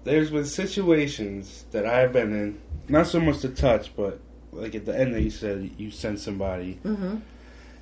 there's 0.05 0.31
been 0.31 0.45
situations 0.45 1.65
that 1.71 1.85
I've 1.85 2.13
been 2.13 2.31
in, 2.33 2.61
not 2.87 3.07
so 3.07 3.19
much 3.19 3.39
to 3.39 3.49
touch, 3.49 3.93
but 3.95 4.21
like 4.53 4.73
at 4.75 4.85
the 4.85 4.97
end 4.97 5.13
that 5.13 5.21
you 5.21 5.29
said 5.29 5.71
you 5.77 5.91
sent 5.91 6.19
somebody, 6.19 6.73
hmm 6.83 7.17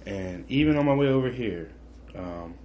and 0.05 0.43
even 0.49 0.77
on 0.77 0.85
my 0.85 0.93
way 0.93 1.07
over 1.07 1.29
here, 1.29 1.71
um, 2.13 2.55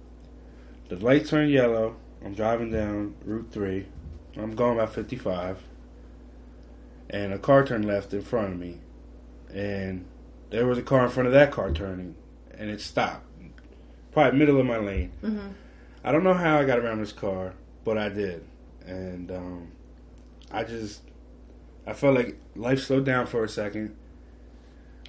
the 0.89 0.97
light 0.97 1.25
turned 1.25 1.51
yellow. 1.51 1.95
I'm 2.25 2.33
driving 2.33 2.69
down 2.69 3.15
Route 3.23 3.47
3. 3.51 3.85
I'm 4.35 4.55
going 4.55 4.73
about 4.77 4.93
55. 4.93 5.63
And 7.09 7.31
a 7.31 7.37
car 7.39 7.65
turned 7.65 7.85
left 7.85 8.13
in 8.13 8.21
front 8.23 8.51
of 8.51 8.59
me. 8.59 8.79
And 9.53 10.05
there 10.49 10.65
was 10.67 10.77
a 10.77 10.81
car 10.81 11.05
in 11.05 11.11
front 11.11 11.27
of 11.27 11.33
that 11.33 11.51
car 11.51 11.71
turning. 11.71 12.15
And 12.57 12.69
it 12.69 12.81
stopped. 12.81 13.25
Probably 14.11 14.37
middle 14.37 14.59
of 14.59 14.65
my 14.65 14.77
lane. 14.77 15.11
hmm 15.21 15.47
I 16.03 16.11
don't 16.11 16.25
know 16.25 16.33
how 16.33 16.59
I 16.59 16.65
got 16.65 16.79
around 16.79 16.99
this 16.99 17.13
car, 17.13 17.53
but 17.85 17.97
I 17.97 18.09
did. 18.09 18.43
And 18.89 19.31
um, 19.31 19.71
I 20.51 20.63
just, 20.63 21.01
I 21.85 21.93
felt 21.93 22.15
like 22.15 22.37
life 22.55 22.81
slowed 22.81 23.05
down 23.05 23.27
for 23.27 23.43
a 23.43 23.49
second. 23.49 23.95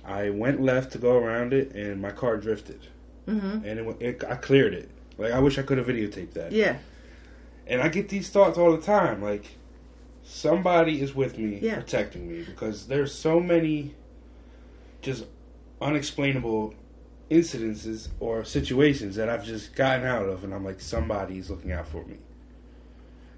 I 0.04 0.30
went 0.30 0.60
left 0.60 0.92
to 0.92 0.98
go 0.98 1.16
around 1.16 1.52
it, 1.52 1.72
and 1.74 2.00
my 2.00 2.10
car 2.10 2.36
drifted. 2.36 2.80
hmm 3.26 3.58
And 3.64 3.80
it, 3.80 3.96
it, 4.02 4.24
I 4.24 4.34
cleared 4.36 4.74
it. 4.74 4.90
Like, 5.18 5.32
I 5.32 5.38
wish 5.38 5.58
I 5.58 5.62
could 5.62 5.78
have 5.78 5.86
videotaped 5.86 6.32
that. 6.34 6.52
Yeah. 6.52 6.76
And 7.66 7.80
I 7.80 7.88
get 7.88 8.08
these 8.08 8.28
thoughts 8.30 8.58
all 8.58 8.72
the 8.76 8.82
time. 8.82 9.22
Like, 9.22 9.46
somebody 10.22 11.00
is 11.00 11.14
with 11.14 11.38
me, 11.38 11.58
Yeah. 11.62 11.76
protecting 11.76 12.28
me, 12.28 12.42
because 12.42 12.86
there's 12.86 13.14
so 13.14 13.40
many 13.40 13.94
just 15.02 15.24
unexplainable 15.80 16.74
incidences 17.30 18.08
or 18.18 18.44
situations 18.44 19.16
that 19.16 19.28
I've 19.30 19.44
just 19.44 19.74
gotten 19.74 20.04
out 20.06 20.26
of, 20.28 20.44
and 20.44 20.52
I'm 20.52 20.64
like, 20.64 20.80
somebody's 20.80 21.48
looking 21.48 21.72
out 21.72 21.88
for 21.88 22.04
me. 22.04 22.16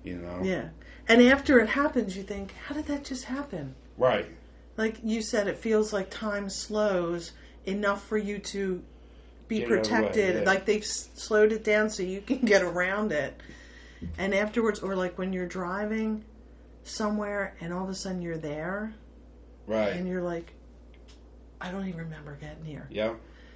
You 0.04 0.16
know? 0.18 0.40
Yeah. 0.42 0.68
And 1.08 1.22
after 1.22 1.58
it 1.58 1.68
happens, 1.68 2.16
you 2.16 2.22
think, 2.22 2.52
"How 2.66 2.74
did 2.74 2.86
that 2.86 3.04
just 3.04 3.24
happen?" 3.24 3.74
Right. 3.98 4.26
Like 4.76 4.96
you 5.02 5.20
said, 5.22 5.48
it 5.48 5.58
feels 5.58 5.92
like 5.92 6.10
time 6.10 6.48
slows 6.48 7.32
enough 7.66 8.04
for 8.06 8.16
you 8.16 8.38
to 8.38 8.82
be 9.48 9.58
Get 9.60 9.68
protected. 9.68 10.34
yeah. 10.36 10.42
Like 10.42 10.64
they've 10.64 10.84
slowed 10.84 11.52
it 11.52 11.62
down 11.64 11.90
so 11.90 12.02
you 12.02 12.20
can 12.20 12.38
get 12.44 12.62
around 12.62 13.12
it. 13.12 13.38
And 14.18 14.34
afterwards, 14.34 14.80
or 14.80 14.96
like 14.96 15.18
when 15.18 15.32
you're 15.32 15.46
driving 15.46 16.24
somewhere 16.84 17.54
and 17.60 17.72
all 17.72 17.84
of 17.84 17.90
a 17.90 17.94
sudden 17.94 18.22
you're 18.22 18.38
there 18.38 18.92
Right. 19.66 19.90
and 19.90 20.08
you're 20.08 20.22
like, 20.22 20.52
I 21.60 21.70
don't 21.70 21.86
even 21.86 22.00
remember 22.00 22.36
getting 22.40 22.64
here 22.64 22.88
yeah. 22.90 23.14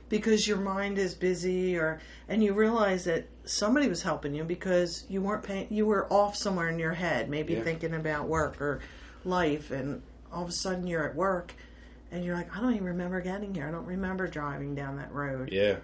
Because 0.08 0.46
your 0.46 0.58
mind 0.58 0.98
is 0.98 1.14
busy, 1.14 1.76
or 1.76 2.00
and 2.28 2.42
you 2.42 2.52
realize 2.54 3.04
that 3.04 3.26
somebody 3.44 3.88
was 3.88 4.02
helping 4.02 4.34
you 4.34 4.44
because 4.44 5.04
you 5.08 5.20
weren't 5.20 5.42
paying. 5.42 5.66
You 5.70 5.86
were 5.86 6.12
off 6.12 6.36
somewhere 6.36 6.68
in 6.68 6.78
your 6.78 6.92
head, 6.92 7.28
maybe 7.28 7.54
Yeah. 7.54 7.62
thinking 7.62 7.94
about 7.94 8.28
work 8.28 8.60
or 8.60 8.80
life, 9.24 9.70
and 9.70 10.02
all 10.32 10.42
of 10.44 10.48
a 10.48 10.52
sudden 10.52 10.86
you're 10.86 11.08
at 11.08 11.14
work, 11.16 11.52
and 12.12 12.24
you're 12.24 12.36
like, 12.36 12.54
I 12.56 12.60
don't 12.60 12.74
even 12.74 12.86
remember 12.86 13.20
getting 13.20 13.54
here. 13.54 13.66
I 13.66 13.70
don't 13.70 13.86
remember 13.86 14.26
driving 14.26 14.74
down 14.74 14.96
that 14.96 15.12
road. 15.12 15.50
Yeah. 15.52 15.76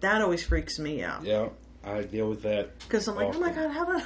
That 0.00 0.20
always 0.20 0.42
freaks 0.44 0.78
me 0.78 1.02
out 1.02 1.24
Yeah. 1.24 1.48
I 1.84 2.02
deal 2.02 2.28
with 2.28 2.42
that. 2.42 2.78
because 2.80 3.06
I'm 3.08 3.14
like, 3.16 3.34
oh 3.34 3.40
my 3.40 3.50
god, 3.52 3.70
how 3.70 3.84
did 3.84 3.96
I, 4.02 4.04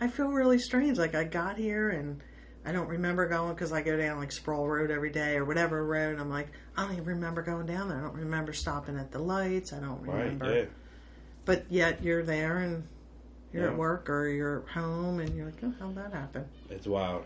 I 0.00 0.08
feel 0.08 0.28
really 0.28 0.58
strange? 0.58 0.98
Like 0.98 1.14
I 1.14 1.24
got 1.24 1.56
here 1.58 1.90
and. 1.90 2.20
I 2.66 2.72
don't 2.72 2.88
remember 2.88 3.28
going 3.28 3.54
because 3.54 3.70
I 3.72 3.80
go 3.80 3.96
down 3.96 4.18
like 4.18 4.32
Sproul 4.32 4.66
Road 4.66 4.90
every 4.90 5.10
day 5.10 5.36
or 5.36 5.44
whatever 5.44 5.84
road. 5.86 6.12
And 6.12 6.20
I'm 6.20 6.28
like, 6.28 6.48
I 6.76 6.82
don't 6.82 6.94
even 6.94 7.04
remember 7.06 7.40
going 7.42 7.66
down 7.66 7.88
there. 7.88 7.98
I 7.98 8.02
don't 8.02 8.16
remember 8.16 8.52
stopping 8.52 8.98
at 8.98 9.12
the 9.12 9.20
lights. 9.20 9.72
I 9.72 9.78
don't 9.78 10.02
Right. 10.04 10.24
remember. 10.24 10.54
Yeah. 10.56 10.64
But 11.44 11.66
yet 11.70 12.02
you're 12.02 12.24
there 12.24 12.58
and 12.58 12.82
you're 13.52 13.66
Yeah. 13.66 13.70
at 13.70 13.76
work 13.76 14.10
or 14.10 14.26
you're 14.28 14.62
home 14.74 15.20
and 15.20 15.32
you're 15.36 15.46
like, 15.46 15.62
oh, 15.62 15.72
how'd 15.78 15.94
that 15.94 16.12
happen? 16.12 16.44
It's 16.68 16.88
wild. 16.88 17.22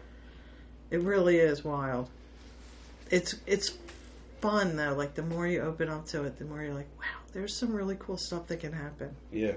It 0.90 1.00
really 1.00 1.38
is 1.38 1.64
wild. 1.64 2.10
It's 3.10 3.34
it's 3.46 3.72
fun 4.42 4.76
though. 4.76 4.92
Like 4.94 5.14
the 5.14 5.22
more 5.22 5.46
you 5.46 5.62
open 5.62 5.88
up 5.88 6.04
to 6.08 6.24
it, 6.24 6.38
the 6.38 6.44
more 6.44 6.62
you're 6.62 6.74
like, 6.74 6.88
wow, 6.98 7.06
there's 7.32 7.56
some 7.56 7.72
really 7.74 7.96
cool 7.98 8.18
stuff 8.18 8.46
that 8.48 8.60
can 8.60 8.72
happen. 8.74 9.16
Yeah. 9.32 9.54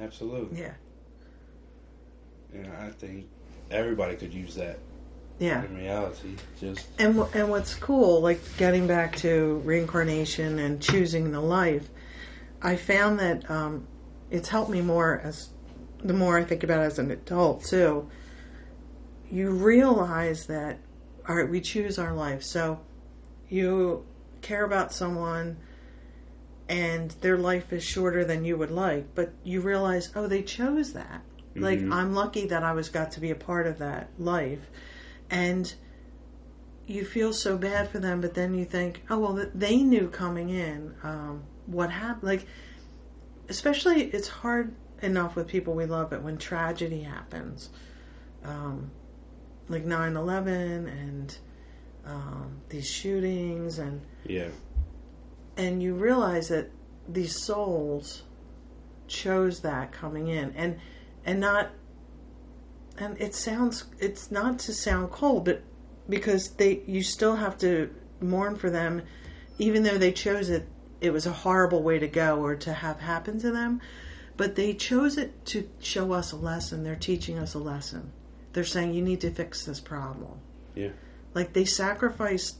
Absolutely. 0.00 0.60
Yeah, 0.62 0.72
And 2.52 2.66
I 2.72 2.88
think 2.90 3.26
everybody 3.70 4.16
could 4.16 4.32
use 4.34 4.54
that 4.56 4.78
yeah. 5.40 5.64
in 5.64 5.76
reality. 5.76 6.36
Just 6.60 6.86
And 6.98 7.18
wh- 7.18 7.34
and 7.34 7.50
what's 7.50 7.74
cool, 7.74 8.20
like 8.20 8.40
getting 8.58 8.86
back 8.86 9.16
to 9.16 9.60
reincarnation 9.64 10.58
and 10.60 10.80
choosing 10.80 11.32
the 11.32 11.40
life, 11.40 11.88
I 12.62 12.76
found 12.76 13.18
that 13.18 13.50
um, 13.50 13.86
it's 14.30 14.48
helped 14.48 14.70
me 14.70 14.82
more 14.82 15.20
as 15.24 15.48
the 16.04 16.12
more 16.12 16.38
I 16.38 16.44
think 16.44 16.62
about 16.62 16.80
it 16.80 16.84
as 16.84 16.98
an 16.98 17.10
adult 17.10 17.64
too. 17.64 18.08
You 19.30 19.50
realize 19.50 20.46
that 20.46 20.78
all 21.28 21.36
right, 21.36 21.48
we 21.48 21.60
choose 21.60 21.98
our 21.98 22.12
life. 22.12 22.42
So 22.42 22.80
you 23.48 24.04
care 24.42 24.64
about 24.64 24.92
someone 24.92 25.56
and 26.68 27.10
their 27.20 27.36
life 27.36 27.72
is 27.72 27.82
shorter 27.84 28.24
than 28.24 28.44
you 28.44 28.56
would 28.56 28.70
like, 28.70 29.14
but 29.14 29.32
you 29.42 29.60
realize, 29.60 30.10
oh, 30.14 30.26
they 30.26 30.42
chose 30.42 30.92
that. 30.92 31.22
Like 31.56 31.80
Mhm. 31.80 31.92
I'm 31.92 32.14
lucky 32.14 32.46
that 32.46 32.62
I 32.62 32.72
was 32.72 32.88
got 32.88 33.12
to 33.12 33.20
be 33.20 33.30
a 33.30 33.34
part 33.34 33.66
of 33.66 33.78
that 33.78 34.08
life. 34.18 34.70
And 35.30 35.72
you 36.90 37.04
feel 37.04 37.32
so 37.32 37.56
bad 37.56 37.88
for 37.88 38.00
them, 38.00 38.20
but 38.20 38.34
then 38.34 38.52
you 38.54 38.64
think, 38.64 39.02
oh 39.08 39.18
well, 39.18 39.36
th- 39.36 39.50
they 39.54 39.76
knew 39.76 40.08
coming 40.08 40.50
in 40.50 40.92
um, 41.04 41.44
what 41.66 41.90
happened. 41.90 42.24
Like, 42.24 42.46
especially 43.48 44.04
it's 44.04 44.26
hard 44.26 44.74
enough 45.00 45.36
with 45.36 45.46
people 45.46 45.74
we 45.74 45.86
love, 45.86 46.10
but 46.10 46.22
when 46.22 46.36
tragedy 46.36 47.02
happens, 47.02 47.70
um, 48.44 48.90
like 49.68 49.84
9/11 49.86 50.88
and 50.88 51.38
um, 52.04 52.60
these 52.68 52.88
shootings, 52.90 53.78
and 53.78 54.00
yeah. 54.26 54.48
and 55.56 55.80
you 55.80 55.94
realize 55.94 56.48
that 56.48 56.70
these 57.08 57.40
souls 57.40 58.24
chose 59.06 59.60
that 59.60 59.92
coming 59.92 60.26
in, 60.26 60.52
and 60.56 60.78
and 61.24 61.38
not. 61.38 61.70
And 63.00 63.20
it 63.20 63.34
sounds, 63.34 63.84
it's 63.98 64.30
not 64.30 64.58
to 64.60 64.72
sound 64.72 65.10
cold, 65.10 65.44
but 65.46 65.62
because 66.08 66.50
they 66.50 66.82
you 66.86 67.02
still 67.02 67.36
have 67.36 67.56
to 67.58 67.88
mourn 68.20 68.56
for 68.56 68.68
them 68.68 69.02
even 69.58 69.82
though 69.82 69.96
they 69.96 70.12
chose 70.12 70.50
it 70.50 70.66
it 71.00 71.12
was 71.12 71.24
a 71.24 71.32
horrible 71.32 71.82
way 71.82 71.98
to 71.98 72.08
go 72.08 72.42
or 72.42 72.56
to 72.56 72.72
have 72.72 72.98
happen 72.98 73.38
to 73.38 73.50
them 73.52 73.80
but 74.36 74.56
they 74.56 74.74
chose 74.74 75.16
it 75.16 75.44
to 75.46 75.68
show 75.78 76.12
us 76.12 76.32
a 76.32 76.36
lesson 76.36 76.82
they're 76.82 76.96
teaching 76.96 77.38
us 77.38 77.54
a 77.54 77.58
lesson 77.58 78.10
they're 78.52 78.64
saying 78.64 78.92
you 78.92 79.02
need 79.02 79.20
to 79.20 79.30
fix 79.30 79.64
this 79.64 79.80
problem 79.80 80.38
Yeah. 80.74 80.90
Like 81.34 81.52
they 81.52 81.64
sacrificed 81.64 82.56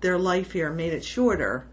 their 0.00 0.18
life 0.18 0.52
here, 0.52 0.70
made 0.70 0.92
it 0.92 1.04
shorter 1.04 1.66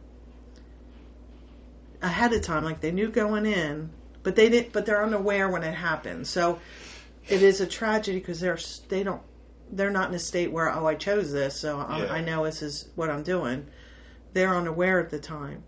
ahead 2.01 2.33
of 2.33 2.41
time, 2.41 2.63
like 2.63 2.81
they 2.81 2.91
knew 2.91 3.09
going 3.09 3.45
in, 3.45 3.89
but 4.23 4.35
they 4.35 4.49
didn't. 4.49 4.73
But 4.73 4.85
they're 4.85 5.03
unaware 5.03 5.49
when 5.49 5.63
it 5.63 5.73
happened. 5.73 6.27
So 6.27 6.59
it 7.29 7.41
is 7.41 7.61
a 7.61 7.67
tragedy 7.67 8.19
because 8.19 8.39
they're 8.39 8.59
they 8.89 9.03
don't 9.03 9.21
they're 9.71 9.89
not 9.91 10.09
in 10.09 10.15
a 10.15 10.19
state 10.19 10.51
where 10.51 10.69
oh 10.71 10.85
I 10.85 10.95
chose 10.95 11.31
this, 11.31 11.55
so 11.59 11.77
Yeah. 11.79 12.11
I 12.11 12.21
know 12.21 12.45
this 12.45 12.61
is 12.61 12.89
what 12.95 13.09
I'm 13.09 13.23
doing. 13.23 13.65
They're 14.33 14.55
unaware 14.55 14.99
at 14.99 15.09
the 15.09 15.19
time, 15.19 15.63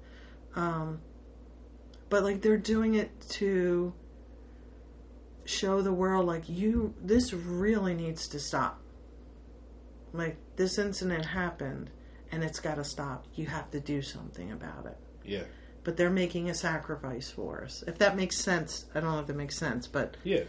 um, 0.55 0.99
but 2.09 2.23
like 2.23 2.41
they're 2.41 2.57
doing 2.57 2.95
it 2.95 3.09
to 3.29 3.93
show 5.45 5.81
the 5.81 5.93
world 5.93 6.25
like 6.25 6.49
you 6.49 6.93
this 7.01 7.33
really 7.33 7.93
needs 7.93 8.27
to 8.29 8.39
stop. 8.39 8.79
Like 10.13 10.37
this 10.55 10.77
incident 10.77 11.25
happened 11.25 11.89
and 12.31 12.43
it's 12.43 12.59
got 12.59 12.75
to 12.75 12.83
stop. 12.83 13.25
You 13.35 13.45
have 13.45 13.71
to 13.71 13.79
do 13.79 14.01
something 14.01 14.51
about 14.51 14.85
it 14.85 14.97
Yeah. 15.23 15.43
but 15.83 15.95
they're 15.95 16.09
making 16.09 16.49
a 16.49 16.53
sacrifice 16.53 17.29
for 17.31 17.63
us. 17.63 17.83
If 17.87 17.97
that 17.99 18.15
makes 18.17 18.37
sense, 18.37 18.85
I 18.93 18.99
don't 18.99 19.11
know 19.13 19.19
if 19.21 19.27
that 19.27 19.35
makes 19.37 19.57
sense, 19.57 19.87
but 19.87 20.17
Yeah. 20.23 20.43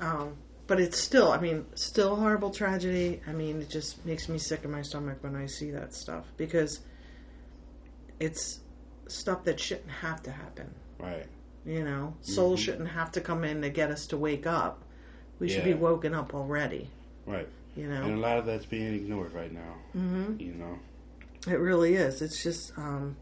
Um, 0.00 0.36
but 0.66 0.80
it's 0.80 0.98
still, 0.98 1.30
I 1.32 1.38
mean, 1.40 1.66
still 1.74 2.16
horrible 2.16 2.50
tragedy. 2.50 3.20
I 3.26 3.32
mean, 3.32 3.60
it 3.60 3.68
just 3.68 4.04
makes 4.06 4.28
me 4.28 4.38
sick 4.38 4.64
in 4.64 4.70
my 4.70 4.82
stomach 4.82 5.18
when 5.22 5.36
I 5.36 5.46
see 5.46 5.70
that 5.72 5.94
stuff 5.94 6.24
because 6.36 6.80
it's 8.20 8.60
stuff 9.08 9.44
that 9.44 9.60
shouldn't 9.60 9.90
have 9.90 10.22
to 10.22 10.30
happen. 10.30 10.72
Right. 10.98 11.26
You 11.66 11.84
know, 11.84 12.14
soul 12.22 12.56
Mhm. 12.56 12.60
shouldn't 12.60 12.88
have 12.88 13.12
to 13.12 13.20
come 13.20 13.44
in 13.44 13.62
to 13.62 13.70
get 13.70 13.90
us 13.90 14.06
to 14.08 14.16
wake 14.16 14.46
up. 14.46 14.82
We 15.38 15.48
should 15.48 15.64
be 15.64 15.74
woken 15.74 16.14
up 16.14 16.34
already. 16.34 16.88
Right. 17.26 17.48
You 17.76 17.88
know, 17.88 18.02
And 18.02 18.14
a 18.18 18.20
lot 18.20 18.38
of 18.38 18.46
that's 18.46 18.66
being 18.66 18.94
ignored 18.94 19.32
right 19.32 19.52
now. 19.52 19.74
hmm 19.92 20.36
You 20.38 20.54
know. 20.54 20.78
It 21.48 21.58
really 21.58 21.94
is. 21.94 22.22
It's 22.22 22.42
just, 22.42 22.76
um, 22.78 23.16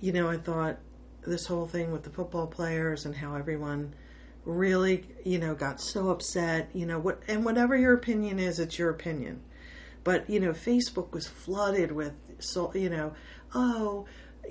you 0.00 0.12
know, 0.12 0.28
I 0.28 0.36
thought 0.36 0.78
this 1.22 1.46
whole 1.46 1.66
thing 1.66 1.92
with 1.92 2.02
the 2.02 2.10
football 2.10 2.46
players 2.46 3.06
and 3.06 3.14
how 3.14 3.34
everyone 3.36 3.94
really, 4.46 5.04
you 5.24 5.38
know, 5.38 5.54
got 5.54 5.80
so 5.80 6.08
upset, 6.08 6.70
you 6.72 6.86
know, 6.86 6.98
what, 6.98 7.20
and 7.28 7.44
whatever 7.44 7.76
your 7.76 7.92
opinion 7.92 8.38
is, 8.38 8.58
it's 8.58 8.78
your 8.78 8.90
opinion. 8.90 9.42
But, 10.04 10.30
you 10.30 10.38
know, 10.38 10.52
Facebook 10.52 11.12
was 11.12 11.26
flooded 11.26 11.90
with, 11.90 12.12
so, 12.38 12.72
you 12.72 12.88
know, 12.88 13.12
oh, 13.54 14.06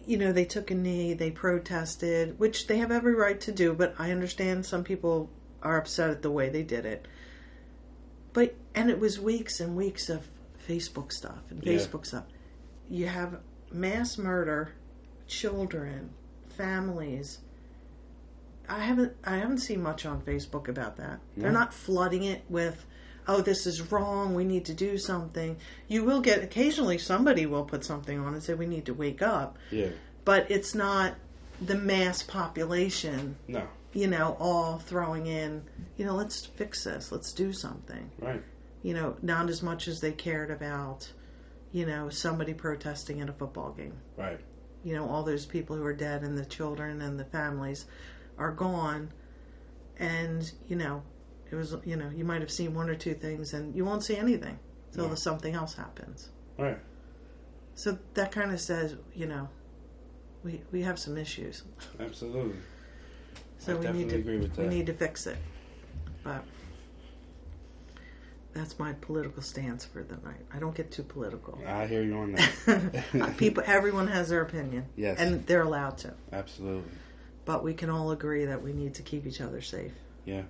you 0.06 0.18
know, 0.18 0.34
they 0.34 0.43
took 0.43 0.70
a 0.70 0.76
knee, 0.76 1.14
they 1.14 1.32
protested, 1.32 2.38
which 2.38 2.68
they 2.68 2.78
have 2.78 2.91
every 2.91 3.16
right 3.16 3.39
to 3.41 3.54
do, 3.54 3.74
but 3.74 3.96
I 3.98 4.12
understand 4.12 4.66
some 4.66 4.84
people 4.84 5.30
are 5.64 5.78
upset 5.78 6.10
at 6.10 6.22
the 6.22 6.30
way 6.30 6.50
they 6.50 6.64
did 6.64 6.86
it. 6.86 7.08
But, 8.34 8.54
and 8.76 8.89
it 8.89 9.00
was 9.00 9.18
weeks 9.18 9.62
and 9.62 9.78
weeks 9.78 10.10
of 10.10 10.28
Facebook 10.68 11.14
stuff 11.14 11.39
and 11.50 11.66
Yeah. 11.66 11.72
Facebook 11.72 12.06
stuff. 12.06 12.26
You 12.89 13.08
have 13.08 13.39
mass 13.72 14.18
murder, 14.18 14.74
children, 15.28 16.10
families. 16.58 17.39
I 18.70 18.80
haven't 18.80 19.16
I 19.24 19.38
haven't 19.38 19.59
seen 19.59 19.82
much 19.82 20.05
on 20.05 20.22
Facebook 20.22 20.68
about 20.68 20.97
that. 20.97 21.20
They're 21.38 21.51
not 21.51 21.74
flooding 21.74 22.24
it 22.24 22.43
with 22.49 22.86
oh 23.28 23.41
this 23.41 23.66
is 23.66 23.91
wrong, 23.91 24.36
we 24.36 24.43
need 24.45 24.66
to 24.66 24.74
do 24.74 24.97
something. 24.97 25.57
You 25.88 26.03
will 26.03 26.22
get 26.22 26.43
occasionally 26.43 26.97
somebody 26.97 27.45
will 27.45 27.63
put 27.66 27.84
something 27.84 28.20
on 28.20 28.34
and 28.34 28.43
say 28.43 28.53
we 28.53 28.68
need 28.68 28.86
to 28.86 28.93
wake 28.93 29.22
up, 29.22 29.57
Yeah. 29.72 29.89
but 30.26 30.49
it's 30.51 30.76
not 30.76 31.16
the 31.61 31.76
mass 31.76 32.22
population, 32.22 33.36
No. 33.47 33.68
you 33.93 34.07
know, 34.07 34.36
all 34.39 34.78
throwing 34.78 35.26
in, 35.28 35.63
you 35.97 36.05
know, 36.05 36.13
let's 36.16 36.45
fix 36.45 36.84
this, 36.84 37.11
let's 37.11 37.32
do 37.34 37.51
something 37.53 38.11
Right. 38.20 38.43
you 38.84 38.93
know, 38.93 39.16
not 39.22 39.49
as 39.49 39.63
much 39.63 39.88
as 39.88 39.99
they 40.01 40.11
cared 40.11 40.51
about, 40.51 41.11
you 41.72 41.86
know, 41.86 42.09
somebody 42.09 42.53
protesting 42.53 43.22
at 43.22 43.30
a 43.30 43.34
football 43.34 43.72
game. 43.72 43.93
Right. 44.18 44.39
You 44.84 44.93
know, 44.93 45.09
all 45.09 45.24
those 45.24 45.45
people 45.47 45.76
who 45.76 45.84
are 45.84 45.93
dead 45.93 46.22
and 46.22 46.38
the 46.38 46.45
children 46.45 47.01
and 47.01 47.20
the 47.20 47.26
families 47.26 47.86
are 48.38 48.52
gone. 48.52 49.12
And, 49.98 50.52
you 50.68 50.76
know, 50.76 51.04
it 51.52 51.56
was, 51.56 51.76
you 51.86 51.96
know, 51.96 52.10
you 52.10 52.26
might 52.26 52.42
have 52.42 52.52
seen 52.52 52.74
one 52.74 52.90
or 52.90 52.96
two 52.96 53.14
things 53.14 53.54
and 53.54 53.76
you 53.76 53.86
won't 53.86 54.04
see 54.04 54.18
anything 54.18 54.60
until 54.92 55.10
No. 55.10 55.16
something 55.16 55.54
else 55.54 55.74
happens. 55.74 56.30
Right. 56.58 56.78
So 57.76 57.98
that 58.14 58.32
kind 58.32 58.52
of 58.52 58.60
says, 58.60 58.96
you 59.14 59.26
know, 59.26 59.48
we, 60.44 60.62
we 60.72 60.82
have 60.82 61.00
some 61.00 61.18
issues. 61.18 61.64
Absolutely. 62.00 62.56
So 63.58 63.74
I 63.78 63.92
we 63.92 63.98
need 64.00 64.10
to 64.10 64.16
agree 64.18 64.38
with 64.38 64.58
we 64.58 64.68
need 64.68 64.86
to 64.88 64.94
fix 64.94 65.28
it. 65.28 65.38
But 66.24 66.44
that's 68.54 68.80
my 68.80 68.94
political 68.94 69.42
stance 69.42 69.84
for 69.86 70.04
the 70.04 70.16
night. 70.26 70.40
I 70.54 70.60
don't 70.60 70.76
get 70.76 70.92
too 70.92 71.04
political. 71.04 71.60
I 71.68 71.86
hear 71.88 72.04
you 72.04 72.16
on 72.18 72.32
that. 72.66 73.34
People, 73.38 73.64
everyone 73.66 74.08
has 74.08 74.30
their 74.30 74.42
opinion, 74.42 74.86
Yes. 74.96 75.20
and 75.20 75.46
they're 75.46 75.64
allowed 75.64 75.98
to. 76.00 76.14
Absolutely. 76.32 76.92
But 77.46 77.64
we 77.64 77.74
can 77.74 77.89
all 77.89 78.12
agree 78.12 78.46
that 78.46 78.62
we 78.64 78.74
need 78.74 78.96
to 78.96 79.04
keep 79.04 79.26
each 79.28 79.39
other 79.39 79.62
safe. 79.62 79.91
Yeah. 80.26 80.43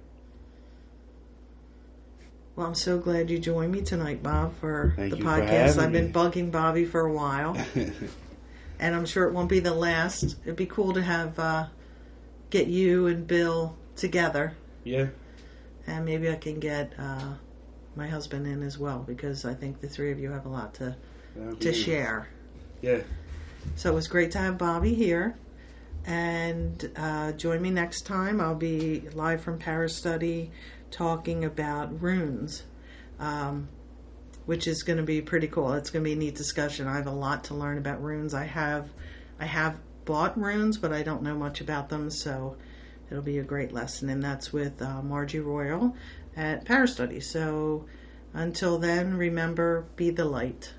Well, 2.55 2.67
I'm 2.67 2.75
so 2.75 2.97
glad 2.99 3.29
you 3.29 3.37
joined 3.37 3.73
me 3.73 3.81
tonight, 3.81 4.23
Bob, 4.23 4.55
for 4.61 4.93
Thank 4.95 5.11
the 5.11 5.17
you 5.17 5.23
for 5.23 5.29
podcast. 5.29 5.47
having 5.49 5.79
I've 5.83 5.91
been 5.91 6.05
me. 6.07 6.11
bugging 6.13 6.51
Bobby 6.51 6.85
for 6.85 7.01
a 7.01 7.11
while, 7.11 7.57
and 8.79 8.95
I'm 8.95 9.05
sure 9.05 9.25
it 9.27 9.33
won't 9.33 9.49
be 9.49 9.59
the 9.59 9.73
last. 9.73 10.37
It'd 10.45 10.55
be 10.55 10.65
cool 10.65 10.93
to 10.93 11.01
have 11.03 11.37
uh, 11.37 11.67
get 12.51 12.67
you 12.67 13.07
and 13.07 13.27
Bill 13.27 13.75
together, 13.97 14.55
yeah. 14.85 15.07
and 15.85 16.05
maybe 16.05 16.29
I 16.29 16.35
can 16.35 16.61
get 16.61 16.93
uh, 16.97 17.33
my 17.97 18.07
husband 18.07 18.47
in 18.47 18.63
as 18.63 18.77
well 18.77 18.99
because 19.05 19.43
I 19.43 19.53
think 19.53 19.81
the 19.81 19.89
three 19.89 20.13
of 20.13 20.19
you 20.19 20.31
have 20.31 20.45
a 20.45 20.49
lot 20.49 20.75
to 20.75 20.95
to 21.35 21.55
be- 21.69 21.73
share. 21.73 22.29
Yeah. 22.81 23.01
So 23.75 23.91
it 23.91 23.95
was 23.95 24.07
great 24.07 24.31
to 24.31 24.37
have 24.37 24.57
Bobby 24.57 24.93
here. 24.93 25.35
And 26.05 26.91
uh, 26.95 27.31
join 27.31 27.61
me 27.61 27.71
next 27.71 28.01
time. 28.01 28.39
I'll 28.39 28.55
be 28.55 29.01
live 29.13 29.41
from 29.41 29.57
Paris 29.57 29.95
Study 29.95 30.51
talking 30.91 31.45
about 31.45 32.01
runes, 32.01 32.63
um, 33.19 33.67
which 34.45 34.67
is 34.67 34.83
going 34.83 34.97
to 34.97 35.03
be 35.03 35.21
pretty 35.21 35.47
cool. 35.47 35.73
It's 35.73 35.89
going 35.89 36.03
to 36.03 36.07
be 36.07 36.13
a 36.13 36.17
neat 36.17 36.35
discussion. 36.35 36.87
I 36.87 36.97
have 36.97 37.07
a 37.07 37.11
lot 37.11 37.45
to 37.45 37.55
learn 37.55 37.79
about 37.79 38.03
runes. 38.03 38.35
I 38.35 38.45
have, 38.45 38.89
I 39.39 39.45
have 39.45 39.77
bought 40.05 40.39
runes, 40.39 40.77
but 40.77 40.93
I 40.93 41.01
don't 41.01 41.23
know 41.23 41.35
much 41.35 41.59
about 41.59 41.89
them, 41.89 42.11
so 42.11 42.55
it'll 43.09 43.23
be 43.23 43.39
a 43.39 43.43
great 43.43 43.71
lesson. 43.71 44.09
And 44.09 44.21
that's 44.21 44.53
with 44.53 44.81
uh, 44.81 45.01
Margie 45.01 45.39
Royal 45.39 45.95
at 46.37 46.65
Paris 46.65 46.93
Study. 46.93 47.19
So 47.19 47.87
until 48.33 48.77
then, 48.77 49.17
remember, 49.17 49.85
be 49.95 50.11
the 50.11 50.25
light. 50.25 50.71